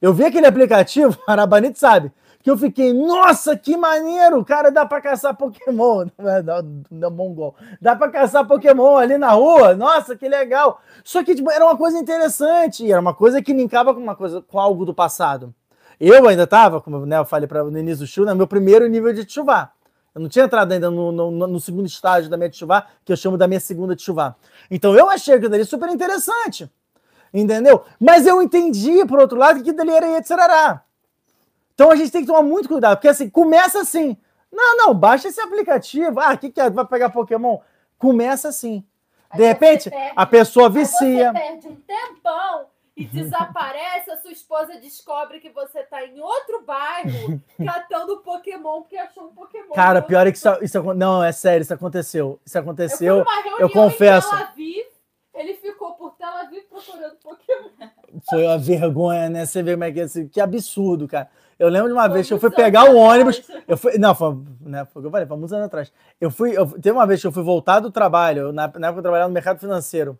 [0.00, 2.10] Eu vi aquele aplicativo, Arabanite sabe,
[2.42, 6.06] que eu fiquei, nossa, que maneiro, cara, dá para caçar Pokémon,
[6.90, 10.80] não, mongol, dá para caçar Pokémon ali na rua, nossa, que legal.
[11.04, 14.42] Só que tipo, era uma coisa interessante, era uma coisa que linkava com uma coisa,
[14.42, 15.54] com algo do passado.
[16.00, 18.88] Eu ainda tava, como né, eu falei para no início do show, no meu primeiro
[18.88, 19.70] nível de chuva.
[20.14, 23.16] Eu não tinha entrado ainda no, no, no segundo estágio da minha chuva, que eu
[23.16, 24.36] chamo da minha segunda chuva.
[24.70, 26.70] Então eu achei aquilo dali super interessante.
[27.32, 27.82] Entendeu?
[27.98, 30.82] Mas eu entendi, por outro lado, que aquilo dali era Yetzirará.
[31.74, 34.16] Então a gente tem que tomar muito cuidado, porque assim, começa assim.
[34.52, 36.20] Não, não, baixa esse aplicativo.
[36.20, 36.68] Ah, o que, que é?
[36.68, 37.58] Vai pegar Pokémon?
[37.96, 38.84] Começa assim.
[39.30, 41.32] Aí De repente, perde- a pessoa aí vicia.
[41.32, 42.66] Você perde um tempão
[42.96, 48.96] e desaparece, a sua esposa descobre que você tá em outro bairro catando Pokémon porque
[48.96, 49.72] achou um Pokémon.
[49.74, 52.38] Cara, pior é que isso, isso Não, é sério, isso aconteceu.
[52.44, 53.18] Isso Eu fui aconteceu.
[53.20, 54.28] numa reunião eu confesso.
[54.30, 54.84] Tel Aviv,
[55.34, 57.88] ele ficou por Tel Aviv procurando Pokémon.
[58.28, 59.46] Foi uma vergonha, né?
[59.46, 61.30] Você vê como é que é esse- Que absurdo, cara.
[61.58, 63.38] Eu lembro de uma Foi vez que eu fui pegar o ônibus.
[63.38, 63.64] atrás.
[63.66, 63.96] Eu fui.
[63.98, 65.90] Não, foi, né, foi o que eu falei, foi muitos anos atrás.
[66.20, 66.56] Eu fui.
[66.56, 69.28] Eu, teve uma vez que eu fui voltar do trabalho, na, na época eu trabalhava
[69.28, 70.18] no mercado financeiro.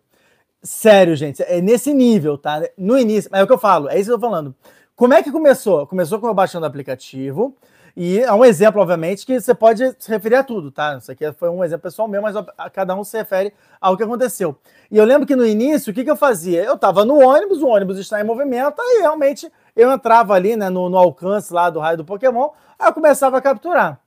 [0.63, 2.61] Sério, gente, é nesse nível, tá?
[2.77, 4.55] No início, é o que eu falo, é isso que eu tô falando.
[4.95, 5.85] Como é que começou?
[5.85, 7.55] Começou com eu baixando o aplicativo.
[7.95, 10.97] E é um exemplo, obviamente, que você pode se referir a tudo, tá?
[10.97, 12.35] Isso aqui foi um exemplo pessoal meu, mas
[12.71, 14.57] cada um se refere ao que aconteceu.
[14.89, 16.63] E eu lembro que no início, o que, que eu fazia?
[16.63, 20.69] Eu tava no ônibus, o ônibus está em movimento, aí realmente eu entrava ali, né,
[20.69, 22.49] no, no alcance lá do raio do Pokémon,
[22.79, 23.99] aí eu começava a capturar.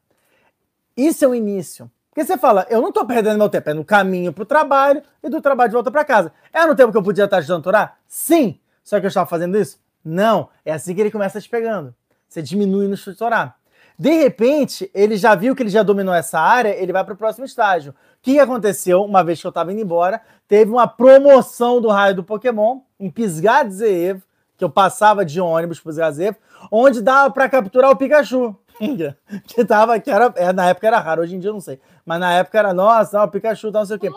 [0.97, 1.91] Isso é o início.
[2.17, 5.29] Porque você fala, eu não tô perdendo meu tempo, é no caminho pro trabalho e
[5.29, 6.33] do trabalho de volta para casa.
[6.51, 7.99] É no tempo que eu podia estar ajudando a orar?
[8.09, 8.59] Sim.
[8.83, 9.79] Só que eu estava fazendo isso?
[10.03, 10.49] Não.
[10.65, 11.95] É assim que ele começa te pegando.
[12.27, 13.57] Você diminui no chute orar.
[13.99, 17.19] De repente, ele já viu que ele já dominou essa área, ele vai para o
[17.19, 17.93] próximo estágio.
[17.93, 19.05] O que aconteceu?
[19.05, 23.11] Uma vez que eu estava indo embora, teve uma promoção do raio do Pokémon em
[23.11, 24.23] Pisgah de Zeev,
[24.57, 26.37] que eu passava de ônibus para Pisgah de Zeev,
[26.73, 28.57] onde dava para capturar o Pikachu.
[29.47, 31.81] que tava, que era, é, na época era raro, hoje em dia eu não sei.
[32.05, 34.11] Mas na época era, nossa, o Pikachu, não sei o quê.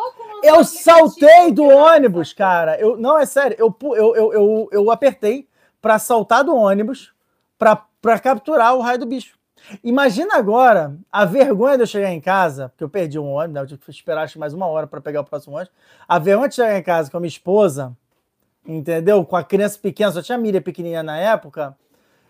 [0.44, 2.80] Eu saltei do ônibus, cara.
[2.80, 3.56] Eu, não, é sério.
[3.60, 5.48] Eu, eu, eu, eu, eu apertei
[5.82, 7.14] pra saltar do ônibus
[7.58, 9.38] pra, pra capturar o raio do bicho.
[9.84, 13.62] Imagina agora a vergonha de eu chegar em casa, porque eu perdi um ônibus, né?
[13.62, 15.74] eu tive que esperar acho mais uma hora pra pegar o próximo ônibus.
[16.08, 17.96] A vergonha de chegar em casa com a minha esposa,
[18.66, 19.24] entendeu?
[19.26, 21.76] Com a criança pequena, só tinha a Miriam pequenininha na época.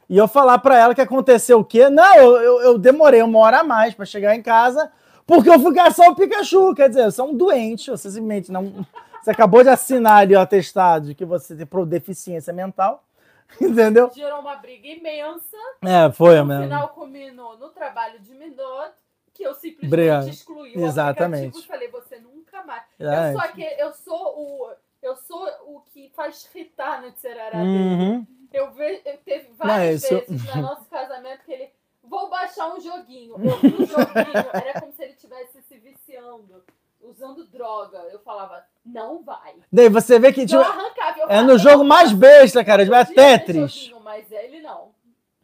[0.10, 1.88] E eu falar pra ela que aconteceu o quê?
[1.90, 4.92] Não, eu, eu, eu demorei uma hora a mais pra chegar em casa,
[5.28, 6.74] porque eu fui caçar o Pikachu.
[6.74, 8.74] Quer dizer, você é um doente, você simplesmente não.
[9.22, 13.04] Você acabou de assinar ali o atestado de que você tem deficiência mental.
[13.60, 14.10] Entendeu?
[14.16, 15.58] Gerou uma briga imensa.
[15.84, 16.64] É, foi No mesmo.
[16.64, 18.94] final culminou no trabalho de Minot,
[19.34, 20.30] que eu simplesmente Obrigado.
[20.30, 21.48] excluí o Exatamente.
[21.48, 22.82] aplicativo e falei, você nunca mais.
[22.98, 23.28] É.
[23.28, 24.70] Eu sou aquele, eu sou o.
[25.10, 27.58] Eu sou o que faz fritar no Tserará.
[27.58, 28.26] Uhum.
[28.54, 31.70] Eu, ve, eu teve várias isso- vezes no nosso casamento que ele.
[32.04, 33.36] Vou baixar um joguinho.
[33.38, 36.64] Eu o joguinho, era como se ele estivesse se viciando,
[37.02, 37.98] usando droga.
[38.12, 39.56] Eu falava, não vai.
[39.72, 41.20] Daí você vê que tipo, arrancava.
[41.28, 42.84] É no jogo "Não, mais besta, cara.
[42.84, 43.72] Tipo, é Tetris.
[43.74, 44.90] joguinho, mas ele não.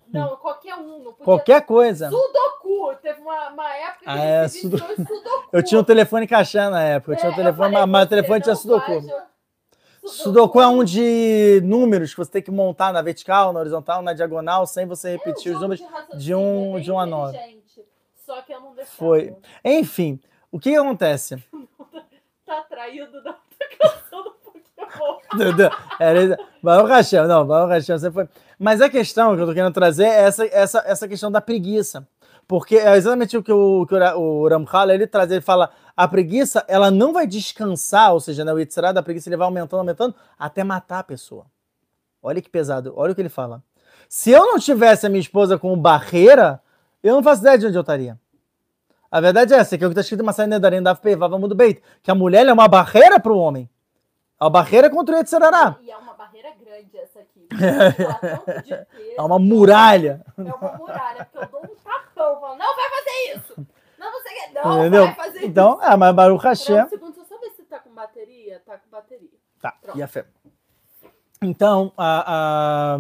[0.07, 0.99] Não, qualquer um.
[1.03, 2.09] Não Qualquer coisa.
[2.09, 2.95] Sudoku.
[3.01, 4.49] Teve uma, uma época que Ah, ele é, em
[5.05, 5.49] Sudoku.
[5.51, 7.11] Eu tinha um telefone caixá na época.
[7.13, 9.01] Eu tinha um É, telefone, mas mas o telefone tinha Sudoku.
[9.01, 9.25] vai
[10.05, 14.13] Sudoku é um de números que você tem que montar na vertical, na horizontal, na
[14.13, 15.83] diagonal, sem você É um repetir os números.
[15.83, 17.37] raciocínio, de um- de um a nove.
[18.25, 18.97] Só que eu não deixava.
[18.97, 19.35] Foi.
[19.63, 20.19] Enfim,
[20.51, 21.41] o que acontece?
[22.45, 23.35] Tá atraído da
[23.79, 25.69] canção do Pokémon.
[25.99, 26.37] Era isso.
[26.61, 28.29] Baruch Hashem, não, Baruch Hashem, você foi.
[28.59, 32.07] Mas a questão que eu tô querendo trazer é essa, essa, essa questão da preguiça.
[32.47, 35.71] Porque é exatamente o que o, que o, Ra- o Ramchal, ele traz, ele fala,
[35.95, 39.45] a preguiça, ela não vai descansar, ou seja, né, o Yitzhak da preguiça, ele vai
[39.45, 41.45] aumentando, aumentando, até matar a pessoa.
[42.21, 43.63] Olha que pesado, olha o que ele fala.
[44.09, 46.61] Se eu não tivesse a minha esposa como barreira,
[47.01, 48.19] eu não faço ideia de onde eu estaria.
[49.09, 51.39] A verdade é essa, que é o que está escrito em Masai Nedarim da Vava
[51.39, 53.69] Mundo Beit, que a mulher é uma barreira para o homem.
[54.39, 55.77] É uma barreira contra o Yetzirará.
[55.81, 57.47] E é uma barreira grande essa aqui.
[59.17, 60.21] É uma muralha.
[60.37, 63.67] É uma muralha, porque eu dou um tapão, falo, não vai fazer isso!
[64.25, 64.53] Não, você quer.
[64.65, 65.05] Não, Entendeu?
[65.05, 65.83] vai fazer Então, isso!
[65.91, 66.83] é, mas Baruch Hashem.
[66.83, 68.61] um segundo, só saber se tá com bateria.
[68.65, 69.29] Tá com bateria.
[69.61, 69.97] Tá, Pronto.
[69.97, 70.25] e a fé.
[71.41, 72.99] Então, a, a-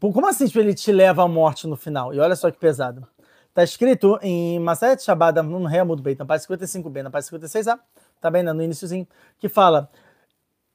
[0.00, 2.12] como assim tipo, ele te leva à morte no final?
[2.12, 3.06] E olha só que pesado.
[3.54, 7.78] Tá escrito em Masayat Shabbat, no Reamud Beit, na página 55b, na página 56a,
[8.20, 9.06] tá bem, né, no iníciozinho,
[9.38, 9.88] que fala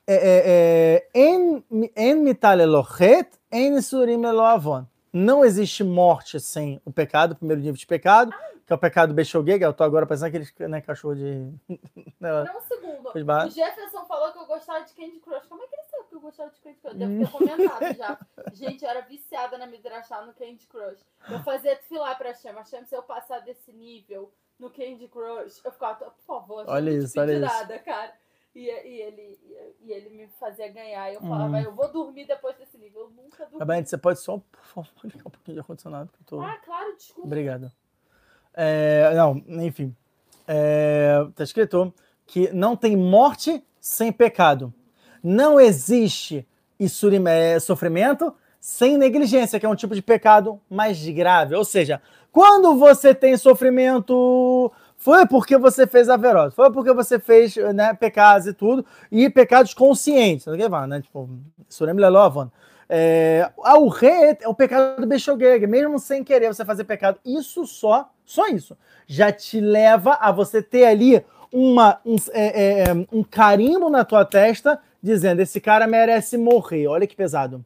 [0.08, 1.64] é, é, é, En
[1.96, 4.86] en mital elochet, en surim eloavon.
[5.12, 8.34] Não existe morte sem o pecado, o primeiro nível de pecado,
[8.70, 11.52] que é o pecado Beshogeg, eu tô agora pensando aquele né, cachorro de...
[12.20, 13.10] Não, um segundo.
[13.10, 15.48] O Jefferson falou que eu gostava de Candy Crush.
[15.48, 16.94] Como é que ele sabe que eu gostava de Candy Crush?
[16.96, 18.20] Deve ter comentado já.
[18.54, 21.04] Gente, eu era viciada na Midrashá no Candy Crush.
[21.32, 22.52] Eu fazia desfilar pra Shem.
[22.52, 26.92] A Shem, se eu passar desse nível no Candy Crush, eu ficava, por favor, Olha
[26.92, 27.54] isso, olha pedi isso.
[27.56, 28.14] nada, cara.
[28.54, 29.40] E, e ele,
[29.82, 31.12] e ele me fazia ganhar.
[31.12, 31.28] Eu Uhum.
[31.28, 33.02] falava, eu vou dormir depois desse nível.
[33.02, 33.58] Eu nunca dormi.
[33.58, 36.42] Tá bem, você pode só, por favor, ligar um pouquinho de ar-condicionado, que eu tô...
[36.42, 37.26] Ah, claro, desculpa.
[37.28, 37.72] Obrigado.
[38.54, 39.96] É, não, enfim.
[40.48, 41.94] É, tá escrito
[42.26, 44.74] que não tem morte sem pecado.
[45.24, 46.48] Não existe
[47.62, 51.56] sofrimento sem negligência, que é um tipo de pecado mais grave.
[51.56, 57.56] Ou seja, quando você tem sofrimento foi porque você fez averose, foi porque você fez
[57.74, 60.46] né, pecados e tudo, e pecados conscientes.
[60.46, 61.02] Né?
[61.02, 61.30] Tipo,
[61.70, 62.52] Surem Lelovan.
[62.90, 67.18] É, o rei é o pecado do Bexogeg, mesmo sem querer você fazer pecado.
[67.26, 68.78] Isso só, só isso,
[69.08, 74.24] já te leva a você ter ali uma, um, é, é, um carimbo na tua
[74.24, 76.86] testa dizendo: esse cara merece morrer.
[76.86, 77.66] Olha que pesado.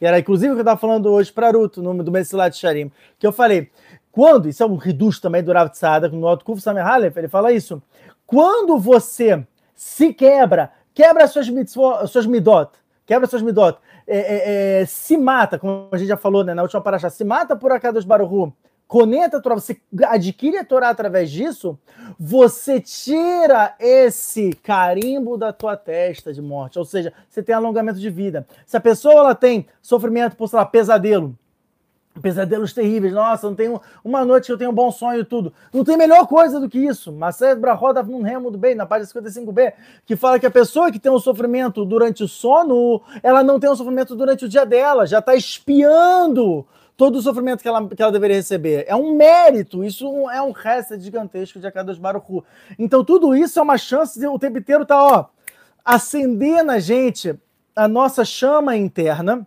[0.00, 2.90] E era inclusive o que eu estava falando hoje para Ruto, no do Mesilat Sharim,
[3.18, 3.70] que eu falei,
[4.10, 7.28] quando, isso é um reduz também do Rav Tzada, no Alto Kuf Samir Halef, ele
[7.28, 7.82] fala isso,
[8.26, 12.70] quando você se quebra, quebra as suas, mitzvot, suas midot,
[13.04, 16.62] quebra suas midot, é, é, é, se mata, como a gente já falou né, na
[16.62, 18.54] última paraxá, se mata por Akadosh Baruch
[18.88, 21.78] conecta a Torá, você adquire a Torá através disso,
[22.18, 28.08] você tira esse carimbo da tua testa de morte, ou seja, você tem alongamento de
[28.08, 28.46] vida.
[28.66, 31.36] Se a pessoa ela tem sofrimento por, sei lá, pesadelo,
[32.22, 35.52] pesadelos terríveis, nossa, não tenho uma noite que eu tenho um bom sonho e tudo.
[35.72, 37.12] Não tem melhor coisa do que isso.
[37.12, 39.74] Marcelo Brahoda num remo do bem, na página 55b,
[40.06, 43.70] que fala que a pessoa que tem um sofrimento durante o sono, ela não tem
[43.70, 46.66] um sofrimento durante o dia dela, já está espiando
[46.98, 48.84] todo o sofrimento que ela, que ela deveria receber.
[48.88, 52.42] É um mérito, isso é um resto gigantesco de Akadosh Baruch
[52.76, 55.26] Então tudo isso é uma chance de o tempo inteiro tá, ó,
[55.84, 57.38] acender na gente
[57.74, 59.46] a nossa chama interna,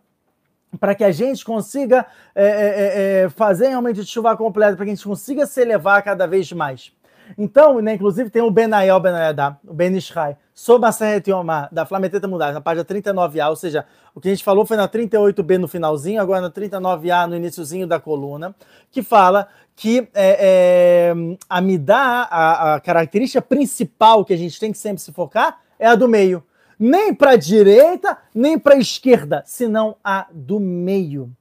[0.79, 4.91] para que a gente consiga é, é, é, é fazer realmente chuva completa, para que
[4.91, 6.93] a gente consiga se elevar cada vez mais.
[7.37, 11.85] Então, né, inclusive tem o Benayel Benayadá, o Ben Ishai, sobre a Serra Yomá, da
[11.85, 15.57] Flameteta Mudar, na página 39A, ou seja, o que a gente falou foi na 38B
[15.57, 18.55] no finalzinho, agora na 39A no iníciozinho da coluna,
[18.91, 21.13] que fala que é, é,
[21.49, 25.87] a Midá, a, a característica principal que a gente tem que sempre se focar é
[25.87, 26.43] a do meio.
[26.77, 31.31] Nem para a direita, nem para a esquerda, senão a do meio.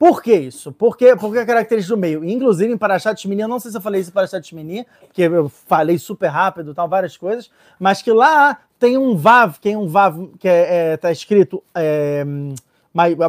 [0.00, 0.72] Por que isso?
[0.72, 2.24] Porque, porque a característica do meio.
[2.24, 5.20] Inclusive, em Parashat Shmini, eu não sei se eu falei isso em Parashat Shmini, porque
[5.20, 9.76] eu falei super rápido, tal, várias coisas, mas que lá tem um Vav, que é
[9.76, 12.24] um Vav que é, é, tá escrito é,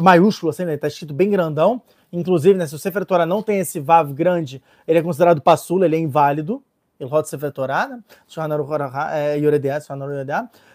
[0.02, 0.78] maiúsculo, assim, né?
[0.78, 1.82] Tá escrito bem grandão.
[2.10, 5.84] Inclusive, né, se o Sefer Torah não tem esse Vav grande, ele é considerado passula,
[5.84, 6.62] ele é inválido.
[6.98, 8.00] Ele roda Sefer Torah, né?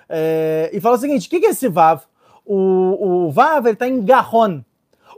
[0.08, 2.04] É, e fala o seguinte, o que é esse Vav?
[2.46, 4.62] O, o Vav, ele tá em Garron,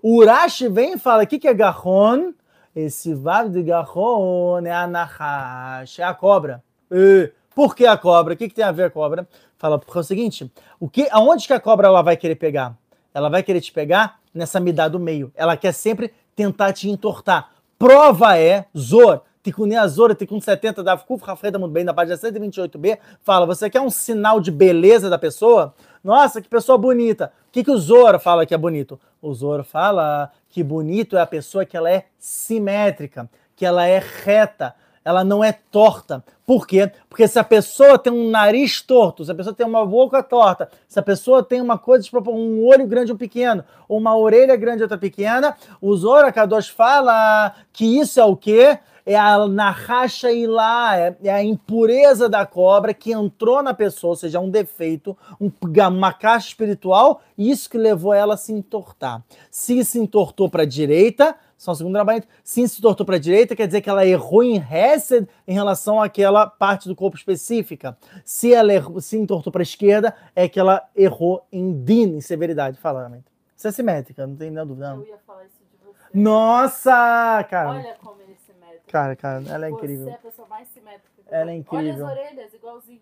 [0.02, 2.34] o Urashi vem e fala: o que, que é Garron?
[2.76, 6.64] Esse vav de Garron é a Nahash, é a cobra.
[6.92, 8.34] E, por que a cobra?
[8.34, 9.28] O que, que tem a ver a cobra?
[9.58, 12.78] Fala, porque é o seguinte: o que, aonde que a cobra ela vai querer pegar?
[13.14, 15.32] Ela vai querer te pegar nessa midá do meio.
[15.36, 17.52] Ela quer sempre tentar te entortar.
[17.78, 23.00] Prova é, Zor, Tikune Azora, Tikun 70 da Kuf Rafreda muito bem, na página 128b,
[23.22, 25.74] fala: você quer um sinal de beleza da pessoa?
[26.04, 27.32] Nossa, que pessoa bonita.
[27.50, 29.00] O que, que o Zoro fala que é bonito?
[29.20, 33.98] O Zoro fala que bonito é a pessoa que ela é simétrica, que ela é
[33.98, 34.76] reta,
[35.10, 36.24] ela não é torta.
[36.46, 36.92] Por quê?
[37.10, 40.70] Porque se a pessoa tem um nariz torto, se a pessoa tem uma boca torta,
[40.88, 44.84] se a pessoa tem uma coisa, um olho grande ou pequeno, uma orelha grande ou
[44.84, 48.78] outra pequena, o Zoro Kadosh fala que isso é o quê?
[49.06, 54.16] é a narracha ilá, é, é a impureza da cobra que entrou na pessoa, ou
[54.16, 55.52] seja, é um defeito, um,
[55.88, 59.24] uma caixa espiritual, e isso que levou ela a se entortar.
[59.50, 63.20] Se se entortou para a direita, só o segundo trabalho, se se entortou para a
[63.20, 67.98] direita, quer dizer que ela errou em Hesed em relação àquela parte do corpo específica.
[68.24, 72.22] Se ela errou, se entortou para a esquerda, é que ela errou em Din, em
[72.22, 72.80] severidade.
[72.80, 73.30] Fala, Ramento.
[73.58, 74.90] Isso é simétrica, não tem nenhuma dúvida.
[74.90, 75.02] Não.
[75.02, 76.08] Eu ia falar isso de você.
[76.14, 77.72] Nossa, cara.
[77.72, 78.40] Olha como ele
[78.88, 80.06] Cara, cara, ela é incrível.
[80.06, 81.10] Você é a pessoa mais simétrica.
[81.28, 82.06] Ela é incrível.
[82.06, 83.02] Olha as orelhas, igualzinho.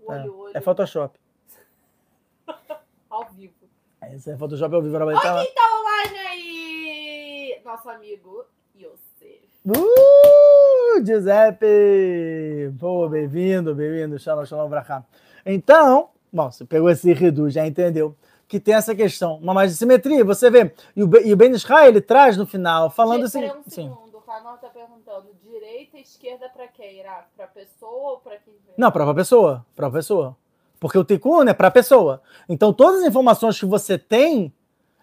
[0.00, 0.30] O olho, é.
[0.30, 0.52] olho.
[0.58, 1.18] É Photoshop.
[3.08, 3.54] ao vivo.
[4.02, 4.96] É, isso é Photoshop ao vivo.
[4.96, 7.25] Oi, estar quem tá online aí?
[7.64, 8.44] Nosso amigo
[8.78, 9.48] Yosef.
[9.66, 12.72] Uh, Giuseppe!
[12.78, 14.18] Pô, bem-vindo, bem-vindo.
[14.18, 15.04] Shalom, shalom pra cá.
[15.44, 18.14] Então, bom, você pegou esse redu, já entendeu
[18.46, 20.24] que tem essa questão, uma mais de simetria.
[20.24, 23.44] Você vê, e o, e o Ben Israel, ele traz no final, falando assim.
[23.44, 27.00] Um segundo, o canal tá perguntando: direita e esquerda para quem?
[27.00, 27.26] Irá?
[27.36, 28.74] Para pessoa ou para quem vê?
[28.76, 29.66] Não, para a pessoa.
[29.74, 30.36] Para a pessoa.
[30.78, 32.22] Porque o Tikkun é para a pessoa.
[32.48, 34.52] Então, todas as informações que você tem,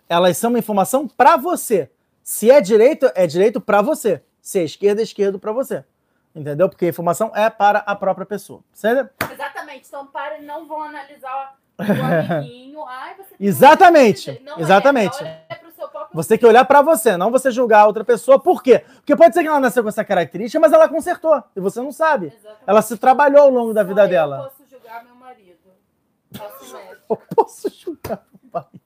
[0.07, 1.89] elas são uma informação para você.
[2.23, 4.23] Se é direito, é direito para você.
[4.41, 5.83] Se é esquerda, é esquerdo para você.
[6.33, 6.67] Entendeu?
[6.67, 8.61] Porque a informação é para a própria pessoa.
[8.73, 9.09] Certo?
[9.31, 9.87] Exatamente.
[9.87, 12.83] Então, para não vão analisar o amiguinho.
[12.85, 14.41] Ai, você Exatamente.
[14.43, 15.23] Não Exatamente.
[15.23, 15.63] É, é
[16.13, 18.39] você tem que olhar para você, não você julgar a outra pessoa.
[18.39, 18.83] Por quê?
[18.97, 21.91] Porque pode ser que ela nasceu com essa característica, mas ela consertou e você não
[21.91, 22.27] sabe.
[22.27, 22.63] Exatamente.
[22.67, 24.43] Ela se trabalhou ao longo da vida eu dela.
[24.43, 25.57] posso julgar meu marido.
[26.37, 26.73] Posso.
[27.09, 28.82] Eu posso julgar meu marido.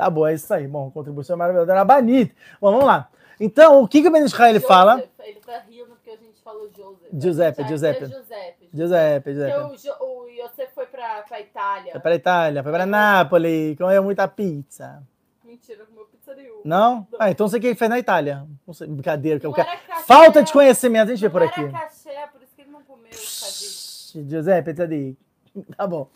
[0.00, 0.66] Tá bom, é isso aí.
[0.66, 1.72] Bom, contribuição maravilhosa.
[1.72, 2.34] Era Banit.
[2.58, 3.10] Bom, vamos lá.
[3.38, 5.04] Então, o que, que o Ben Israel fala?
[5.18, 7.10] Ele tá rindo porque a gente falou Joseph.
[7.12, 8.04] Giuseppe, É, Giuseppe.
[8.04, 8.70] é Giuseppe.
[8.72, 9.58] Giuseppe, Porque Giuseppe.
[9.60, 11.92] o, Jo- o Yosef foi pra, pra Itália.
[11.92, 15.02] Foi para Itália, foi para Nápoles, comeu muita pizza.
[15.44, 16.62] Mentira, comeu pizza nenhuma.
[16.64, 17.06] Não?
[17.18, 18.46] Ah, então você que fez na Itália.
[18.66, 19.38] Não sei, brincadeira.
[19.38, 21.50] que Não o cara- era cachê, Falta de conhecimento, a gente vê não por era
[21.50, 21.68] aqui.
[21.70, 23.10] cachê, por isso que ele não comeu.
[23.12, 25.18] Giuseppe, tá ali.
[25.76, 26.08] Tá bom.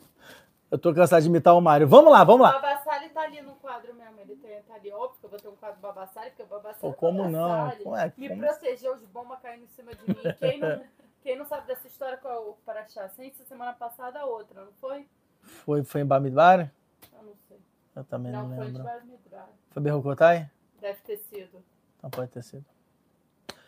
[0.75, 1.87] Eu tô cansado de imitar o Mário.
[1.87, 2.59] Vamos lá, vamos O lá.
[2.59, 4.19] Babassali tá ali no quadro mesmo.
[4.19, 4.35] Ele
[4.67, 6.93] tá ali, óbvio que eu vou ter um quadro Babassali, porque o Babassali Pô, é
[6.95, 7.49] como não?
[7.49, 7.85] Babassali.
[7.85, 8.13] Como é?
[8.17, 10.17] Me Como- protegeu de bomba caindo em cima de mim.
[10.41, 10.83] Quem não,
[11.23, 13.09] quem não sabe dessa história com o Paraxá?
[13.11, 15.07] Sem ser semana passada, a outra, não foi?
[15.43, 16.73] Foi, foi em Bamidbar?
[17.17, 17.61] Eu não sei.
[17.95, 18.83] Eu também não, Não, foi de lembro.
[18.93, 19.49] Bamidbar.
[19.71, 20.51] Foi Berrocotai?
[20.81, 21.63] Deve ter sido.
[21.99, 22.65] Então pode ter sido.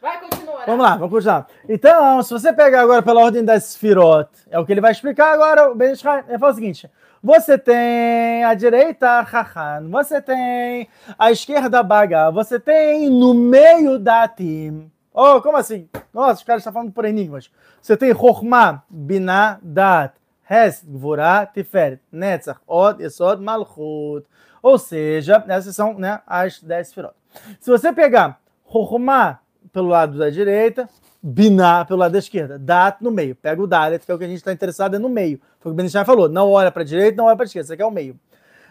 [0.01, 0.59] Vai, continua.
[0.59, 0.65] né?
[0.67, 1.47] Vamos lá, vamos continuar.
[1.69, 5.33] Então, se você pegar agora pela ordem das Sfirot, é o que ele vai explicar
[5.33, 6.25] agora, o Ben Ishai.
[6.29, 6.91] Ele fala o seguinte:
[7.23, 14.29] você tem a direita Hahan, você tem a esquerda Baga, você tem no meio da
[14.29, 14.91] Tim.
[15.13, 15.89] Oh, como assim?
[16.13, 17.51] Nossa, os caras estão falando por enigmas.
[17.81, 20.13] Você tem Chokhmah, Binah, Dat,
[20.49, 24.27] Hes, Gvurah, Tiferet, Netzach, Od, Esod, Malchut.
[24.63, 27.15] Ou seja, essas são né, as 10 Sfirot.
[27.61, 28.39] Se você pegar
[28.71, 29.39] Chokhmah
[29.77, 30.89] pelo lado da direita,
[31.23, 33.37] Binah pelo lado da esquerda, Dat no meio.
[33.37, 35.39] Pega o Dalet, que é o que a gente está interessado é no meio.
[35.61, 36.31] Foi o que o Benishai falou.
[36.31, 37.67] Não olha para a direita, não olha para a esquerda.
[37.67, 38.19] Você quer o meio.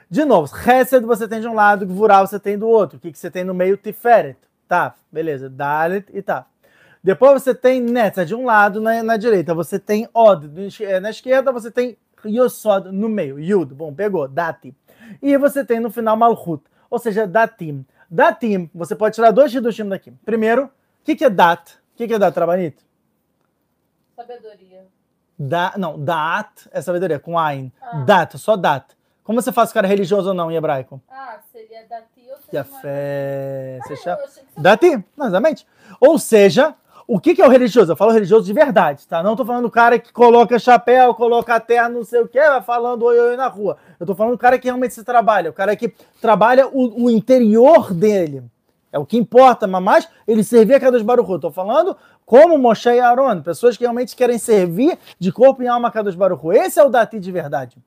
[0.09, 2.97] De novo, Hesed você tem de um lado, Gvurah você tem do outro.
[2.97, 3.77] O que, que você tem no meio?
[3.77, 4.35] Tiferet.
[4.67, 5.47] Tá, beleza.
[5.47, 6.47] Dalet e tá.
[7.03, 10.49] Depois você tem Netza de um lado, na, na direita você tem Od.
[10.81, 11.95] eh, Na esquerda você tem
[12.25, 13.39] Yosod no meio.
[13.39, 13.75] Yud.
[13.75, 14.27] Bom, pegou.
[14.27, 14.73] Dati.
[15.21, 16.63] E você tem no final Malchut.
[16.89, 17.85] Ou seja, Datim.
[18.09, 20.11] Datim, você pode tirar dois Hidushim daqui.
[20.25, 20.67] Primeiro,
[21.05, 21.73] que, que é Dat?
[21.93, 22.83] O que, que é Dat, Trabanito?
[24.15, 24.85] Sabedoria.
[25.37, 27.71] Da, não, Dat é sabedoria, com Ain.
[27.81, 28.03] Ah.
[28.03, 28.95] Dat, só Dat.
[29.23, 31.01] Como você faz o cara religioso ou não em hebraico?
[31.09, 33.79] Ah, seria dati ou Que seria fé.
[33.83, 34.17] Ah, chama?
[34.17, 35.67] que Dati, exatamente.
[35.99, 36.75] Ou seja,
[37.07, 37.91] o que, que é o religioso?
[37.91, 39.21] Eu falo religioso de verdade, tá?
[39.23, 42.61] Não tô falando do cara que coloca chapéu, coloca terra, não sei o quê, vai
[42.61, 43.77] falando oi, oi na rua.
[43.99, 47.09] Eu tô falando do cara que realmente se trabalha, o cara que trabalha o, o
[47.09, 48.43] interior dele.
[48.95, 52.87] É o que importa, mas mais ele servir a Kadosh Baruch tô falando como Moshe
[52.87, 56.47] e Aaron, pessoas que realmente querem servir de corpo e alma a Kadosh Baruch.
[56.57, 57.77] Esse é o Dati de verdade.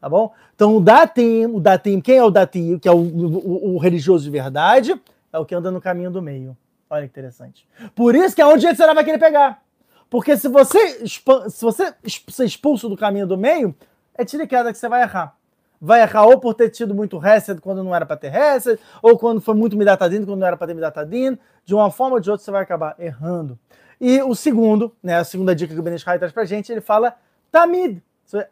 [0.00, 0.32] Tá bom?
[0.56, 4.24] Então o Datim, o Datim, quem é o Datim, que é o, o- o religioso
[4.24, 5.00] de verdade,
[5.32, 6.56] é o que anda no caminho do meio.
[6.90, 7.64] Olha que interessante.
[7.94, 9.62] Por isso que é onde você vai querer pegar.
[10.10, 11.94] Porque se você, se você
[12.28, 13.72] ser expulso do caminho do meio,
[14.16, 15.35] é tira e queda que você vai errar.
[15.80, 19.18] Vai errar ou por ter tido muito Hesed quando não era para ter Hesed, ou
[19.18, 21.38] quando foi muito Midatadin quando não era para ter Midatadin.
[21.64, 23.58] De uma forma ou de outra você vai acabar errando.
[24.00, 26.80] E o segundo, né, a segunda dica que o Ben Ishai traz pra gente, ele
[26.80, 27.14] fala
[27.50, 28.02] Tamid.
[28.24, 28.42] São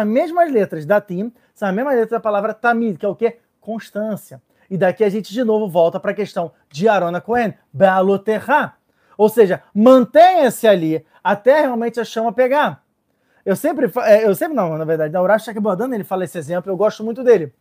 [0.00, 3.14] as mesmas letras da Tim, são as mesmas letras da palavra Tamid, que é o
[3.14, 3.38] quê?
[3.60, 4.42] Constância.
[4.68, 8.74] E daqui a gente de novo volta para a questão de Arona Cohen, Bealoterra.
[9.16, 12.83] Ou seja, mantenha-se ali até realmente a chama pegar.
[13.44, 16.72] Eu sempre, é, eu sempre não, na verdade, na Urash Shakbodan ele fala esse exemplo,
[16.72, 17.52] eu gosto muito dele.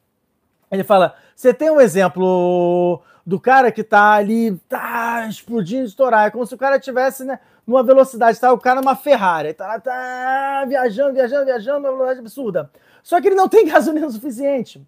[0.71, 6.27] Ele fala: você tem um exemplo do cara que tá ali, tá explodindo, estourar.
[6.27, 8.51] É como se o cara tivesse, né, numa velocidade, tá?
[8.51, 12.71] O cara numa Ferrari, tá lá, tá viajando, viajando, viajando, numa velocidade absurda.
[13.01, 14.85] Só que ele não tem gasolina suficiente.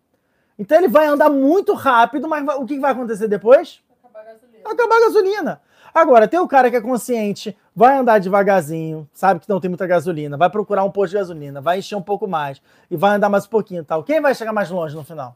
[0.57, 3.81] Então ele vai andar muito rápido, mas o que que vai acontecer depois?
[4.03, 4.71] Acabar a gasolina.
[4.71, 5.61] acabar a gasolina.
[5.93, 9.85] Agora, tem o cara que é consciente, vai andar devagarzinho, sabe que não tem muita
[9.85, 13.29] gasolina, vai procurar um posto de gasolina, vai encher um pouco mais e vai andar
[13.29, 14.03] mais um pouquinho e tal.
[14.03, 15.35] Quem vai chegar mais longe no final?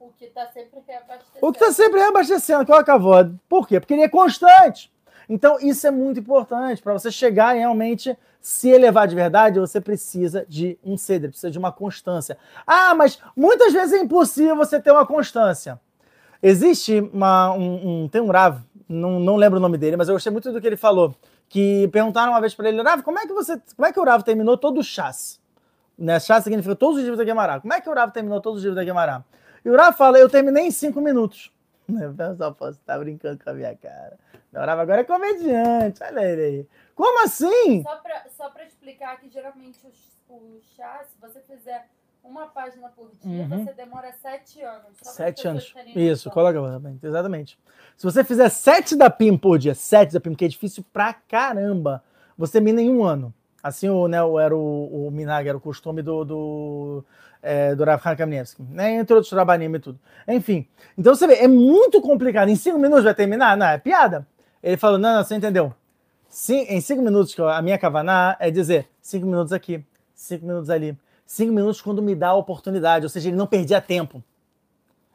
[0.00, 1.38] O que tá sempre reabastecendo.
[1.46, 3.34] O que está sempre reabastecendo, que é o Cavod.
[3.48, 3.78] Por quê?
[3.78, 4.90] Porque ele é constante.
[5.28, 6.82] Então, isso é muito importante.
[6.82, 11.48] Para você chegar e realmente se elevar de verdade, você precisa de um ceder, precisa
[11.50, 12.36] de uma constância.
[12.66, 15.80] Ah, mas muitas vezes é impossível você ter uma constância.
[16.42, 18.58] Existe uma, um, um- Tem um Rav,
[18.88, 21.14] não, não lembro o nome dele, mas eu gostei muito do que ele falou.
[21.52, 23.60] Que perguntaram uma vez para ele, Rav, como é que você.
[23.76, 25.38] Como é que o Rav terminou todo o chás?
[25.98, 26.18] Né?
[26.18, 27.60] Chás significa todos os livros da Guemará.
[27.60, 29.22] Como é que o Rav terminou todos os livros da Guemará?
[29.62, 31.52] E o Rav fala, eu terminei em cinco minutos.
[31.86, 34.18] O pessoal você tá brincando com a minha cara.
[34.50, 36.66] Meu Rav agora é comediante, olha ele aí.
[36.94, 37.82] Como assim?
[38.34, 41.86] Só pra explicar que geralmente o, o chá, se você fizer
[42.24, 43.64] uma página por dia, Uhum.
[43.64, 44.84] você demora sete anos.
[45.02, 45.74] Sete anos.
[45.94, 47.58] Isso, coloca exatamente, exatamente.
[47.96, 51.12] Se você fizer sete da PIM por dia, sete da PIM, que é difícil pra
[51.12, 52.02] caramba,
[52.36, 53.32] você termina em um ano.
[53.62, 57.04] Assim o, né, o- era o, o Minag, era o costume do, do,
[57.40, 58.02] é, do Rav
[58.70, 58.94] né?
[58.96, 60.00] Entre outros trabalhinhos e tudo.
[60.26, 60.66] Enfim,
[60.98, 62.48] então você vê, é muito complicado.
[62.48, 63.56] Em cinco minutos vai terminar?
[63.56, 64.26] Não, é piada.
[64.62, 65.72] Ele falou, não, não, você entendeu.
[66.28, 69.84] Sim, em cinco minutos, a minha kavaná é dizer cinco minutos aqui,
[70.14, 70.96] cinco minutos ali.
[71.24, 74.22] Cinco minutos quando me dá a oportunidade, ou seja, ele não perdia tempo.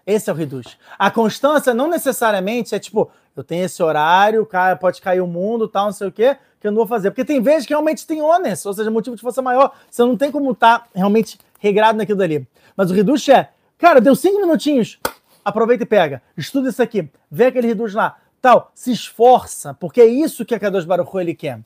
[0.08, 0.78] Esse é o reduz.
[0.98, 5.68] A constância não necessariamente é tipo, eu tenho esse horário, cara, pode cair o mundo,
[5.68, 6.38] tal, não sei o quê.
[6.62, 7.12] que eu não vou fazer.
[7.12, 9.74] Porque tem vezes que realmente tem ônus, ou seja, motivo de força maior.
[9.92, 12.48] Você não tem como estar realmente regrado naquilo dali.
[12.76, 14.98] Mas o reduce é, cara, deu cinco minutinhos,
[15.44, 16.22] aproveita e pega.
[16.38, 20.60] Estuda isso aqui, vê aquele reduz lá, tal, se esforça, porque é isso que a
[20.60, 21.60] Kadosh Baruch ele quer.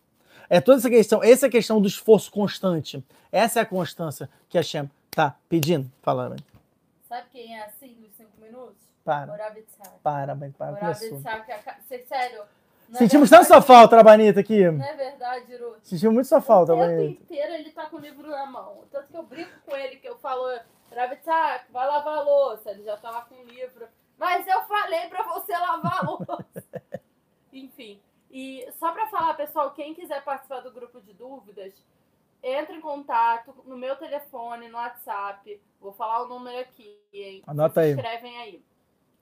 [0.53, 3.01] É toda essa questão, essa é a questão do esforço constante.
[3.31, 5.89] Essa é a constância que a Shem tá pedindo.
[6.01, 6.39] Fala, mãe.
[7.07, 8.75] Sabe quem é assim nos cinco minutos?
[9.05, 9.27] Para.
[9.31, 9.89] Moravitzak.
[10.03, 10.73] Para, mãe, para.
[10.73, 11.63] Moravitzak,
[12.05, 12.41] sério.
[12.93, 14.69] é Sentimos tanto verdade- sua falta, Rabanita, aqui.
[14.69, 15.79] Não é verdade, Ruth?
[15.83, 17.23] Sentimos muito sua falta, O tempo Rabanita.
[17.23, 18.83] inteiro ele tá com o livro na mão.
[18.91, 20.43] Tanto que eu brinco com ele, que eu falo,
[20.93, 22.71] Ravitzak, vai lavar a louça.
[22.71, 23.87] Ele já tava com o livro.
[24.17, 26.65] Mas eu falei pra você lavar a louça.
[27.53, 27.99] Enfim.
[28.31, 31.73] E só pra falar, pessoal, quem quiser participar do grupo de dúvidas,
[32.41, 35.61] entre em contato no meu telefone, no WhatsApp.
[35.79, 37.43] Vou falar o número aqui, hein?
[37.45, 37.91] Anota aí.
[37.91, 38.63] Escrevem aí.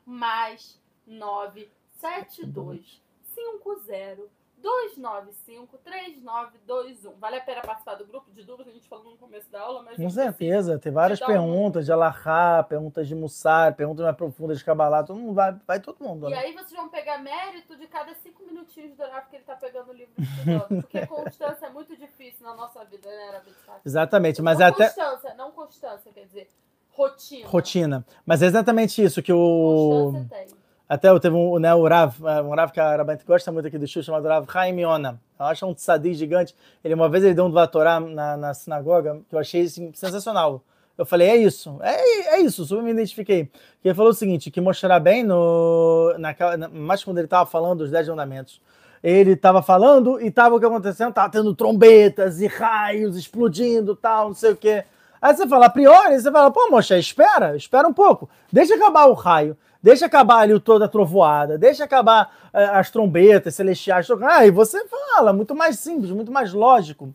[0.05, 3.01] Mais 972
[3.33, 4.29] 50
[4.61, 7.13] 295 3921.
[7.19, 8.71] Vale a pena participar do grupo de dúvidas?
[8.71, 9.95] A gente falou no começo da aula, mas.
[9.97, 14.57] Com certeza, tem várias dá um- perguntas de Alahá, perguntas de Mussar, perguntas mais profundas
[14.59, 16.27] de Kabbalah, todo mundo vai, vai todo mundo.
[16.27, 16.37] E né?
[16.37, 19.89] aí vocês vão pegar mérito de cada cinco minutinhos do horário que ele tá pegando
[19.89, 20.81] o livro estudando.
[20.81, 23.79] Porque constância é muito difícil na nossa vida, né, Rabitzak?
[23.85, 26.49] Exatamente, mas não é até constância, não constância, quer dizer,
[26.91, 27.47] rotina.
[27.47, 28.05] rotina.
[28.25, 30.58] Mas é exatamente isso que o Constância tem.
[30.89, 33.67] Até eu teve um, né, o Rav, eh, um Rav que a Rabanit gosta muito
[33.67, 35.21] aqui do show, chamado Rav Chaim Yona.
[35.39, 36.55] Eu acho um tzadik gigante.
[36.83, 40.63] Ele uma vez ele deu um Dvatorá na, na sinagoga que eu achei assim, sensacional.
[40.97, 43.45] Eu falei, é isso, é, é isso, super me identifiquei.
[43.81, 47.45] Que ele falou o seguinte, que mostrar bem no, naquela, na, mais quando ele estava
[47.45, 48.59] falando dos 10 mandamentos.
[49.01, 51.13] Ele estava falando e estava o que acontecendo?
[51.13, 54.83] Tava tendo trombetas e raios explodindo tal, não sei o quê.
[55.21, 58.27] Aí você fala, a priori, você fala, pô, mocha, espera, espera um pouco.
[58.51, 63.55] Deixa acabar o raio, deixa acabar ali toda a trovoada, deixa acabar eh, as trombetas
[63.55, 64.07] celestiais.
[64.23, 67.13] Ah, e você fala, muito mais simples, muito mais lógico.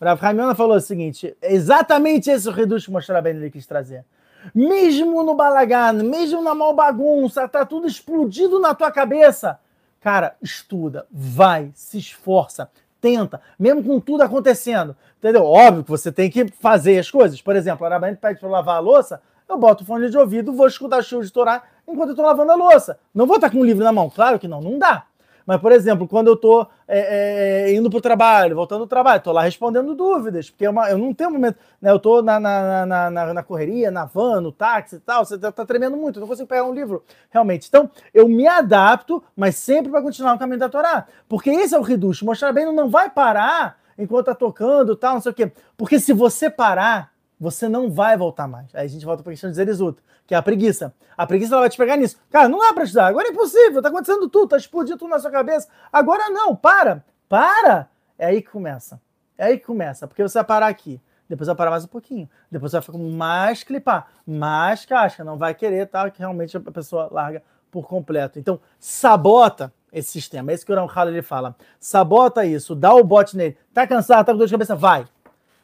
[0.00, 0.20] O Rav
[0.54, 4.04] falou o seguinte: exatamente esse o que mostrar bem ele quis trazer.
[4.54, 9.58] Mesmo no balagano, mesmo na mal bagunça, tá tudo explodindo na tua cabeça.
[10.00, 12.70] Cara, estuda, vai, se esforça,
[13.00, 14.94] tenta, mesmo com tudo acontecendo.
[15.18, 15.44] Entendeu?
[15.44, 17.40] Óbvio que você tem que fazer as coisas.
[17.42, 20.52] Por exemplo, a Arabanite pede para lavar a louça, eu boto o fone de ouvido,
[20.52, 22.98] vou escutar show de Torá enquanto eu tô lavando a louça.
[23.14, 25.06] Não vou estar com um livro na mão, claro que não, não dá.
[25.46, 29.30] Mas, por exemplo, quando eu tô é, é, indo pro trabalho, voltando do trabalho, tô
[29.30, 31.92] lá respondendo dúvidas, porque é uma- eu não tenho momento, né?
[31.92, 35.52] Eu tô na, na, na, na, correria, na van, no táxi e tal, você tá,
[35.52, 37.68] tá tremendo muito, eu não consigo pegar um livro, realmente.
[37.68, 41.06] Então, eu me adapto, mas sempre para continuar no caminho da Torá.
[41.28, 42.24] Porque esse é o reducho.
[42.26, 45.52] Mostrar bem não vai parar enquanto tá tocando tal, não sei o quê.
[45.76, 48.74] Porque se você parar, você não vai voltar mais.
[48.74, 50.94] Aí a gente volta para a questão de Zerizuta, que é a preguiça.
[51.16, 52.18] A preguiça ela vai te pegar nisso.
[52.30, 53.06] Cara, não dá para estudar.
[53.06, 53.82] Agora é impossível.
[53.82, 55.68] Tá acontecendo tudo, tá explodindo tudo na sua cabeça.
[55.92, 57.04] Agora não, para.
[57.28, 57.88] Para.
[58.18, 59.00] É aí que começa.
[59.36, 60.06] É aí que começa.
[60.06, 61.00] Porque você vai parar aqui.
[61.28, 62.28] Depois vai parar mais um pouquinho.
[62.50, 65.24] Depois vai ficar mais clipar, mais casca.
[65.24, 66.08] Não vai querer, tá?
[66.10, 68.38] Que realmente a pessoa larga por completo.
[68.38, 70.52] Então, sabota esse sistema.
[70.52, 71.56] É isso que o Ramchal ele fala.
[71.80, 73.56] Sabota isso, dá o bote nele.
[73.74, 74.76] Tá cansado, tá com dor de cabeça?
[74.76, 75.06] Vai.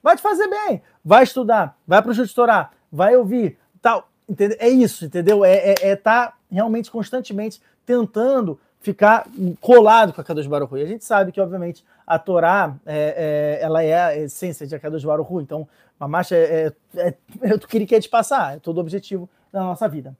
[0.02, 0.82] Vai te fazer bem.
[1.04, 4.08] Vai estudar, vai pro Juditorá, vai ouvir, tal.
[4.28, 4.56] Entendeu?
[4.60, 5.44] É isso, entendeu?
[5.44, 9.26] É, é, é tá realmente constantemente tentando ficar
[9.60, 10.74] colado com a Kadosh Baruch.
[10.74, 14.78] E a gente sabe que, obviamente, a Torá, é, é, ela é a essência de
[14.78, 15.34] Kadosh Baruch.
[15.34, 15.68] Então,
[15.98, 18.56] a marcha é, é, é, é o que ele quer te passar.
[18.56, 20.16] É todo o objetivo da nossa vida.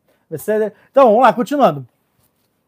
[0.91, 1.87] Então, vamos lá, continuando.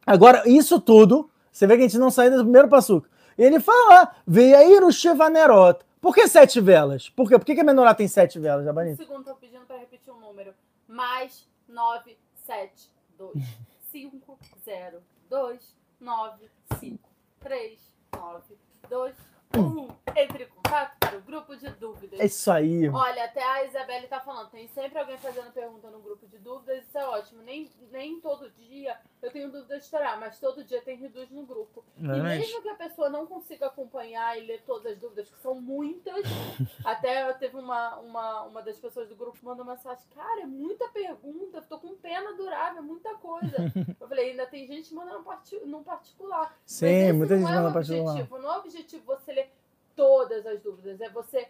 [0.06, 3.06] Agora, isso tudo, você vê que a gente não saiu do primeiro passuco.
[3.38, 5.80] Ele fala, veio o Shevanerot.
[6.04, 7.08] Por que sete velas?
[7.08, 7.38] Por quê?
[7.38, 8.98] Por que, que a menorá tem sete velas, Um Jabanito?
[8.98, 10.52] segundo, tô pedindo pra repetir o número.
[10.86, 13.32] Mais 9, 7, 2,
[13.90, 17.08] 5, 0, 2, 9, 5,
[17.40, 17.80] 3,
[18.14, 18.42] 9,
[18.90, 19.16] 2,
[19.56, 19.88] 1.
[20.14, 22.18] Entre para o grupo de dúvidas.
[22.18, 22.88] É isso aí.
[22.88, 26.84] Olha, até a Isabelle tá falando, tem sempre alguém fazendo pergunta no grupo de dúvidas,
[26.84, 27.42] isso é ótimo.
[27.42, 31.44] Nem, nem todo dia eu tenho dúvidas de estourar, mas todo dia tem reduz no
[31.44, 31.84] grupo.
[31.98, 32.40] E Realmente.
[32.40, 36.24] mesmo que a pessoa não consiga acompanhar e ler todas as dúvidas, que são muitas,
[36.84, 40.88] até teve uma, uma, uma das pessoas do grupo que mandou mensagem, cara, é muita
[40.88, 43.56] pergunta, tô com pena durável, é muita coisa.
[44.00, 45.24] Eu falei, ainda tem gente mandando
[45.66, 46.56] no particular.
[46.64, 48.12] Sim, muita gente não é manda o particular.
[48.12, 48.38] objetivo.
[48.38, 49.50] Não é o objetivo você ler
[49.94, 51.48] todas as dúvidas, é você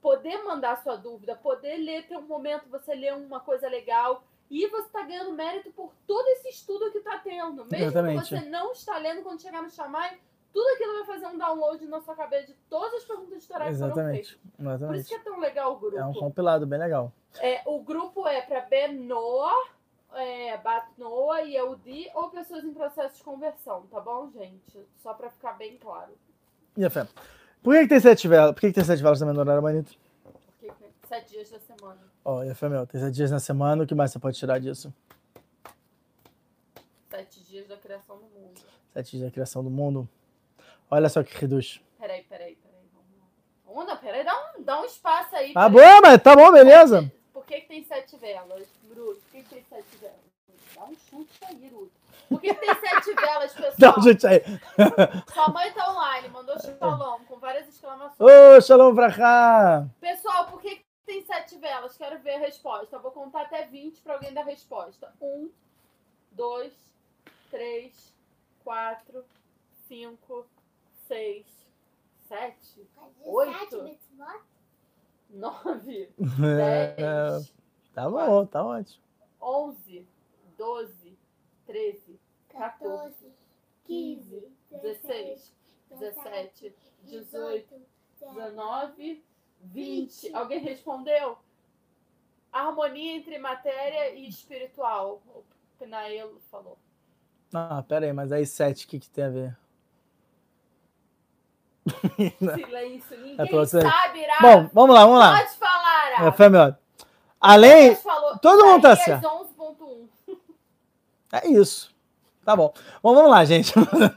[0.00, 4.24] poder mandar sua dúvida, poder ler, ter um momento, você ler uma coisa legal.
[4.50, 7.64] E você está ganhando mérito por todo esse estudo que está tendo.
[7.64, 8.28] Mesmo Exatamente.
[8.28, 10.20] que você não está lendo quando chegar no chamai,
[10.52, 13.64] tudo aquilo vai fazer um download na sua cabeça de todas as perguntas de Torá
[13.64, 14.32] que Exatamente.
[14.34, 14.52] feitas.
[14.56, 15.08] Por isso Exatamente.
[15.08, 15.96] que é tão legal o grupo.
[15.96, 17.10] É um compilado bem legal.
[17.38, 19.54] É, o grupo é para Benoa,
[20.14, 24.86] é, Batnoa e Eudi ou pessoas em processo de conversão, tá bom, gente?
[24.98, 26.12] Só para ficar bem claro.
[26.76, 27.06] E a fé.
[27.62, 28.52] Por que, que tem sete velas?
[28.54, 29.94] Por que, que tem sete velas na menorá, Manito?
[30.58, 30.72] Porque
[31.08, 32.00] sete dias da semana.
[32.24, 34.92] Ó, fé, meu, tem sete dias na semana, o que mais você pode tirar disso?
[37.10, 38.60] Sete dias da criação do mundo.
[38.92, 40.08] Sete dias da criação do mundo.
[40.90, 41.80] Olha só que reduz.
[41.98, 42.88] Peraí, peraí, peraí.
[42.94, 43.82] Vamos lá.
[43.82, 45.52] Onda, peraí, dá um, dá um espaço aí.
[45.52, 45.86] Tá peraí.
[45.86, 47.12] bom, mas tá bom, beleza.
[47.32, 49.20] Por que, que tem sete velas, Bruto?
[49.20, 50.16] Por que, que tem sete velas?
[50.74, 51.92] Dá um chute aí, Bruto.
[52.32, 53.94] Por que, que tem sete velas, pessoal?
[53.98, 54.40] Um gente aí.
[55.32, 58.18] Sua mãe tá online, mandou shalom com várias exclamações.
[58.20, 59.86] Ô, shalom pra cá.
[60.00, 61.96] Pessoal, por que, que tem sete velas?
[61.96, 62.96] Quero ver a resposta.
[62.96, 65.12] Eu vou contar até 20 para alguém dar a resposta.
[65.20, 65.50] Um,
[66.32, 66.72] dois,
[67.50, 68.14] três,
[68.64, 69.24] quatro,
[69.86, 70.46] cinco,
[71.06, 71.46] seis,
[72.28, 72.86] sete,
[73.24, 73.90] Oito.
[75.30, 76.10] Nove,
[76.58, 77.54] É, dez,
[77.94, 79.02] tá bom, tá ótimo.
[79.40, 80.06] onze,
[80.58, 81.18] doze,
[81.66, 82.20] treze,
[82.52, 83.14] 14,
[83.84, 85.52] 15, 16,
[85.90, 86.74] 17,
[87.04, 87.74] 18,
[88.20, 89.24] 19,
[89.62, 90.34] 20.
[90.34, 91.38] Alguém respondeu?
[92.52, 95.22] Harmonia entre matéria e espiritual.
[95.34, 95.42] O
[95.78, 96.78] Pinaelo falou.
[97.54, 99.56] Ah, pera aí, mas aí sete, o que, que tem a ver?
[102.38, 103.18] Silêncio.
[103.18, 103.80] Ninguém É pra você.
[103.80, 104.34] sabe, Ira.
[104.40, 105.38] Bom, vamos lá, vamos lá.
[105.38, 106.28] Pode falar, Ira.
[106.28, 106.78] É, foi melhor.
[107.40, 107.96] Além.
[108.40, 109.26] Todo mundo tá certo.
[109.26, 110.36] 11.1.
[111.32, 111.91] É isso.
[112.44, 112.72] Tá bom.
[113.02, 113.72] Bom, vamos lá, gente.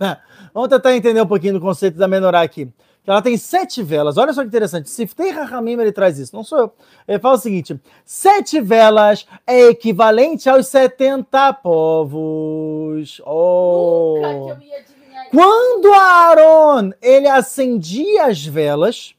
[0.54, 2.72] vamos tentar entender um pouquinho do conceito da menorá aqui.
[3.08, 4.18] Ela tem sete velas.
[4.18, 4.90] Olha só que interessante.
[4.90, 6.36] Siftei Rahamim, ele traz isso.
[6.36, 6.74] Não sou eu.
[7.08, 13.22] Ele fala o seguinte: sete velas é equivalente aos 70 povos.
[13.26, 14.20] Oh.
[14.22, 15.30] Nunca que eu ia adivinhar.
[15.30, 19.14] Quando Aaron ele acendia as velas,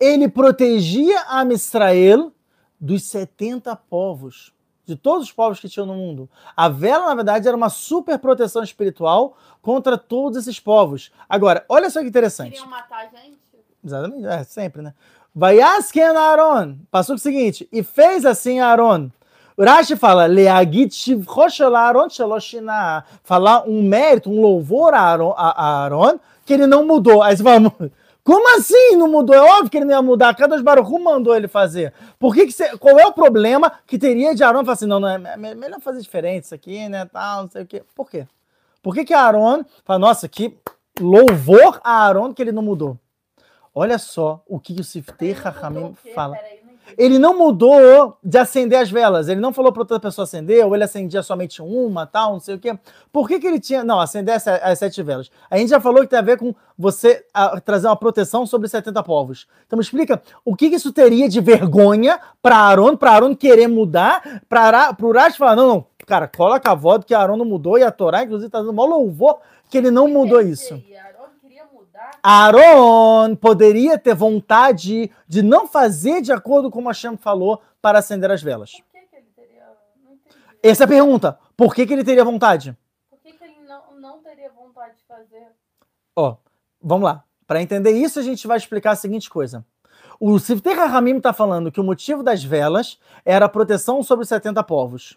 [0.00, 2.32] ele protegia a Israel
[2.80, 4.52] dos 70 povos,
[4.86, 6.30] de todos os povos que tinham no mundo.
[6.56, 11.10] A vela, na verdade, era uma super proteção espiritual contra todos esses povos.
[11.28, 12.52] Agora, olha só que interessante.
[12.52, 13.36] Queriam matar a gente?
[13.84, 14.94] Exatamente, é sempre, né?
[15.34, 19.10] Vaiasken Aaron, passou o seguinte, e fez assim Aaron.
[19.58, 21.14] Rashi fala, Leagit
[21.74, 22.08] Aaron.
[23.22, 27.22] Falar um mérito, um louvor a Aaron, a Aaron, que ele não mudou.
[27.22, 27.72] Aí você fala,
[28.26, 29.36] como assim não mudou?
[29.36, 30.34] É óbvio que ele não ia mudar.
[30.34, 31.94] Cada Baruch mandou ele fazer.
[32.18, 34.64] Por que que você, qual é o problema que teria de Aaron?
[34.64, 37.62] Falar assim, não, não, é é melhor fazer diferente isso aqui, né, tal, não sei
[37.62, 37.84] o quê.
[37.94, 38.26] Por quê?
[38.82, 40.58] Por que que Aaron fala, nossa, que
[40.98, 42.98] louvor a Aaron que ele não mudou?
[43.72, 46.34] Olha só o que o Siftei Rahamim fala.
[46.34, 46.65] Peraí.
[46.96, 49.28] Ele não mudou de acender as velas.
[49.28, 52.54] Ele não falou para outra pessoa acender, ou ele acendia somente uma, tal, não sei
[52.54, 52.78] o quê.
[53.12, 53.84] Por que, que ele tinha.
[53.84, 55.30] Não, acender as, sete velas.
[55.50, 58.68] A gente já falou que tem a ver com você ah, trazer uma proteção sobre
[58.68, 59.46] 70 povos.
[59.66, 63.68] Então me explica o que, que isso teria de vergonha para Aaron, para Aaron querer
[63.68, 67.78] mudar, para o Urash falar: não, não, cara, coloca a voz que Aaron não mudou
[67.78, 69.38] e a Torá, inclusive, está dando maior louvor
[69.68, 70.74] que ele não mudou isso.
[70.74, 71.05] Mudar.
[72.28, 78.28] Aaron poderia ter vontade de não fazer de acordo com o Hashem falou para acender
[78.32, 78.72] as velas.
[78.72, 79.64] Por que, que ele teria.
[80.60, 81.38] Essa é a pergunta.
[81.56, 82.76] Por que, que ele teria vontade?
[83.08, 85.46] Por que, que ele não, não teria vontade de fazer?
[86.16, 86.36] Ó,
[86.82, 87.22] vamos lá.
[87.46, 89.64] Para entender isso, a gente vai explicar a seguinte coisa.
[90.18, 94.28] O Siftei Rahamim está falando que o motivo das velas era a proteção sobre os
[94.28, 95.16] 70 povos.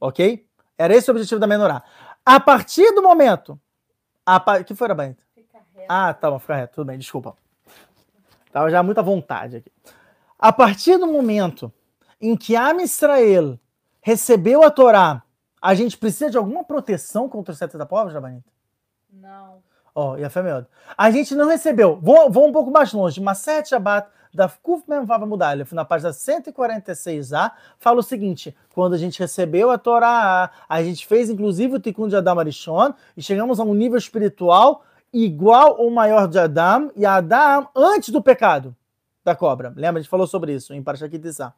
[0.00, 0.46] Ok?
[0.78, 1.82] Era esse o objetivo da menorá.
[2.24, 3.60] A partir do momento...
[4.24, 5.27] A que foi, Rabanita?
[5.88, 7.34] Ah, tá bom, fica reto, tudo bem, desculpa.
[8.52, 9.72] Tava já muita vontade aqui.
[10.38, 11.72] A partir do momento
[12.20, 13.58] em que Am Israel
[14.00, 15.22] recebeu a Torá,
[15.60, 18.50] a gente precisa de alguma proteção contra os 70 povos, Jabanita?
[19.12, 19.62] Não.
[19.94, 20.66] Ó, e a fé melhor.
[20.96, 21.98] A gente não recebeu.
[22.00, 23.20] Vou, vou um pouco mais longe.
[23.20, 28.98] Maset Shabbat da Kuf Mem Vav Mudalef, na página 146a, fala o seguinte: quando a
[28.98, 33.58] gente recebeu a Torá, a gente fez inclusive o Tikkun de Adam Arishon e chegamos
[33.58, 38.74] a um nível espiritual igual ou maior de Adam e Adam antes do pecado
[39.24, 39.72] da cobra.
[39.76, 40.00] Lembra?
[40.00, 41.52] A gente falou sobre isso em Parashat Kitissá.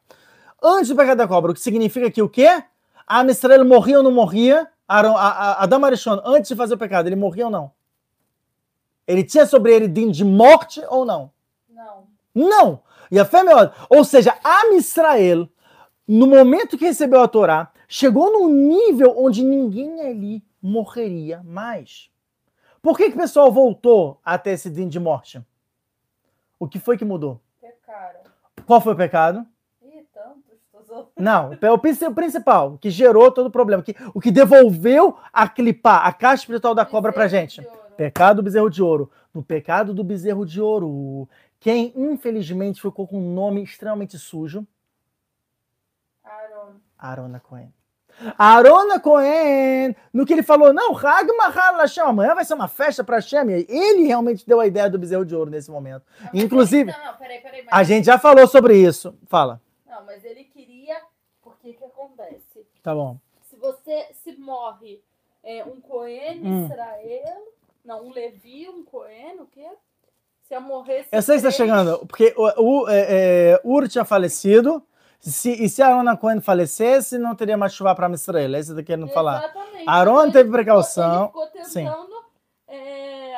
[0.61, 2.63] Antes do pecado da cobra, o que significa que o quê?
[3.07, 4.67] A Israel morria ou não morria?
[4.87, 7.71] Aaron- a- a- Adam Arishon, antes de fazer o pecado, ele morria ou não?
[9.07, 11.31] Ele tinha sobre ele din de morte ou não?
[11.69, 12.03] Não.
[12.33, 12.79] Não!
[13.09, 13.73] E a fé melhor.
[13.89, 15.49] Ou seja, Am Israel,
[16.07, 22.09] no momento que recebeu a Torá, chegou num nível onde ninguém ali morreria mais.
[22.81, 25.41] Por que, que o pessoal voltou até esse din de morte?
[26.59, 27.39] O que foi que mudou?
[27.59, 28.21] Pecaram.
[28.65, 29.45] Qual foi o pecado?
[29.83, 30.59] Ih, tantos.
[31.17, 35.17] Não, o prin- o principal, o que gerou todo o problema, que, o que devolveu
[35.31, 37.65] a clipar, a caixa espiritual da cobra pra gente.
[37.95, 39.11] Pecado do bezerro de ouro.
[39.33, 41.29] No pecado do bezerro de ouro,
[41.59, 44.65] quem infelizmente ficou com um nome extremamente sujo,
[46.23, 46.75] Aaron.
[46.97, 47.71] Arona Cohen.
[48.37, 53.03] Arona Cohen, no que ele falou, não, Hag Mahal Hashem, amanhã vai ser uma festa
[53.03, 53.49] para Hashem.
[53.67, 56.03] Ele realmente deu a ideia do bezerro de ouro nesse momento.
[56.21, 57.63] Mas Inclusive, Não, não, peraí, peraí.
[57.63, 57.73] Mas...
[57.73, 59.15] a gente já falou sobre isso.
[59.27, 59.61] Fala.
[59.89, 60.97] Não, mas ele queria.
[61.41, 62.65] Porque que acontece?
[62.83, 63.17] Tá bom.
[63.49, 65.01] Se você se morre
[65.43, 66.65] é, um Cohen, Hum.
[66.65, 67.47] Israel.
[67.83, 69.67] Não, um Levi, um Cohen, o quê?
[70.43, 71.09] Se eu morresse.
[71.11, 73.05] Eu sei que está chegando, porque o, o, é,
[73.53, 74.83] é, Ur tinha falecido,
[75.29, 78.55] se, e se Arona Cohen falecesse, não teria mais chuva para Israel.
[78.55, 79.43] É isso tô querendo falar.
[79.43, 79.83] Exatamente.
[79.87, 82.15] Aaron ele teve ficou- precaução, Ele ficou tentando
[82.67, 83.35] é,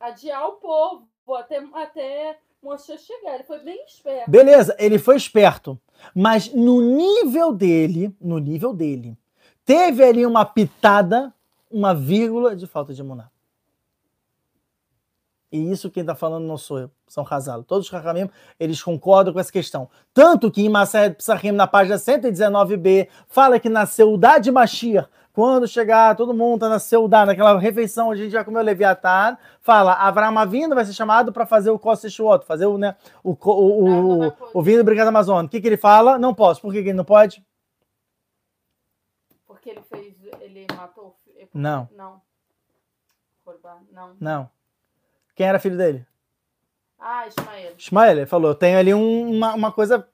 [0.00, 3.34] adiar o povo até, até Moshe chegar.
[3.34, 4.30] Ele foi bem esperto.
[4.30, 5.78] Beleza, ele foi esperto,
[6.14, 9.16] mas no nível dele, no nível dele,
[9.64, 11.32] teve ali uma pitada,
[11.70, 13.30] uma vírgula de falta de imunar.
[15.56, 17.64] E isso quem está falando não sou eu, são Hazalo.
[17.64, 18.28] Todos os Rahamim,
[18.60, 19.88] eles concordam com essa questão.
[20.12, 25.66] Tanto que em Maseret Psachim, na página 119b, fala que na Seudá de Mashiach, quando
[25.66, 29.38] chegar, todo mundo tá na Seudá, naquela refeição onde a gente vai comer o Leviatã,
[29.60, 34.26] fala, Avram Avino vai ser chamado para fazer o Kosechuot, fazer o, né, o, o,
[34.26, 35.46] o, o, vinho do Brigada Amazônia.
[35.46, 36.18] O que, que ele fala?
[36.18, 36.60] Não posso.
[36.60, 37.42] Por que, que ele não pode?
[39.46, 40.14] Porque ele fez.
[40.40, 41.16] Ele matou.
[41.52, 41.88] Não.
[41.94, 42.22] Não.
[43.92, 44.16] Não.
[44.20, 44.55] Não.
[45.36, 46.04] Quem era filho dele?
[46.98, 47.72] Ah, Ismael.
[47.78, 48.16] Ismael.
[48.16, 50.04] Ele falou, tem ali um- uma, uma coisa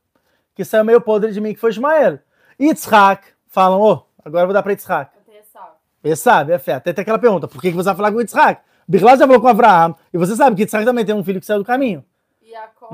[0.55, 2.19] que saiu meio podre de mim, que foi Ismael.
[2.61, 5.11] Yitzhak, falam, ô, agora eu vou dar para Yitzhak.
[5.16, 5.61] Eu tenho essa.
[6.05, 6.74] Ele sabe, é fé.
[6.74, 8.61] Até tem aquela pergunta, por que, você vai falar com Yitzhak?
[8.86, 11.47] Birlá já falou com Abraão, e você sabe que Yitzhak também tem um filho que
[11.47, 12.05] saiu do caminho.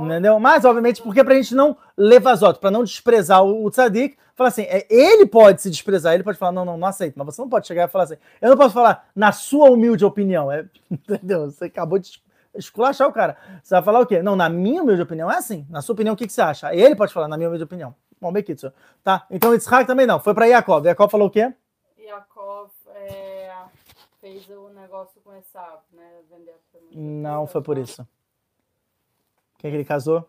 [0.06, 0.38] Entendeu?
[0.38, 4.48] Mas, obviamente, porque pra gente não levar azoto, pra não desprezar o, o tzadik, falar
[4.48, 7.42] assim, é, ele pode se desprezar, ele pode falar, não, não, não aceito, mas você
[7.42, 10.64] não pode chegar e falar assim, eu não posso falar na sua humilde opinião, é,
[10.90, 11.50] entendeu?
[11.50, 12.22] Você acabou de es-
[12.54, 13.36] esculachar o cara.
[13.62, 14.22] Você vai falar o quê?
[14.22, 16.74] Não, na minha humilde opinião é assim, na sua opinião o que, que você acha?
[16.74, 17.94] Ele pode falar, na minha humilde opinião.
[18.20, 18.72] Bom, bem kitsu.
[19.04, 21.52] Tá, então Yitzhak também não, foi pra Yaakov, Yaakov falou o quê?
[22.04, 23.52] Jacob é,
[24.20, 26.08] fez o negócio com Esav, né?
[26.30, 26.54] Vender.
[26.92, 28.06] Não foi por isso.
[29.58, 30.28] Quem que ele casou?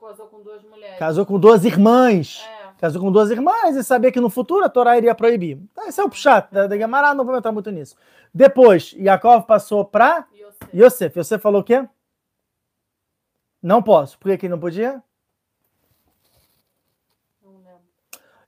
[0.00, 0.98] Casou com duas mulheres.
[0.98, 2.42] Casou com duas irmãs.
[2.46, 2.59] É.
[2.80, 5.58] Casou com duas irmãs e sabia que no futuro a Torá iria proibir.
[5.70, 7.94] Então, esse é o puxado da, da Gemara, não vou entrar muito nisso.
[8.32, 10.58] Depois, Yaakov passou para Yosef.
[10.74, 11.18] Yosef.
[11.18, 11.86] Yosef falou o quê?
[13.62, 14.18] Não posso.
[14.18, 15.02] Por que, que não podia?
[17.44, 17.82] Não lembro.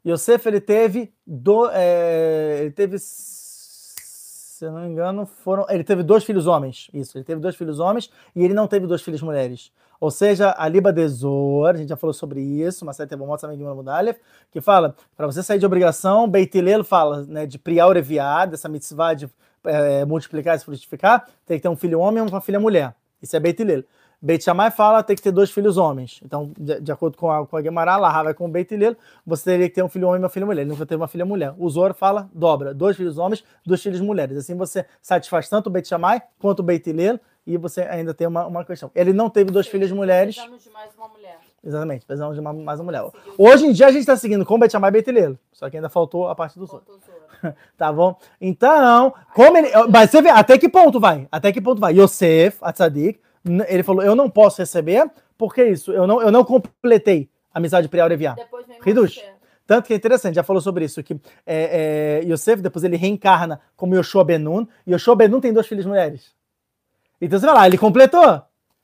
[0.07, 6.03] Yosef, ele teve, do, é, ele teve, se eu não me engano, foram, ele teve
[6.03, 6.89] dois filhos homens.
[6.95, 9.71] Isso, ele teve dois filhos homens e ele não teve dois filhos mulheres.
[10.03, 13.39] Ou seja, a Liba de Zor, a gente já falou sobre isso, mas teve uma
[13.39, 14.19] também Mudalef,
[14.51, 17.93] que fala, para você sair de obrigação, Beit Hillel fala, né, de priar o
[18.49, 19.31] dessa mitzvah de
[19.63, 22.97] é, multiplicar e frutificar, tem que ter um filho homem e uma filha mulher.
[23.23, 23.85] Isso é Beit Hillel.
[24.25, 26.21] Beit Shammai fala tem que ter dois filhos homens.
[26.25, 28.97] Então, de, de acordo com a, com a Gemara, lá vai com o Beit Hillel,
[29.27, 30.63] você teria que ter um filho homem e uma filha mulher.
[30.63, 31.53] Ele nunca teve uma filha mulher.
[31.59, 34.37] O Zor fala, dobra, dois filhos homens, duas filhas mulheres.
[34.39, 38.29] Assim você satisfaz tanto o Beit Shammai quanto o Beit Hillel e você ainda tem
[38.29, 38.91] uma, uma questão.
[38.95, 40.37] Ele não teve duas filhas mulheres.
[40.37, 41.39] Precisamos de mais uma mulher.
[41.65, 43.05] Exatamente, precisamos de uma, mais uma mulher.
[43.37, 45.37] Hoje em dia a gente está seguindo com o Beit Shammai e Beit Hillel.
[45.53, 46.81] Só que ainda faltou a parte do Zor.
[46.87, 47.57] Faltou Zora.
[47.77, 48.17] Tá bom?
[48.41, 49.69] Então, como ele.
[49.91, 51.27] Mas você vê, até que ponto vai?
[51.33, 51.93] Até que ponto vai?
[51.99, 53.19] Yosef, a Tzadik, n-
[53.69, 57.89] ele falou: eu não posso receber, porque isso, eu não, eu não completei a amizade
[57.89, 58.35] prior Eviá.
[58.35, 59.17] Depois vem Hidush.
[59.17, 59.33] Moshe.
[59.67, 61.15] Tanto que é interessante, já falou sobre isso, que
[61.47, 65.87] é, é, Yosef, depois ele reencarna como Yoshua Benun, e Yoshua Benun tem duas filhas
[65.87, 66.33] mulheres.
[67.21, 68.43] Então você vai lá, ele completou.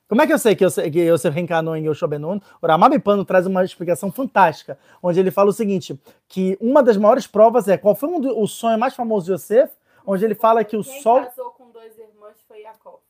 [0.09, 2.41] Como é que eu sei que Yosef, que Yosef reencarnou em Yoshua Benun?
[2.63, 5.99] O Ramabi Pano traz uma explicação fantástica, onde ele fala o seguinte,
[6.29, 9.33] que uma das maiores provas é, qual foi um do- o sonho mais famoso de
[9.33, 9.73] Yosef?
[10.07, 11.25] Onde ele fala que o Quem sol...
[11.25, 11.51] casou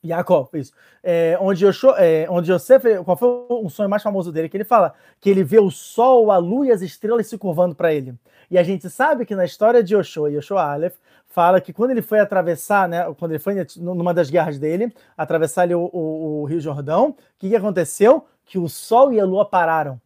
[0.03, 0.73] Jacob, isso.
[1.03, 4.49] É, onde, Yoshua, é, onde Yosef, qual foi o sonho mais famoso dele?
[4.49, 7.75] Que ele fala que ele vê o sol, a lua e as estrelas se curvando
[7.75, 8.15] para ele.
[8.51, 10.95] E a gente sabe que na história de Yoshua, Yoshua Aleph,
[11.27, 15.63] fala que quando ele foi atravessar, né, quando ele foi numa das guerras dele, atravessar
[15.63, 18.25] ali o, o- o Rio Jordão, o que, que aconteceu?
[18.45, 20.01] Que o sol e a lua pararam.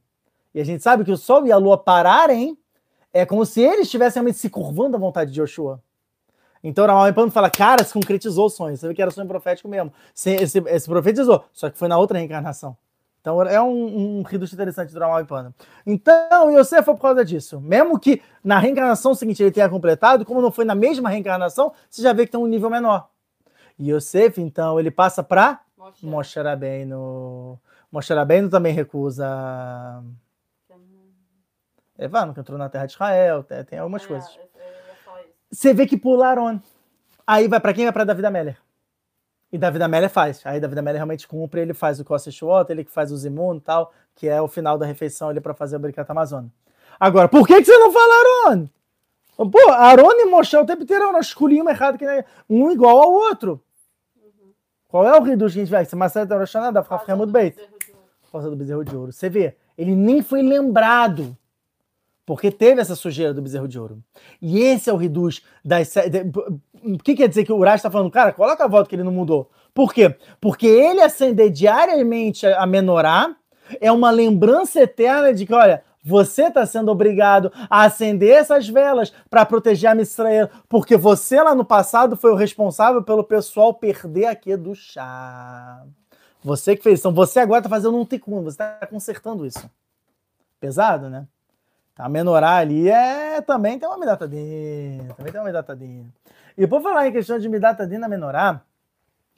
[0.55, 2.59] E a gente sabe que o sol e a lua pararem
[3.13, 5.81] é como se eles estivessem realmente se curvando à vontade de Yoshua.
[6.63, 8.77] Então, Ramal Pano fala, cara, se concretizou o sonho.
[8.77, 9.93] Você vê que era sonho profético mesmo.
[10.15, 12.77] Se, esse, esse profetizou, só que foi na outra reencarnação.
[13.21, 15.55] Então, é um, um interessante do Ramal Pano.
[15.87, 17.61] Então, Yosef foi por causa disso.
[17.61, 22.03] Mesmo que na reencarnação seguinte ele tenha completado, como não foi na mesma reencarnação, você
[22.03, 23.09] já vê que tem um nível menor.
[23.79, 25.61] E Yosef, então, ele passa para
[26.03, 26.39] Moshe.
[26.41, 27.59] Rabbeinu.
[27.91, 29.27] Moshe Rabbeinu também recusa...
[31.99, 34.29] Evano, que entrou na terra de Israel, tem, tem algumas É, coisas.
[34.35, 35.33] eu- eu ia falar isso.
[35.53, 36.61] Você vê que pularam.
[37.27, 37.85] Aí vai pra quem?
[37.85, 38.57] Vai pra David Ameller.
[39.53, 40.41] E David Ameller faz.
[40.45, 43.57] Aí David Ameller realmente cumpre, ele faz o Costa Water, ele que faz o Zimun
[43.57, 46.51] e tal, que é o final da refeição ali pra fazer o Bricata Amazônia.
[46.99, 48.71] Agora, por que, que você não falaram?
[49.37, 53.13] Pô, Aaron e Moshe o tempo inteiro nós escolhíamos errado, que é um igual ao
[53.13, 53.63] outro.
[54.17, 54.53] Uhum.
[54.89, 55.85] Qual é o Riduz que a gente vai?
[55.85, 57.51] Se Marcelo tá achando, dá pra ficar muito bem.
[58.23, 59.13] Por causa do bezerro de ouro.
[59.13, 61.37] Você vê, ele nem foi lembrado.
[62.25, 64.03] Porque teve essa sujeira do bezerro de ouro.
[64.41, 65.93] E esse é o reduz das.
[66.85, 69.03] O que quer dizer que o Urash está falando, cara, coloca a volta que ele
[69.03, 69.51] não mudou.
[69.75, 70.17] Por quê?
[70.41, 73.35] Porque ele acender diariamente a menorá
[73.81, 79.13] é uma lembrança eterna de que, olha, você está sendo obrigado a acender essas velas
[79.31, 84.27] para proteger a Israel, porque você lá no passado foi o responsável pelo pessoal perder
[84.27, 85.85] aqui do chá.
[86.43, 86.99] Você que fez.
[86.99, 89.71] Então você agora está fazendo um tikkun, você está consertando isso.
[90.59, 91.27] Pesado, né?
[92.03, 95.15] A menorá ali é também tem uma midatadinha.
[95.17, 96.05] Também tem uma midatadinha.
[96.59, 98.61] E por falar em questão de midatadinha na menorá,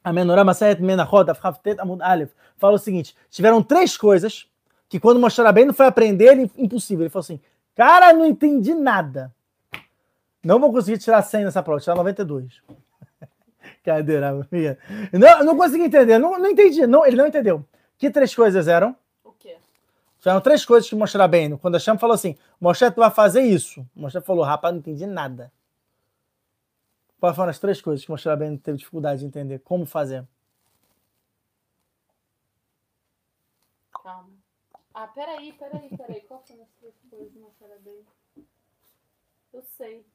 [0.02, 4.46] a menorá Masayet Menachot, Afhaftet Amud Aleph, fala o seguinte: tiveram três coisas
[4.88, 7.02] que quando Moshe bem não foi aprender, impossível.
[7.02, 7.38] Ele falou assim:
[7.74, 9.30] cara, não entendi nada.
[10.42, 12.62] Não vou conseguir tirar 100 nessa prova, tirar 92.
[13.84, 14.78] Cadeira, minha.
[15.12, 17.62] Não, não consegui entender, não, não entendi, não, ele não entendeu.
[17.98, 18.96] Que três coisas eram?
[20.24, 23.42] Tiveram três coisas que Moshe bem quando a Hashem falou assim, Moshe, tu vai fazer
[23.42, 23.86] isso.
[23.94, 25.52] Moshe falou, rapaz, não entendi nada.
[27.20, 29.59] Quais foram as três coisas que Moshe bem teve dificuldade de entender?
[29.59, 30.26] Como fazer?
[34.02, 34.32] Calma.
[34.94, 36.22] Ah, peraí, peraí, peraí.
[36.22, 38.02] Qual foi as três coisas, não era bem?
[39.52, 40.06] Eu sei.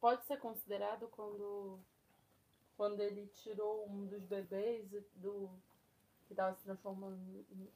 [0.00, 1.78] Pode ser considerado quando,
[2.82, 5.48] quando ele tirou um dos bebês do
[6.26, 7.16] que estava se transformando.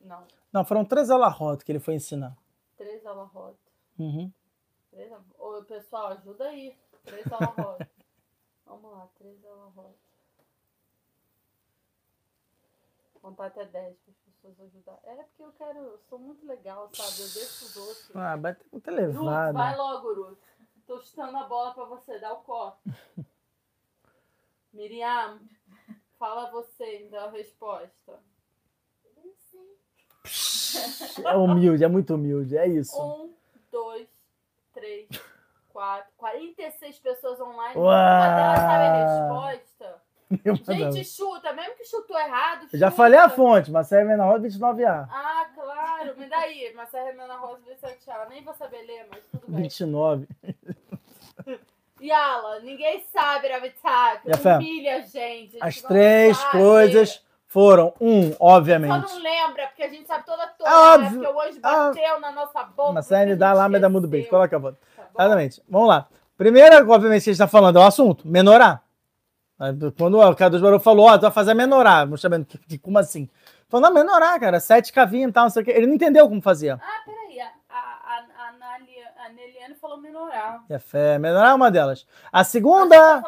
[0.01, 2.37] Não, Não, foram três alahot que ele foi ensinar.
[2.77, 3.57] três alahot.
[3.97, 4.33] Uhum.
[4.91, 6.77] Três Ô, pessoal, ajuda aí.
[7.05, 7.89] Três alahot.
[8.67, 9.95] Vamos lá, três alahot.
[13.23, 15.01] Contar até 10 para as pessoas ajudarem.
[15.05, 15.79] É porque eu quero.
[15.79, 17.13] Eu sou muito legal, sabe?
[17.13, 18.17] Eu deixo os outros.
[18.17, 19.57] Ah, vai ter muito Ruth, elevado.
[19.57, 20.39] vai logo, Ruth.
[20.85, 22.81] Tô chutando a bola pra você, dá o corte.
[24.77, 25.41] Miriam,
[26.19, 28.21] fala você, me dá a resposta.
[29.17, 31.25] Não sei.
[31.25, 32.95] É humilde, é muito humilde, é isso.
[33.01, 33.33] Um,
[33.73, 34.07] dois,
[34.75, 35.09] três,
[35.71, 36.13] quatro.
[36.19, 37.75] 46 pessoas online.
[37.75, 37.87] Uau.
[37.87, 40.03] Uma delas sabe a resposta.
[40.45, 40.95] Meu Deus.
[40.95, 42.67] Gente, chuta, mesmo que chutou errado.
[42.71, 42.97] Eu já chuta.
[42.97, 45.09] falei a fonte, mas é menor 29A.
[45.09, 46.75] Ah, claro, me dá aí.
[46.75, 48.29] Marcela Remena Rosa de Santiago.
[48.29, 49.63] Nem vou saber ler, mas tudo bem.
[49.63, 50.29] 29.
[52.01, 53.49] Yala, ninguém sabe,
[54.37, 54.57] fé?
[54.57, 55.57] Humilha a gente.
[55.61, 56.53] As não três sabe.
[56.59, 59.13] coisas foram, um, Só obviamente.
[59.13, 60.79] não lembra, porque a gente sabe toda toda, É né?
[60.79, 61.21] óbvio.
[61.23, 62.93] Porque o anjo bateu na nossa boca.
[62.93, 64.29] Mas porque a ele gente dá lá, mas dá mudo beijo.
[64.29, 64.75] Coloca a voz.
[64.97, 65.05] Tá?
[65.25, 65.63] Exatamente.
[65.69, 66.07] Vamos lá.
[66.37, 68.83] Primeira, obviamente, que a gente está falando é o assunto, menorar.
[69.97, 72.05] Quando o Carlos Barão falou, ó, tu vai fazer menorar.
[72.05, 72.47] Vamos sabendo
[72.83, 73.27] como assim?
[73.71, 75.71] Falou, não, menorar, cara, sete cavinhos e tal, não sei o quê.
[75.71, 76.75] Ele não entendeu como fazia.
[76.75, 77.41] Ah, peraí.
[77.41, 79.03] A, a, a, a, Nali-
[79.67, 80.65] Neliane falou menorar.
[80.69, 82.07] E a fé, menorar é uma delas.
[82.33, 83.23] A segunda.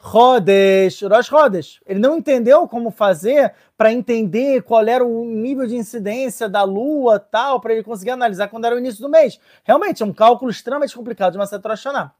[0.00, 1.80] Rodes, Rosh Rodes.
[1.86, 7.18] Ele não entendeu como fazer para entender qual era o nível de incidência da lua
[7.18, 9.38] tal, para ele conseguir analisar quando era o início do mês.
[9.62, 12.12] Realmente, é um cálculo extremamente complicado de uma certa Roshana.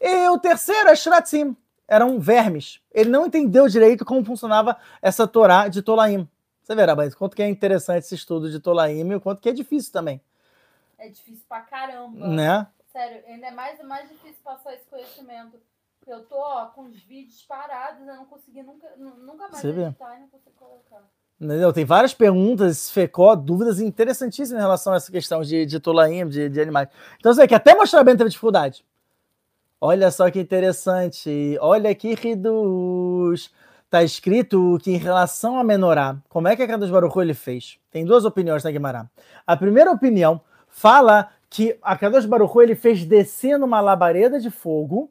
[0.00, 1.56] E o terceiro é Shratzim.
[1.88, 2.80] Eram vermes.
[2.92, 6.28] Ele não entendeu direito como funcionava essa Torá de Tolaim.
[6.62, 9.48] Você verá, mas quanto que é interessante esse estudo de Tolaim e o quanto que
[9.48, 10.20] é difícil também,
[10.96, 12.28] É difícil pra caramba.
[12.28, 12.66] né?
[12.92, 15.58] Sério, ainda é mais, mais difícil passar esse conhecimento.
[16.06, 19.70] Eu tô ó, com os vídeos parados, eu não consegui nunca, nu- nunca mais Você
[19.70, 19.82] vê.
[19.82, 21.02] editar e não consigo colocar.
[21.40, 21.72] Entendeu?
[21.72, 26.48] Tem várias perguntas, fecó, dúvidas interessantíssimas em relação a essa questão de, de tolaim, de,
[26.48, 26.88] de animais.
[27.18, 28.84] Então, você vê que até mostrar bem teve dificuldade.
[29.80, 31.56] Olha só que interessante.
[31.60, 33.50] Olha que riduz.
[33.88, 37.78] Tá escrito que em relação a menorá, como é que a Kadosh Baruch ele fez?
[37.90, 39.08] Tem duas opiniões na Guimará.
[39.46, 41.98] A primeira opinião fala que a
[42.28, 45.10] Baruch Hu ele fez descer numa labareda de fogo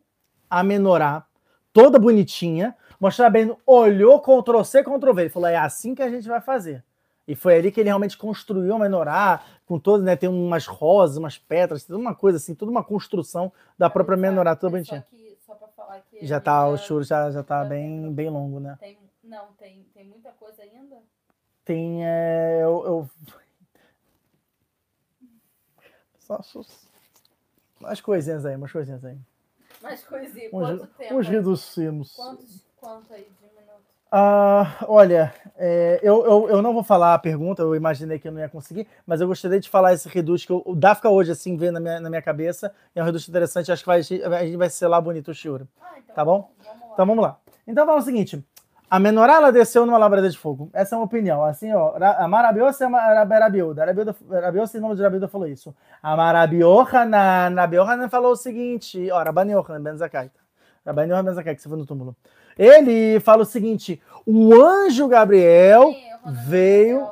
[0.49, 1.28] a menorá,
[1.74, 2.76] toda bonitinha.
[2.99, 5.22] Mostrar bem, olhou, Ctrl C, Ctrl V.
[5.22, 6.84] Ele falou: é assim que a gente vai fazer.
[7.28, 10.16] E foi ali que ele realmente construiu a menorá, com todo, né?
[10.16, 14.56] Tem umas rosas, umas pedras, tem uma coisa assim, toda uma construção da própria menorá,
[14.56, 15.06] toda bonitinha.
[15.07, 16.26] Só, que, só pra falar que.
[16.26, 18.78] Já a tá, o churro já, já tá bem, bem longo, né?
[18.80, 20.98] Tem, não, tem, tem muita coisa ainda?
[21.64, 22.03] Tem.
[22.03, 23.10] É, eu, eu...
[26.30, 26.62] Só, só-
[27.82, 29.18] umas coisinhas aí, umas coisinhas aí.
[29.82, 30.48] Mais coisinha.
[30.54, 31.16] Uns, Quanto tempo?
[31.16, 32.14] uns reducimos.
[32.16, 33.90] Quantos, quanto aí de minutos?
[34.12, 38.32] Ah, olha, é, eu, eu, eu não vou falar a pergunta, eu imaginei que eu
[38.32, 41.32] não ia conseguir, mas eu gostaria de falar esse reduz que eu- o Dafka hoje,
[41.32, 42.72] assim, vê na minha, na minha cabeça.
[42.94, 45.68] É um reduz interessante, acho que vai, a gente vai selar bonito o Shiura.
[45.82, 46.52] Ah, então Tá bom?
[46.64, 46.84] Vamos.
[46.94, 47.40] Então vamos lá.
[47.68, 48.44] Então fala o seguinte:
[48.90, 50.70] A menorá ela desceu numa labareda de fogo.
[50.74, 51.44] Essa é uma opinião.
[51.44, 53.86] Assim, ó, Ra- a Marabiosa é a Rabiuda.
[53.86, 54.16] Rabiuda,
[54.76, 55.76] em nome de Rabiuda, falou isso.
[56.02, 60.30] A Marabiohanan, Rabiohanan falou o seguinte, ó, Rabani Yohanan Ben Zakkai.
[60.30, 60.40] tá?
[60.86, 62.16] Rabani Yohanan Ben Zakkai, que você foi no túmulo.
[62.57, 65.94] Ele fala o seguinte, o anjo Gabriel
[66.48, 67.11] veio-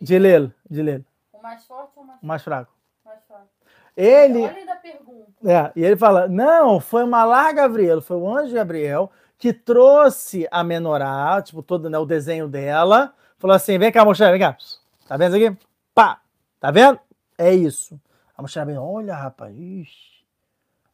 [0.00, 1.00] de, de Lel, de Lel,
[1.32, 2.72] O mais forte ou o mais, o mais fraco.
[3.04, 3.46] mais fraco?
[3.96, 5.28] Ele, Olha ainda a pergunta.
[5.44, 10.46] É, e ele fala: não, foi o Malar Gabriel, foi o anjo Gabriel que trouxe
[10.50, 13.14] a menorá, tipo, todo né, o desenho dela.
[13.38, 14.56] Falou assim: vem cá, Moshe, vem cá.
[15.06, 15.58] Tá vendo isso aqui?
[15.94, 16.20] Pá!
[16.60, 16.98] Tá vendo?
[17.38, 17.98] É isso.
[18.36, 19.56] A Moshe bem, olha, rapaz.
[19.56, 20.08] ixi.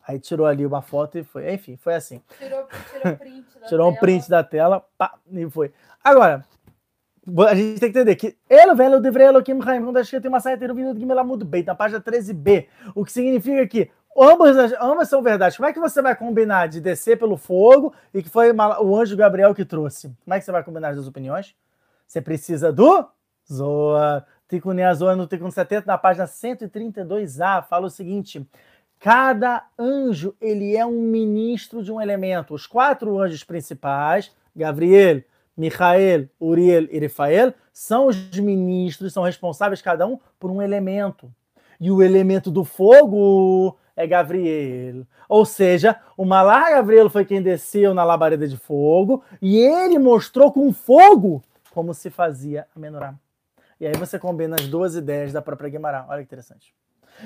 [0.06, 1.50] Aí tirou ali uma foto e foi.
[1.54, 2.20] Enfim, foi assim.
[2.38, 4.00] Tirou, tirou print da Tirou um tela.
[4.00, 5.72] print da tela, pá, e foi.
[6.02, 6.44] Agora,
[7.48, 10.20] a gente tem que entender que ele vem no Devrei Elohim Chaim, quando acho que
[10.20, 13.90] tem uma saída ter vindo do Gimelamud Beit, na página 13b, o que significa que
[14.16, 15.56] ambas, as- ambas são verdades.
[15.56, 19.16] Como é que você vai combinar de descer pelo fogo e que foi o anjo
[19.16, 20.12] Gabriel que trouxe?
[20.24, 21.54] Como é que você vai combinar as duas opiniões?
[22.06, 23.06] Você precisa do
[23.50, 24.26] Zoar.
[24.48, 28.46] Tikkun Zoar no Tikkun 70, na página 132a, fala o seguinte:
[29.00, 32.54] Cada anjo, ele é um ministro de um elemento.
[32.54, 35.22] Os quatro anjos principais, Gabriel,
[35.56, 41.30] Michael, Uriel e Rafael, são os ministros, são responsáveis cada um por um elemento.
[41.80, 45.06] E o elemento do fogo é Gabriel.
[45.28, 50.52] Ou seja, o Malar Gabriel foi quem desceu na labareda de fogo e ele mostrou
[50.52, 53.14] com fogo como se fazia a menorá.
[53.80, 56.06] E aí você combina as duas ideias da própria Guimarães.
[56.08, 56.74] Olha que interessante.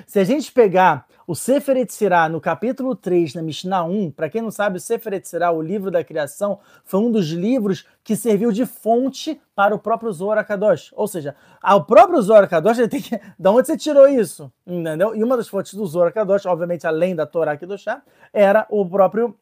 [0.06, 4.40] Se a gente pegar o Sefer Yetzirah no capítulo 3, na Mishnah 1, para quem
[4.40, 8.50] não sabe, o Sefer Yetzirah, o livro da criação, foi um dos livros que serviu
[8.50, 10.90] de fonte para o próprio Zohar Kadosh.
[10.96, 13.20] Ou seja, o próprio Zohar Kadosh, ele tem que...
[13.38, 14.50] Da onde você tirou isso?
[14.66, 15.14] Entendeu?
[15.14, 18.00] E uma das fontes do Zohar Kadosh, obviamente, além da Torá Kedoshá,
[18.32, 19.36] era o próprio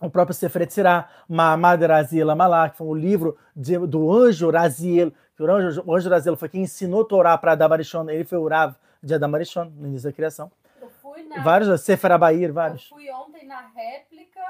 [0.00, 5.50] o próprio Sefer Yetzirah, Amalak, que foi um livro de- do anjo Raziel, que o
[5.50, 9.14] anjo, anjo Raziel foi quem ensinou Torá para Adam Arishon, ele foi o Rav de
[9.14, 10.50] Adam Arishon, no início da criação.
[10.80, 11.42] Eu fui na.
[11.42, 12.88] Vários, Sefer Abair, Eu vários.
[12.88, 14.40] fui ontem na réplica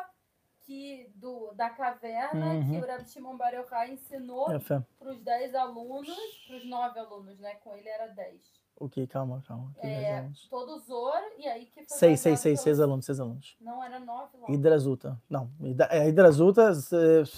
[0.66, 2.70] que, do, da caverna Uhum.
[2.70, 6.08] que o Rabi Shimon Bar Yochai ensinou É, para os 10 alunos,
[6.46, 7.54] para os 9 alunos, né?
[7.56, 8.60] Com ele era 10.
[8.76, 9.06] O que?
[9.06, 9.70] Calma, calma.
[9.78, 13.56] Que É, todo Zor e aí que foi Seis, seis, seis, seis alunos, seis alunos.
[13.60, 14.46] Não, era 9 lá.
[14.48, 15.20] Hidrazuta.
[15.28, 15.50] Não,
[15.90, 16.70] é, Hidrazuta,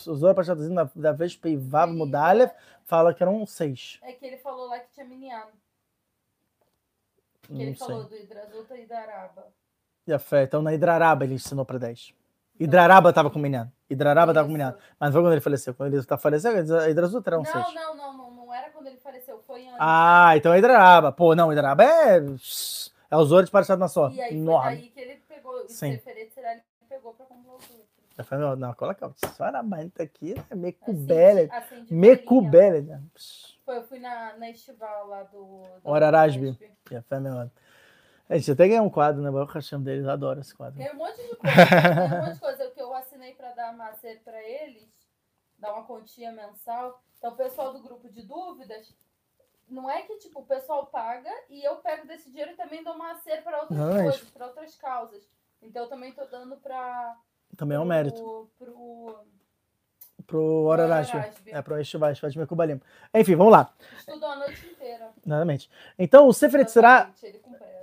[0.06, 2.52] usou a parte da, da vez Peivav Aí, Mudalev,
[2.84, 3.98] fala que eram seis.
[4.02, 5.46] É que ele falou lá que tinha Minyan.
[7.52, 7.86] Que Não ele sei.
[7.86, 9.46] falou do Hidrazuta e da Araba.
[10.06, 10.42] E a fé.
[10.44, 12.14] Então na Hidraraba ele ensinou para 10.
[12.58, 13.70] Hidraraba estava com o menino.
[13.90, 14.64] Hidraraba estava com o Isso.
[14.66, 14.78] menino.
[14.98, 15.74] Mas não foi quando ele faleceu.
[15.74, 16.50] Quando ele tá faleceu,
[16.80, 17.74] a Hidrazuta eram Não, seis.
[17.74, 19.76] não, não, não, não era quando ele faleceu, foi antes.
[19.78, 21.12] Ah, então é Hidraraba.
[21.12, 22.18] Pô, não, Hidraraba é.
[23.10, 24.08] É os olhos parados na só.
[24.10, 24.76] e aí Enorme.
[24.76, 25.98] daí que ele pegou, Sim.
[25.98, 27.82] Será ele pegou pra comprar os outros.
[28.16, 29.10] Eu falei, não, não, coloca.
[29.16, 31.48] Sinceramente, aqui é meio Acendi- cubele.
[31.52, 32.26] acendi Meio velhinha.
[32.28, 32.80] cubele.
[32.82, 33.02] né?
[33.64, 35.62] Foi, eu fui na, na estival lá do...
[35.62, 36.48] do Ora Rasbi.
[36.48, 36.72] Rasbi.
[36.90, 37.50] E a fé, meu.
[38.28, 39.30] A gente até ganhou um quadro, né?
[39.30, 40.78] O Hashem deles, eu adoro esse quadro.
[40.78, 41.56] Tem um monte de coisa.
[41.66, 44.88] tem um monte de coisa que eu assinei pra dar macer pra eles,
[45.58, 47.02] dar uma continha mensal.
[47.18, 48.94] Então, o pessoal do grupo de dúvidas,
[49.68, 52.96] não é que tipo, o pessoal paga e eu pego desse dinheiro e também dou
[52.96, 55.28] macer pra outras Não, é coisas, pra outras causas.
[55.60, 57.16] Então, eu também tô dando pra.
[57.56, 58.20] Também é um mérito.
[58.20, 59.24] Pro Pro
[60.38, 61.16] Rasbi.
[61.18, 61.50] Rasbi.
[61.50, 62.80] É, pro Eshivai, Shvat Mekubalim.
[63.14, 63.70] Enfim, vamos lá.
[63.98, 65.08] estudou a noite inteira.
[65.24, 65.70] Exatamente.
[65.98, 66.64] Então, o Sefer.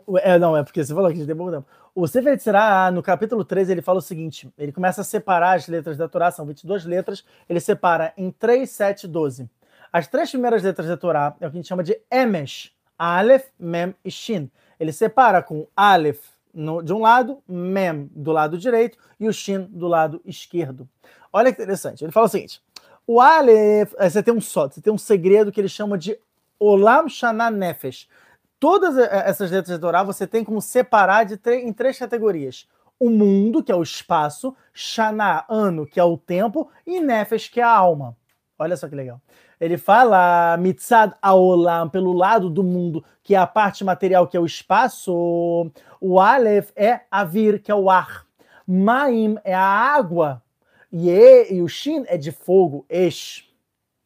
[0.07, 1.67] O- É, não, é porque você falou que a gente tem pouco tempo.
[1.93, 5.67] O Sefer Yetzirah, no capítulo 13, ele fala o seguinte: ele começa a separar as
[5.67, 9.49] letras da Torá, são 22 letras, ele separa em 3, 7 12.
[9.91, 13.47] As três primeiras letras da Torá é o que a gente chama de Emesh, Aleph,
[13.59, 14.49] Mem e Shin.
[14.79, 16.21] Ele separa com Aleph
[16.53, 20.87] no- de um lado, Mem do lado direito e o Shin do lado esquerdo.
[21.31, 22.03] Olha que interessante.
[22.03, 22.61] Ele fala o seguinte:
[23.05, 26.17] o Aleph, eh, você tem um só, você tem um segredo que ele chama de
[26.59, 28.07] Olam Shana Nefesh
[28.59, 32.67] todas eh, essas letras da Torá você tem como separar de em três categorias.
[32.99, 37.61] O mundo, que é o espaço, Shana, ano, que é o tempo, e Nefesh, que
[37.61, 38.15] é a alma.
[38.57, 39.21] Olha só que legal.
[39.57, 44.39] Ele fala Mitzad Aolam, pelo lado do mundo, que é a parte material, que é
[44.39, 45.71] o espaço.
[46.01, 48.25] O Aleph é Avir, que é o ar.
[48.67, 50.43] Maim é a água.
[50.91, 53.47] E, e, o Shin é de fogo, Esh.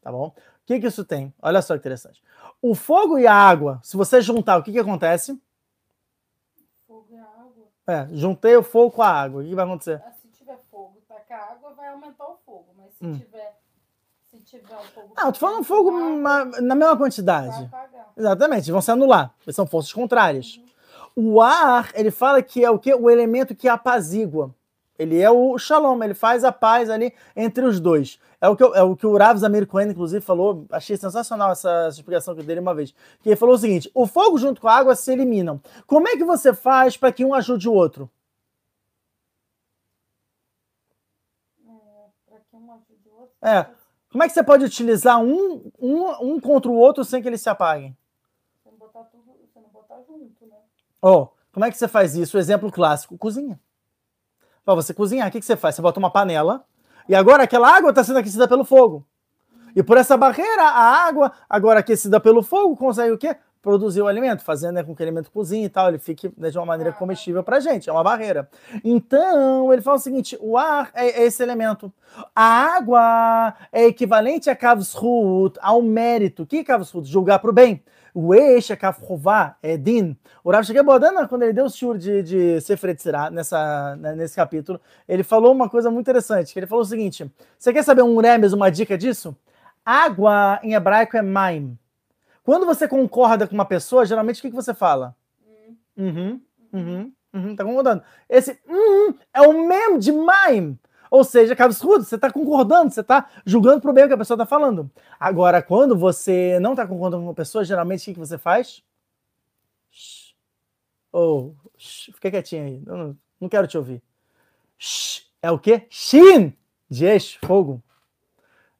[0.01, 0.27] Tá bom?
[0.27, 1.33] O que, que isso tem?
[1.41, 2.21] Olha só que interessante.
[2.61, 5.39] O fogo e a água, se você juntar, o que, que acontece?
[6.87, 7.67] Fogo e água.
[7.87, 9.41] É, juntei o fogo com a água.
[9.41, 10.01] O que vai acontecer?
[10.05, 12.67] Ah, Se tiver fogo e tacar água, vai aumentar o fogo.
[12.77, 13.17] Mas se Hum.
[13.19, 13.59] tiver.
[14.29, 15.11] Se tiver um fogo.
[15.15, 17.69] Ah, eu tô falando fogo ma- na mesma quantidade.
[18.15, 19.33] Exatamente, vão se anular.
[19.51, 20.59] São forças contrárias.
[21.15, 21.33] Uhum.
[21.33, 22.93] O ar, ele fala que é o quê?
[22.93, 24.53] O elemento que apazigua.
[24.97, 28.19] Ele é o shalom, ele faz a paz ali entre os dois.
[28.39, 30.65] É o que, eu, é o, que o Rav Zamir Cohen, inclusive, falou.
[30.69, 32.93] Achei sensacional essa, essa explicação dei uma vez.
[33.21, 35.61] Que ele falou o seguinte: o fogo junto com a água se eliminam.
[35.87, 38.09] Como é que você faz para que um ajude o outro?
[43.41, 43.65] É.
[44.09, 47.41] Como é que você pode utilizar um, um, um contra o outro sem que eles
[47.41, 47.97] se apaguem?
[48.77, 50.57] Botar tudo, você não botar junto, né?
[51.01, 52.37] Oh, como é que você faz isso?
[52.37, 53.59] O exemplo clássico: cozinha.
[54.65, 55.75] Para você cozinhar, o que, que você faz?
[55.75, 56.63] Você bota uma panela
[57.07, 59.05] e agora aquela água está sendo aquecida pelo fogo.
[59.75, 63.35] E por essa barreira, a água, agora aquecida pelo fogo, consegue o quê?
[63.61, 66.49] Produzir o alimento, fazendo né, com que o alimento cozinhe e tal, ele fique né,
[66.49, 68.49] de uma maneira comestível para gente, é uma barreira.
[68.83, 71.91] Então, ele fala o seguinte: o ar é, é esse elemento.
[72.35, 72.43] A
[72.75, 76.43] água é equivalente a Kavsrut, ao mérito.
[76.43, 77.09] O que é Kavsrut?
[77.09, 77.81] Julgar para o bem.
[78.13, 78.77] O Eish é.
[80.43, 82.95] O Rav Shekebodana, quando ele deu o shiur de, de Sefer
[83.31, 87.29] nessa, né, nesse capítulo, ele falou uma coisa muito interessante, que ele falou o seguinte,
[87.57, 89.35] você quer saber um remes, uma dica disso?
[89.83, 91.77] Água em hebraico é maim.
[92.43, 95.15] Quando você concorda com uma pessoa, geralmente o que, que você fala?
[95.97, 96.41] Uhum,
[96.71, 98.03] uhum, uhum, tá concordando.
[98.29, 100.77] Esse uhum é o mesmo de maim.
[101.13, 104.33] Ou seja, absurdo, você está concordando, você está julgando o bem o que a pessoa
[104.33, 104.89] está falando.
[105.19, 108.81] Agora, quando você não está concordando com a pessoa, geralmente o que, que você faz?
[111.11, 114.01] Ou, oh, fica quietinho aí, não, não quero te ouvir.
[114.75, 115.85] Shh, é o quê?
[115.87, 116.51] Shin,
[116.89, 117.79] de eixo, fogo.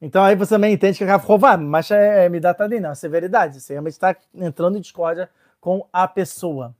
[0.01, 2.95] Então aí você também entende que a Rová, mas é, é me dá não, é
[2.95, 3.61] severidade.
[3.61, 5.29] Você realmente está entrando em discórdia
[5.61, 6.75] com a pessoa.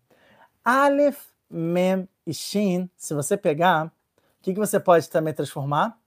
[0.65, 3.93] Aleph, Mem e Shin, se você pegar,
[4.43, 5.97] que, que você pode também transformar?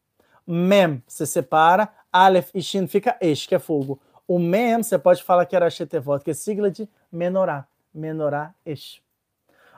[0.46, 1.88] Mem, você separa.
[2.12, 3.98] Aleph e Shin fica Esh, que é fogo.
[4.28, 7.66] O Mem, você pode falar que era Shetevot, que é sigla de Menorá.
[7.94, 9.00] Menorá Esh.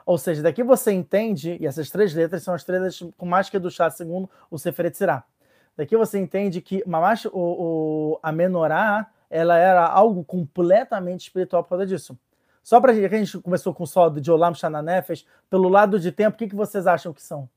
[0.05, 3.49] Ou seja, daqui você entende, e essas três letras são as três letras com mais
[3.49, 5.23] que do chá, segundo o Seferet Sirah.
[5.77, 11.69] Daqui você entende que mamash, o, o, a menorá ela era algo completamente espiritual por
[11.69, 12.17] causa disso.
[12.61, 15.99] Só para a gente, a gente começou com o sol de Olam Shananefesh, pelo lado
[15.99, 17.47] de tempo, o que, que vocês acham que são?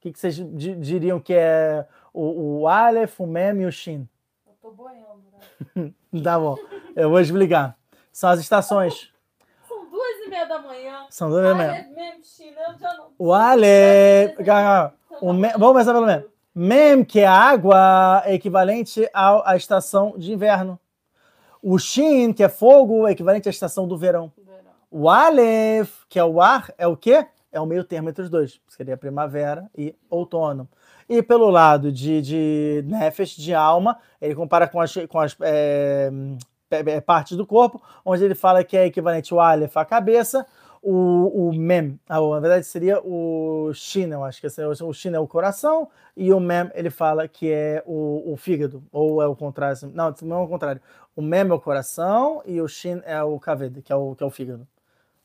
[0.00, 4.08] Que, que vocês diriam que é o, o Aleph, o Mem e o Shin?
[4.46, 5.24] Eu tô boiando,
[5.74, 5.92] né?
[6.22, 6.56] tá bom,
[6.94, 7.76] eu vou explicar.
[8.12, 9.12] São as estações.
[9.68, 11.06] São duas e meia da manhã.
[11.10, 11.86] São duas e meia da manhã.
[11.94, 13.10] Mem, Shin, eu já não...
[13.18, 14.36] O Aleph...
[15.20, 16.24] O Mem, vamos começar pelo Mem.
[16.54, 20.78] Mem, que é água, é equivalente à, à estação de inverno.
[21.62, 24.32] O Shin, que é fogo, é equivalente à estação do verão.
[24.36, 24.70] verão.
[24.90, 27.26] O Aleph, que é o ar, é o quê?
[27.56, 30.68] É o meio termo entre os dois, seria primavera e outono.
[31.08, 32.84] E pelo lado de, de
[33.38, 36.10] de alma, ele compara com as, com as é,
[37.04, 40.46] partes do corpo, onde ele fala que é equivalente ao Aleph, a cabeça,
[40.82, 45.18] o, o Mem, ah, na verdade seria o Shin, eu acho que o Shin é
[45.18, 49.34] o coração, e o Mem ele fala que é o, o fígado, ou é o
[49.34, 50.80] contrário, assim, não, não é o contrário.
[51.14, 54.22] O Mem é o coração e o Shin é o Kaved, que é o, que
[54.22, 54.66] é o fígado.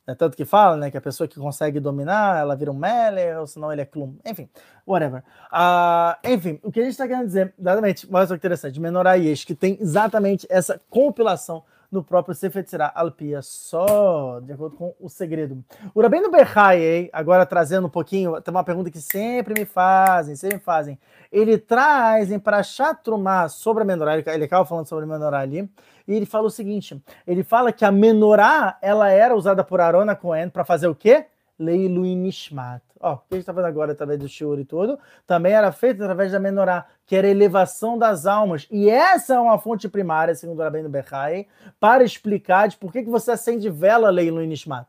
[0.08, 3.40] É tanto que fala, né, que a pessoa que consegue dominar, ela vira um Meller,
[3.40, 4.16] ou senão ele é Klum.
[4.26, 4.50] Enfim,
[4.86, 5.24] whatever.
[5.52, 9.54] Uh, enfim, o que a gente está querendo dizer, exatamente, que interessante, Menorá Yesh, que
[9.54, 15.62] tem exatamente essa compilação no próprio Sefer Tzirah Alpia, só de acordo com o segredo.
[15.94, 20.58] O Rabino Bechai, agora trazendo um pouquinho, tem uma pergunta que sempre me fazem, sempre
[20.58, 20.98] me fazem.
[21.30, 25.70] Ele traz em Parashat Trumah sobre a menorá, ele acaba falando sobre a menorá ali,
[26.12, 30.16] e ele fala o seguinte, ele fala que a menorá, ela era usada por Arona
[30.16, 31.26] Cohen para fazer o quê?
[31.58, 32.82] Leilu Nishmat.
[33.00, 35.72] Ó, o que a gente está fazendo agora através do Shiur e tudo, também era
[35.72, 38.68] feito através da menorá, que era a elevação das almas.
[38.70, 41.48] E essa é uma fonte primária, segundo o Rabino Bechai,
[41.80, 44.88] para explicar de por que, que você acende vela Leilu Nishmat.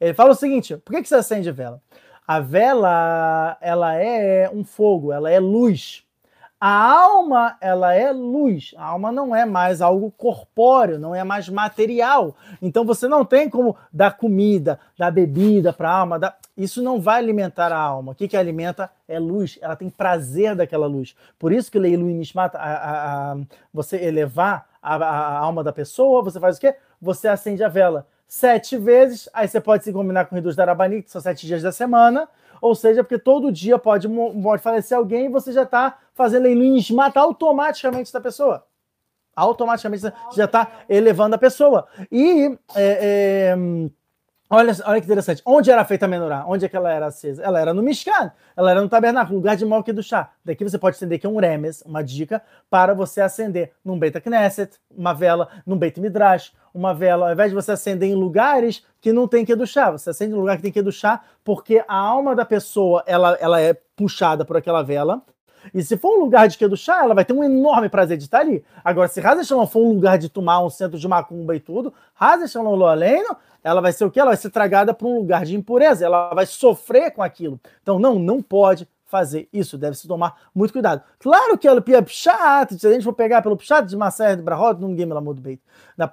[0.00, 1.80] Ele fala o seguinte, por que, que você acende vela?
[2.26, 6.04] A vela, ela é um fogo, ela é luz.
[6.64, 8.72] A alma, ela é luz.
[8.78, 12.36] A alma não é mais algo corpóreo, não é mais material.
[12.62, 16.20] Então você não tem como dar comida, dar bebida para a alma.
[16.20, 16.38] Dar...
[16.56, 18.12] Isso não vai alimentar a alma.
[18.12, 19.58] O que, que alimenta é luz.
[19.60, 21.16] Ela tem prazer daquela luz.
[21.36, 23.36] Por isso que Leilu Nishmat, a, a,
[23.74, 26.76] você elevar a, a, alma da pessoa, você faz o quê?
[27.00, 29.28] Você acende a vela sete vezes.
[29.34, 32.28] Aí você pode se combinar com o Reduz Darabani, que são sete dias da semana
[32.62, 36.94] ou seja, porque todo dia pode, pode falecer alguém e você já está fazendo a
[36.94, 38.64] matar automaticamente da pessoa.
[39.34, 40.02] Automaticamente
[40.34, 41.86] já está elevando a pessoa.
[42.10, 43.56] E é, é,
[44.50, 45.42] olha, olha que interessante.
[45.46, 46.44] Onde era feita a menorá?
[46.46, 47.42] Onde é que ela era acesa?
[47.42, 50.30] Ela era no Mishkan, ela era no tabernáculo, lugar de Malki do chá.
[50.44, 54.20] Daqui você pode entender que é um remes, uma dica para você acender num Beit
[54.20, 58.84] Knesset, uma vela, num Beit Midrash, uma vela, ao invés de você acender em lugares
[59.00, 61.96] que não tem que chá, você acende em lugar que tem que chá, porque a
[61.96, 65.22] alma da pessoa ela, ela é puxada por aquela vela.
[65.72, 68.24] E se for um lugar de que chá, ela vai ter um enorme prazer de
[68.24, 68.64] estar ali.
[68.84, 71.92] Agora, se Rasa Shalom for um lugar de tomar um centro de macumba e tudo,
[72.14, 74.20] Rasa Shalom Loaleno, ela vai ser o quê?
[74.20, 77.60] Ela vai ser tragada para um lugar de impureza, ela vai sofrer com aquilo.
[77.82, 81.02] Então, não, não pode fazer isso, deve se tomar muito cuidado.
[81.18, 84.42] Claro que ela pia pshat, se a gente for pegar pelo pshat de Maser de
[84.42, 85.60] Brahot, não game muito bem,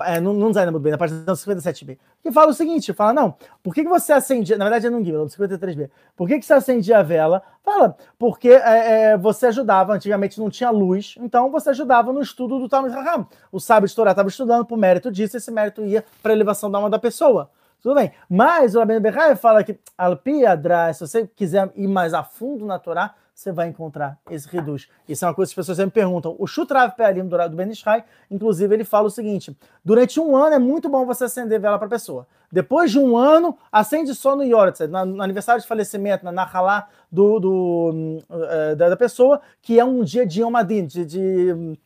[0.02, 3.74] é, não, não muito bem, na página 57b, que fala o seguinte, fala, não, por
[3.74, 6.54] que, que você acendia, na verdade é no game, no 53b, por que, que você
[6.54, 7.42] acendia a vela?
[7.64, 12.60] Fala, porque é, é, você ajudava, antigamente não tinha luz, então você ajudava no estudo
[12.60, 13.26] do Talmud Raham.
[13.50, 16.70] O sábio de Torá estava estudando por mérito disso, esse mérito ia para a elevação
[16.70, 17.50] da alma da pessoa.
[17.82, 18.12] Tudo bem.
[18.30, 22.78] Mas o Rabino Bechai fala que Alpiadra, se você quiser ir mais a fundo na
[22.78, 24.90] Torá, você vai encontrar esse reduz.
[25.08, 26.36] Isso é uma coisa que as pessoas sempre perguntam.
[26.38, 30.56] O Shutrav Pealim do, do Ben Ishai, inclusive, ele fala o seguinte: durante um ano
[30.56, 32.28] é muito bom você acender vela para a pessoa.
[32.52, 37.40] Depois de um ano, acende só no Yortzed, no aniversário de falecimento, na Nahalá do,
[37.40, 41.80] do, uh, da, da, pessoa, que é um dia de Yom Adin, de, de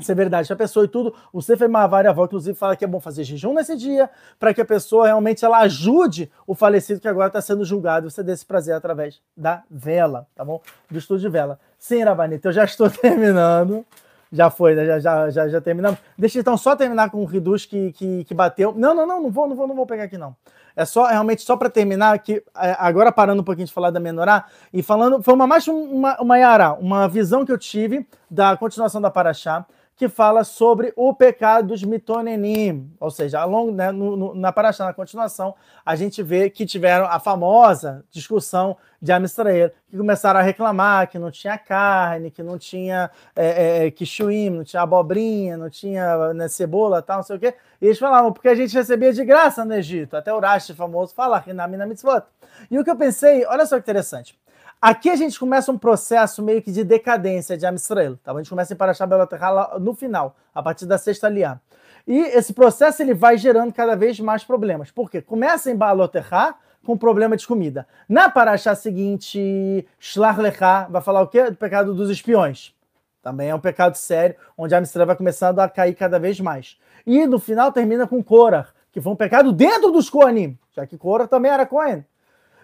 [0.00, 1.14] isso é verdade, a pessoa e tudo.
[1.32, 4.08] O Sefer avó, inclusive, fala que é bom fazer jejum nesse dia,
[4.38, 8.10] para que a pessoa realmente ela ajude o falecido que agora está sendo julgado.
[8.10, 10.60] Você dê esse prazer através da vela, tá bom?
[10.90, 11.58] Do estudo de vela.
[11.78, 13.84] Sim, Rabanita, eu já estou terminando.
[14.30, 14.84] Já foi, né?
[14.84, 15.98] já, já, já, já terminamos.
[16.16, 18.74] Deixa então só terminar com o Riduz que, que, que bateu.
[18.76, 20.36] Não, não, não, não vou, não vou, não vou pegar aqui não.
[20.76, 23.98] É só realmente só para terminar que é, agora parando um pouquinho de falar da
[23.98, 28.56] menorá e falando, foi uma mais uma uma yara, uma visão que eu tive da
[28.56, 29.66] continuação da paraxá
[29.98, 34.52] que fala sobre o pecado dos mitonenim, ou seja, ao longo, né, no, no, na
[34.52, 40.38] Paraxá, na continuação, a gente vê que tiveram a famosa discussão de Amistrael, que começaram
[40.38, 45.56] a reclamar que não tinha carne, que não tinha é, é, quichuim, não tinha abobrinha,
[45.56, 47.54] não tinha né, cebola, tal, não sei o quê.
[47.82, 50.16] E eles falavam, porque a gente recebia de graça no Egito.
[50.16, 52.22] Até o Rashi famoso fala, Rinamina Mitzvot.
[52.70, 54.38] E o que eu pensei, olha só que interessante.
[54.80, 58.16] Aqui a gente começa um processo meio que de decadência de Amisrael.
[58.18, 58.30] Tá?
[58.30, 61.58] A gente começa em Parashah Beloterra no final, a partir da sexta liá.
[62.06, 64.92] E esse processo ele vai gerando cada vez mais problemas.
[64.92, 65.20] Por quê?
[65.20, 66.54] Começa em Baloterra
[66.86, 67.88] com problema de comida.
[68.08, 71.50] Na Parashá seguinte, Shlach Lecha vai falar o quê?
[71.50, 72.72] Do pecado dos espiões.
[73.20, 76.78] Também é um pecado sério, onde a Amisrael vai começando a cair cada vez mais.
[77.04, 80.96] E no final termina com Korah, que foi um pecado dentro dos Koanim, já que
[80.96, 82.06] Korah também era Kohen.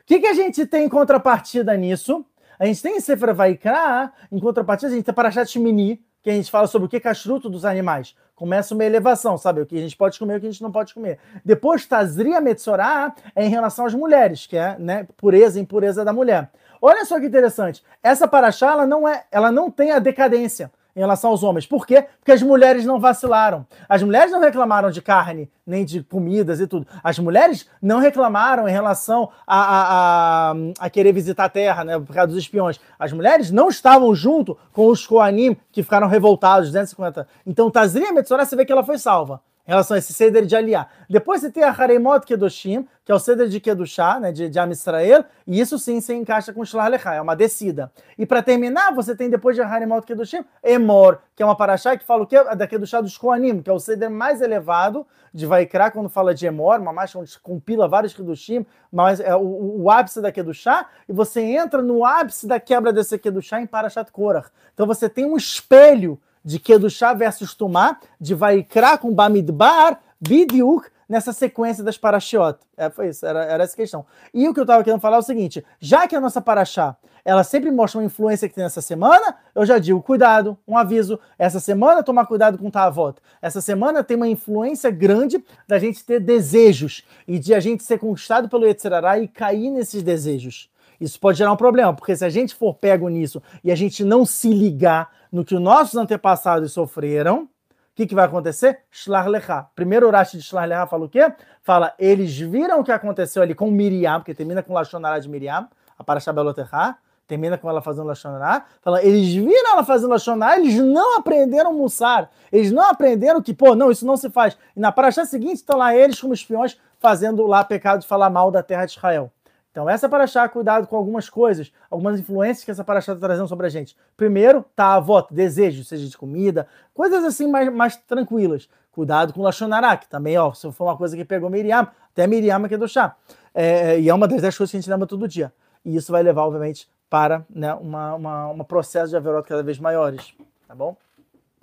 [0.05, 2.27] O que, que a gente tem em contrapartida nisso?
[2.59, 6.35] A gente tem em Sefer Vaikra, em contrapartida, a gente tem Parashat Mini, que a
[6.35, 8.15] gente fala sobre o que é castruto dos animais.
[8.35, 9.63] Começa uma elevação, sabe?
[9.63, 11.19] O que a gente pode comer e o que a gente não pode comer.
[11.43, 16.13] Depois, Tazria Metzorah é em relação às mulheres, que é né, pureza e impureza da
[16.13, 16.51] mulher.
[16.83, 17.83] Olha só que interessante.
[18.03, 21.67] Essa paraxá, ela não, é, ela não tem a decadência em relação aos homens.
[21.67, 22.07] Por quê?
[22.19, 23.67] Porque as mulheres não vacilaram.
[23.89, 26.87] As mulheres não reclamaram de carne, nem de comidas e tudo.
[27.03, 31.99] As mulheres não reclamaram em relação a, a, a, a querer visitar a terra, né,
[31.99, 32.81] por causa dos espiões.
[32.99, 37.27] As mulheres não estavam junto com os Koanim que ficaram revoltados, 250.
[37.47, 40.55] Então, Tazria Metzorah, você vê que ela foi salva em relação a esse ceder de
[40.55, 40.87] Aliá.
[41.09, 44.59] Depois você tem a Haremot Kedoshim, que é o ceder de Kedushá, né, de, de
[44.59, 47.91] Am Israel, e isso sim se encaixa com Shlar Lechá, é uma descida.
[48.19, 52.05] E para terminar, você tem depois de Haremot Kedoshim, Emor, que é uma paraxá que
[52.05, 52.43] fala o quê?
[52.57, 56.47] Da Kedushá dos Koanim, que é o ceder mais elevado de Vaikra, quando fala de
[56.47, 61.13] Emor, uma marcha onde compila vários Kedushim, mas é o, o, ápice da Kedushá, e
[61.13, 64.49] você entra no ápice da quebra desse Kedushá em Parashat Korach.
[64.73, 71.33] Então você tem um espelho de Kedushá versus Tumá, de Vaikra com Bamidbar, Bidiuk, nessa
[71.33, 72.59] sequência das Parashiot.
[72.77, 74.05] É, foi isso, era, era essa questão.
[74.33, 76.97] E o que eu estava querendo falar é o seguinte: já que a nossa Parashá
[77.25, 81.19] ela sempre mostra uma influência que tem nessa semana, eu já digo, cuidado, um aviso.
[81.39, 83.19] Essa semana, tomar cuidado com o Tavot.
[83.41, 87.99] Essa semana tem uma influência grande da gente ter desejos e de a gente ser
[87.99, 90.69] conquistado pelo Yetzirará e cair nesses desejos.
[91.01, 94.05] Isso pode gerar um problema, porque se a gente for pego nisso e a gente
[94.05, 97.49] não se ligar no que os nossos antepassados sofreram, o
[97.97, 98.83] que, que vai acontecer?
[98.89, 99.69] Shlar Lechá.
[99.75, 101.33] Primeiro Urashi de Shlar Lechá fala o quê?
[101.61, 105.69] Fala, eles viram o que aconteceu ali com Miriam, porque termina com Lachonará de Miriam,
[105.99, 108.65] a Parashá Beloterá, termina com ela fazendo Lachonará.
[108.81, 112.31] Fala, eles viram ela fazendo Lachonará, eles não aprenderam Mussar.
[112.53, 114.57] Eles não aprenderam que, pô, não, isso não se faz.
[114.77, 118.53] E na Parashá seguinte estão lá eles como espiões fazendo lá pecado de falar mal
[118.53, 119.33] da terra de Israel.
[119.75, 123.67] Então, essa paraxá, cuidado com algumas coisas, algumas influências que essa paraxá está trazendo sobre
[123.67, 123.97] a gente.
[124.17, 128.69] Primeiro, tá a voto, desejo, seja de comida, coisas assim mais, mais tranquilas.
[128.93, 132.25] Cuidado com o Lachonará, que também, ó, se for uma coisa que pegou Miriam, até
[132.25, 133.17] Miriam aqui do chá.
[133.53, 135.53] É, e é uma das dez coisas que a gente lembra todo dia.
[135.85, 140.35] E isso vai levar, obviamente, para né, uma, uma, processo de averota cada vez maiores.
[140.69, 140.97] Tá bom?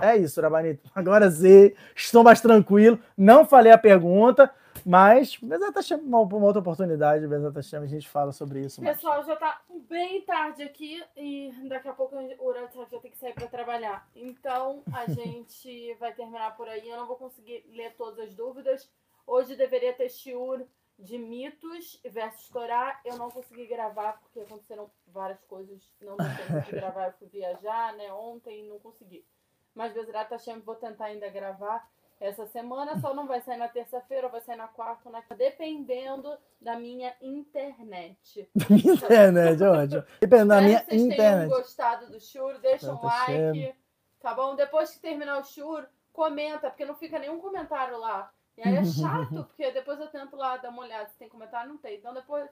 [0.02, 0.82] É isso, Rabanito.
[0.94, 3.00] Agora sim, estou mais tranquilo.
[3.18, 4.52] Não falei a pergunta,
[4.86, 8.82] mas Bezerra tá uma, uma outra oportunidade, Bezerra tá a gente fala sobre isso.
[8.82, 13.18] Pessoal, já tá bem tarde aqui e daqui a pouco o Urata já tem que
[13.18, 14.08] sair para trabalhar.
[14.16, 16.90] Então a gente vai terminar por aí.
[16.90, 18.90] Eu não vou conseguir ler todas as dúvidas.
[19.26, 20.66] Hoje deveria ter shiur
[20.98, 23.00] de mitos versus Torá.
[23.04, 25.92] Eu não consegui gravar porque aconteceram várias coisas.
[26.02, 27.08] Não deu tempo de gravar.
[27.08, 28.12] Eu fui viajar, né?
[28.14, 29.26] Ontem não consegui.
[29.74, 31.90] Mas Bezerra Hashem, vou tentar ainda gravar
[32.22, 33.00] essa semana.
[33.00, 38.50] Só não vai sair na terça-feira, vai sair na quarta, na dependendo da minha internet.
[38.70, 40.04] internet, ótimo.
[40.22, 41.18] Dependendo da minha vocês internet.
[41.18, 43.76] tenham gostado do churro, deixa um like,
[44.20, 44.56] tá bom?
[44.56, 45.84] Depois que terminar o churro,
[46.14, 48.32] comenta, porque não fica nenhum comentário lá.
[48.58, 51.70] E aí é chato, porque depois eu tento lá dar uma olhada se tem comentário,
[51.70, 51.98] não tem.
[51.98, 52.48] Então depois,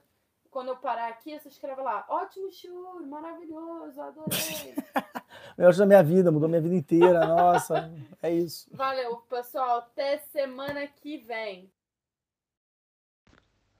[0.50, 4.74] quando eu parar aqui, você escreve lá, ótimo churro, maravilhoso, adorei.
[5.60, 7.20] melhor da minha vida, mudou minha vida inteira.
[7.28, 7.92] Nossa,
[8.22, 8.66] é isso.
[8.72, 9.78] Valeu, pessoal.
[9.78, 11.70] Até semana que vem.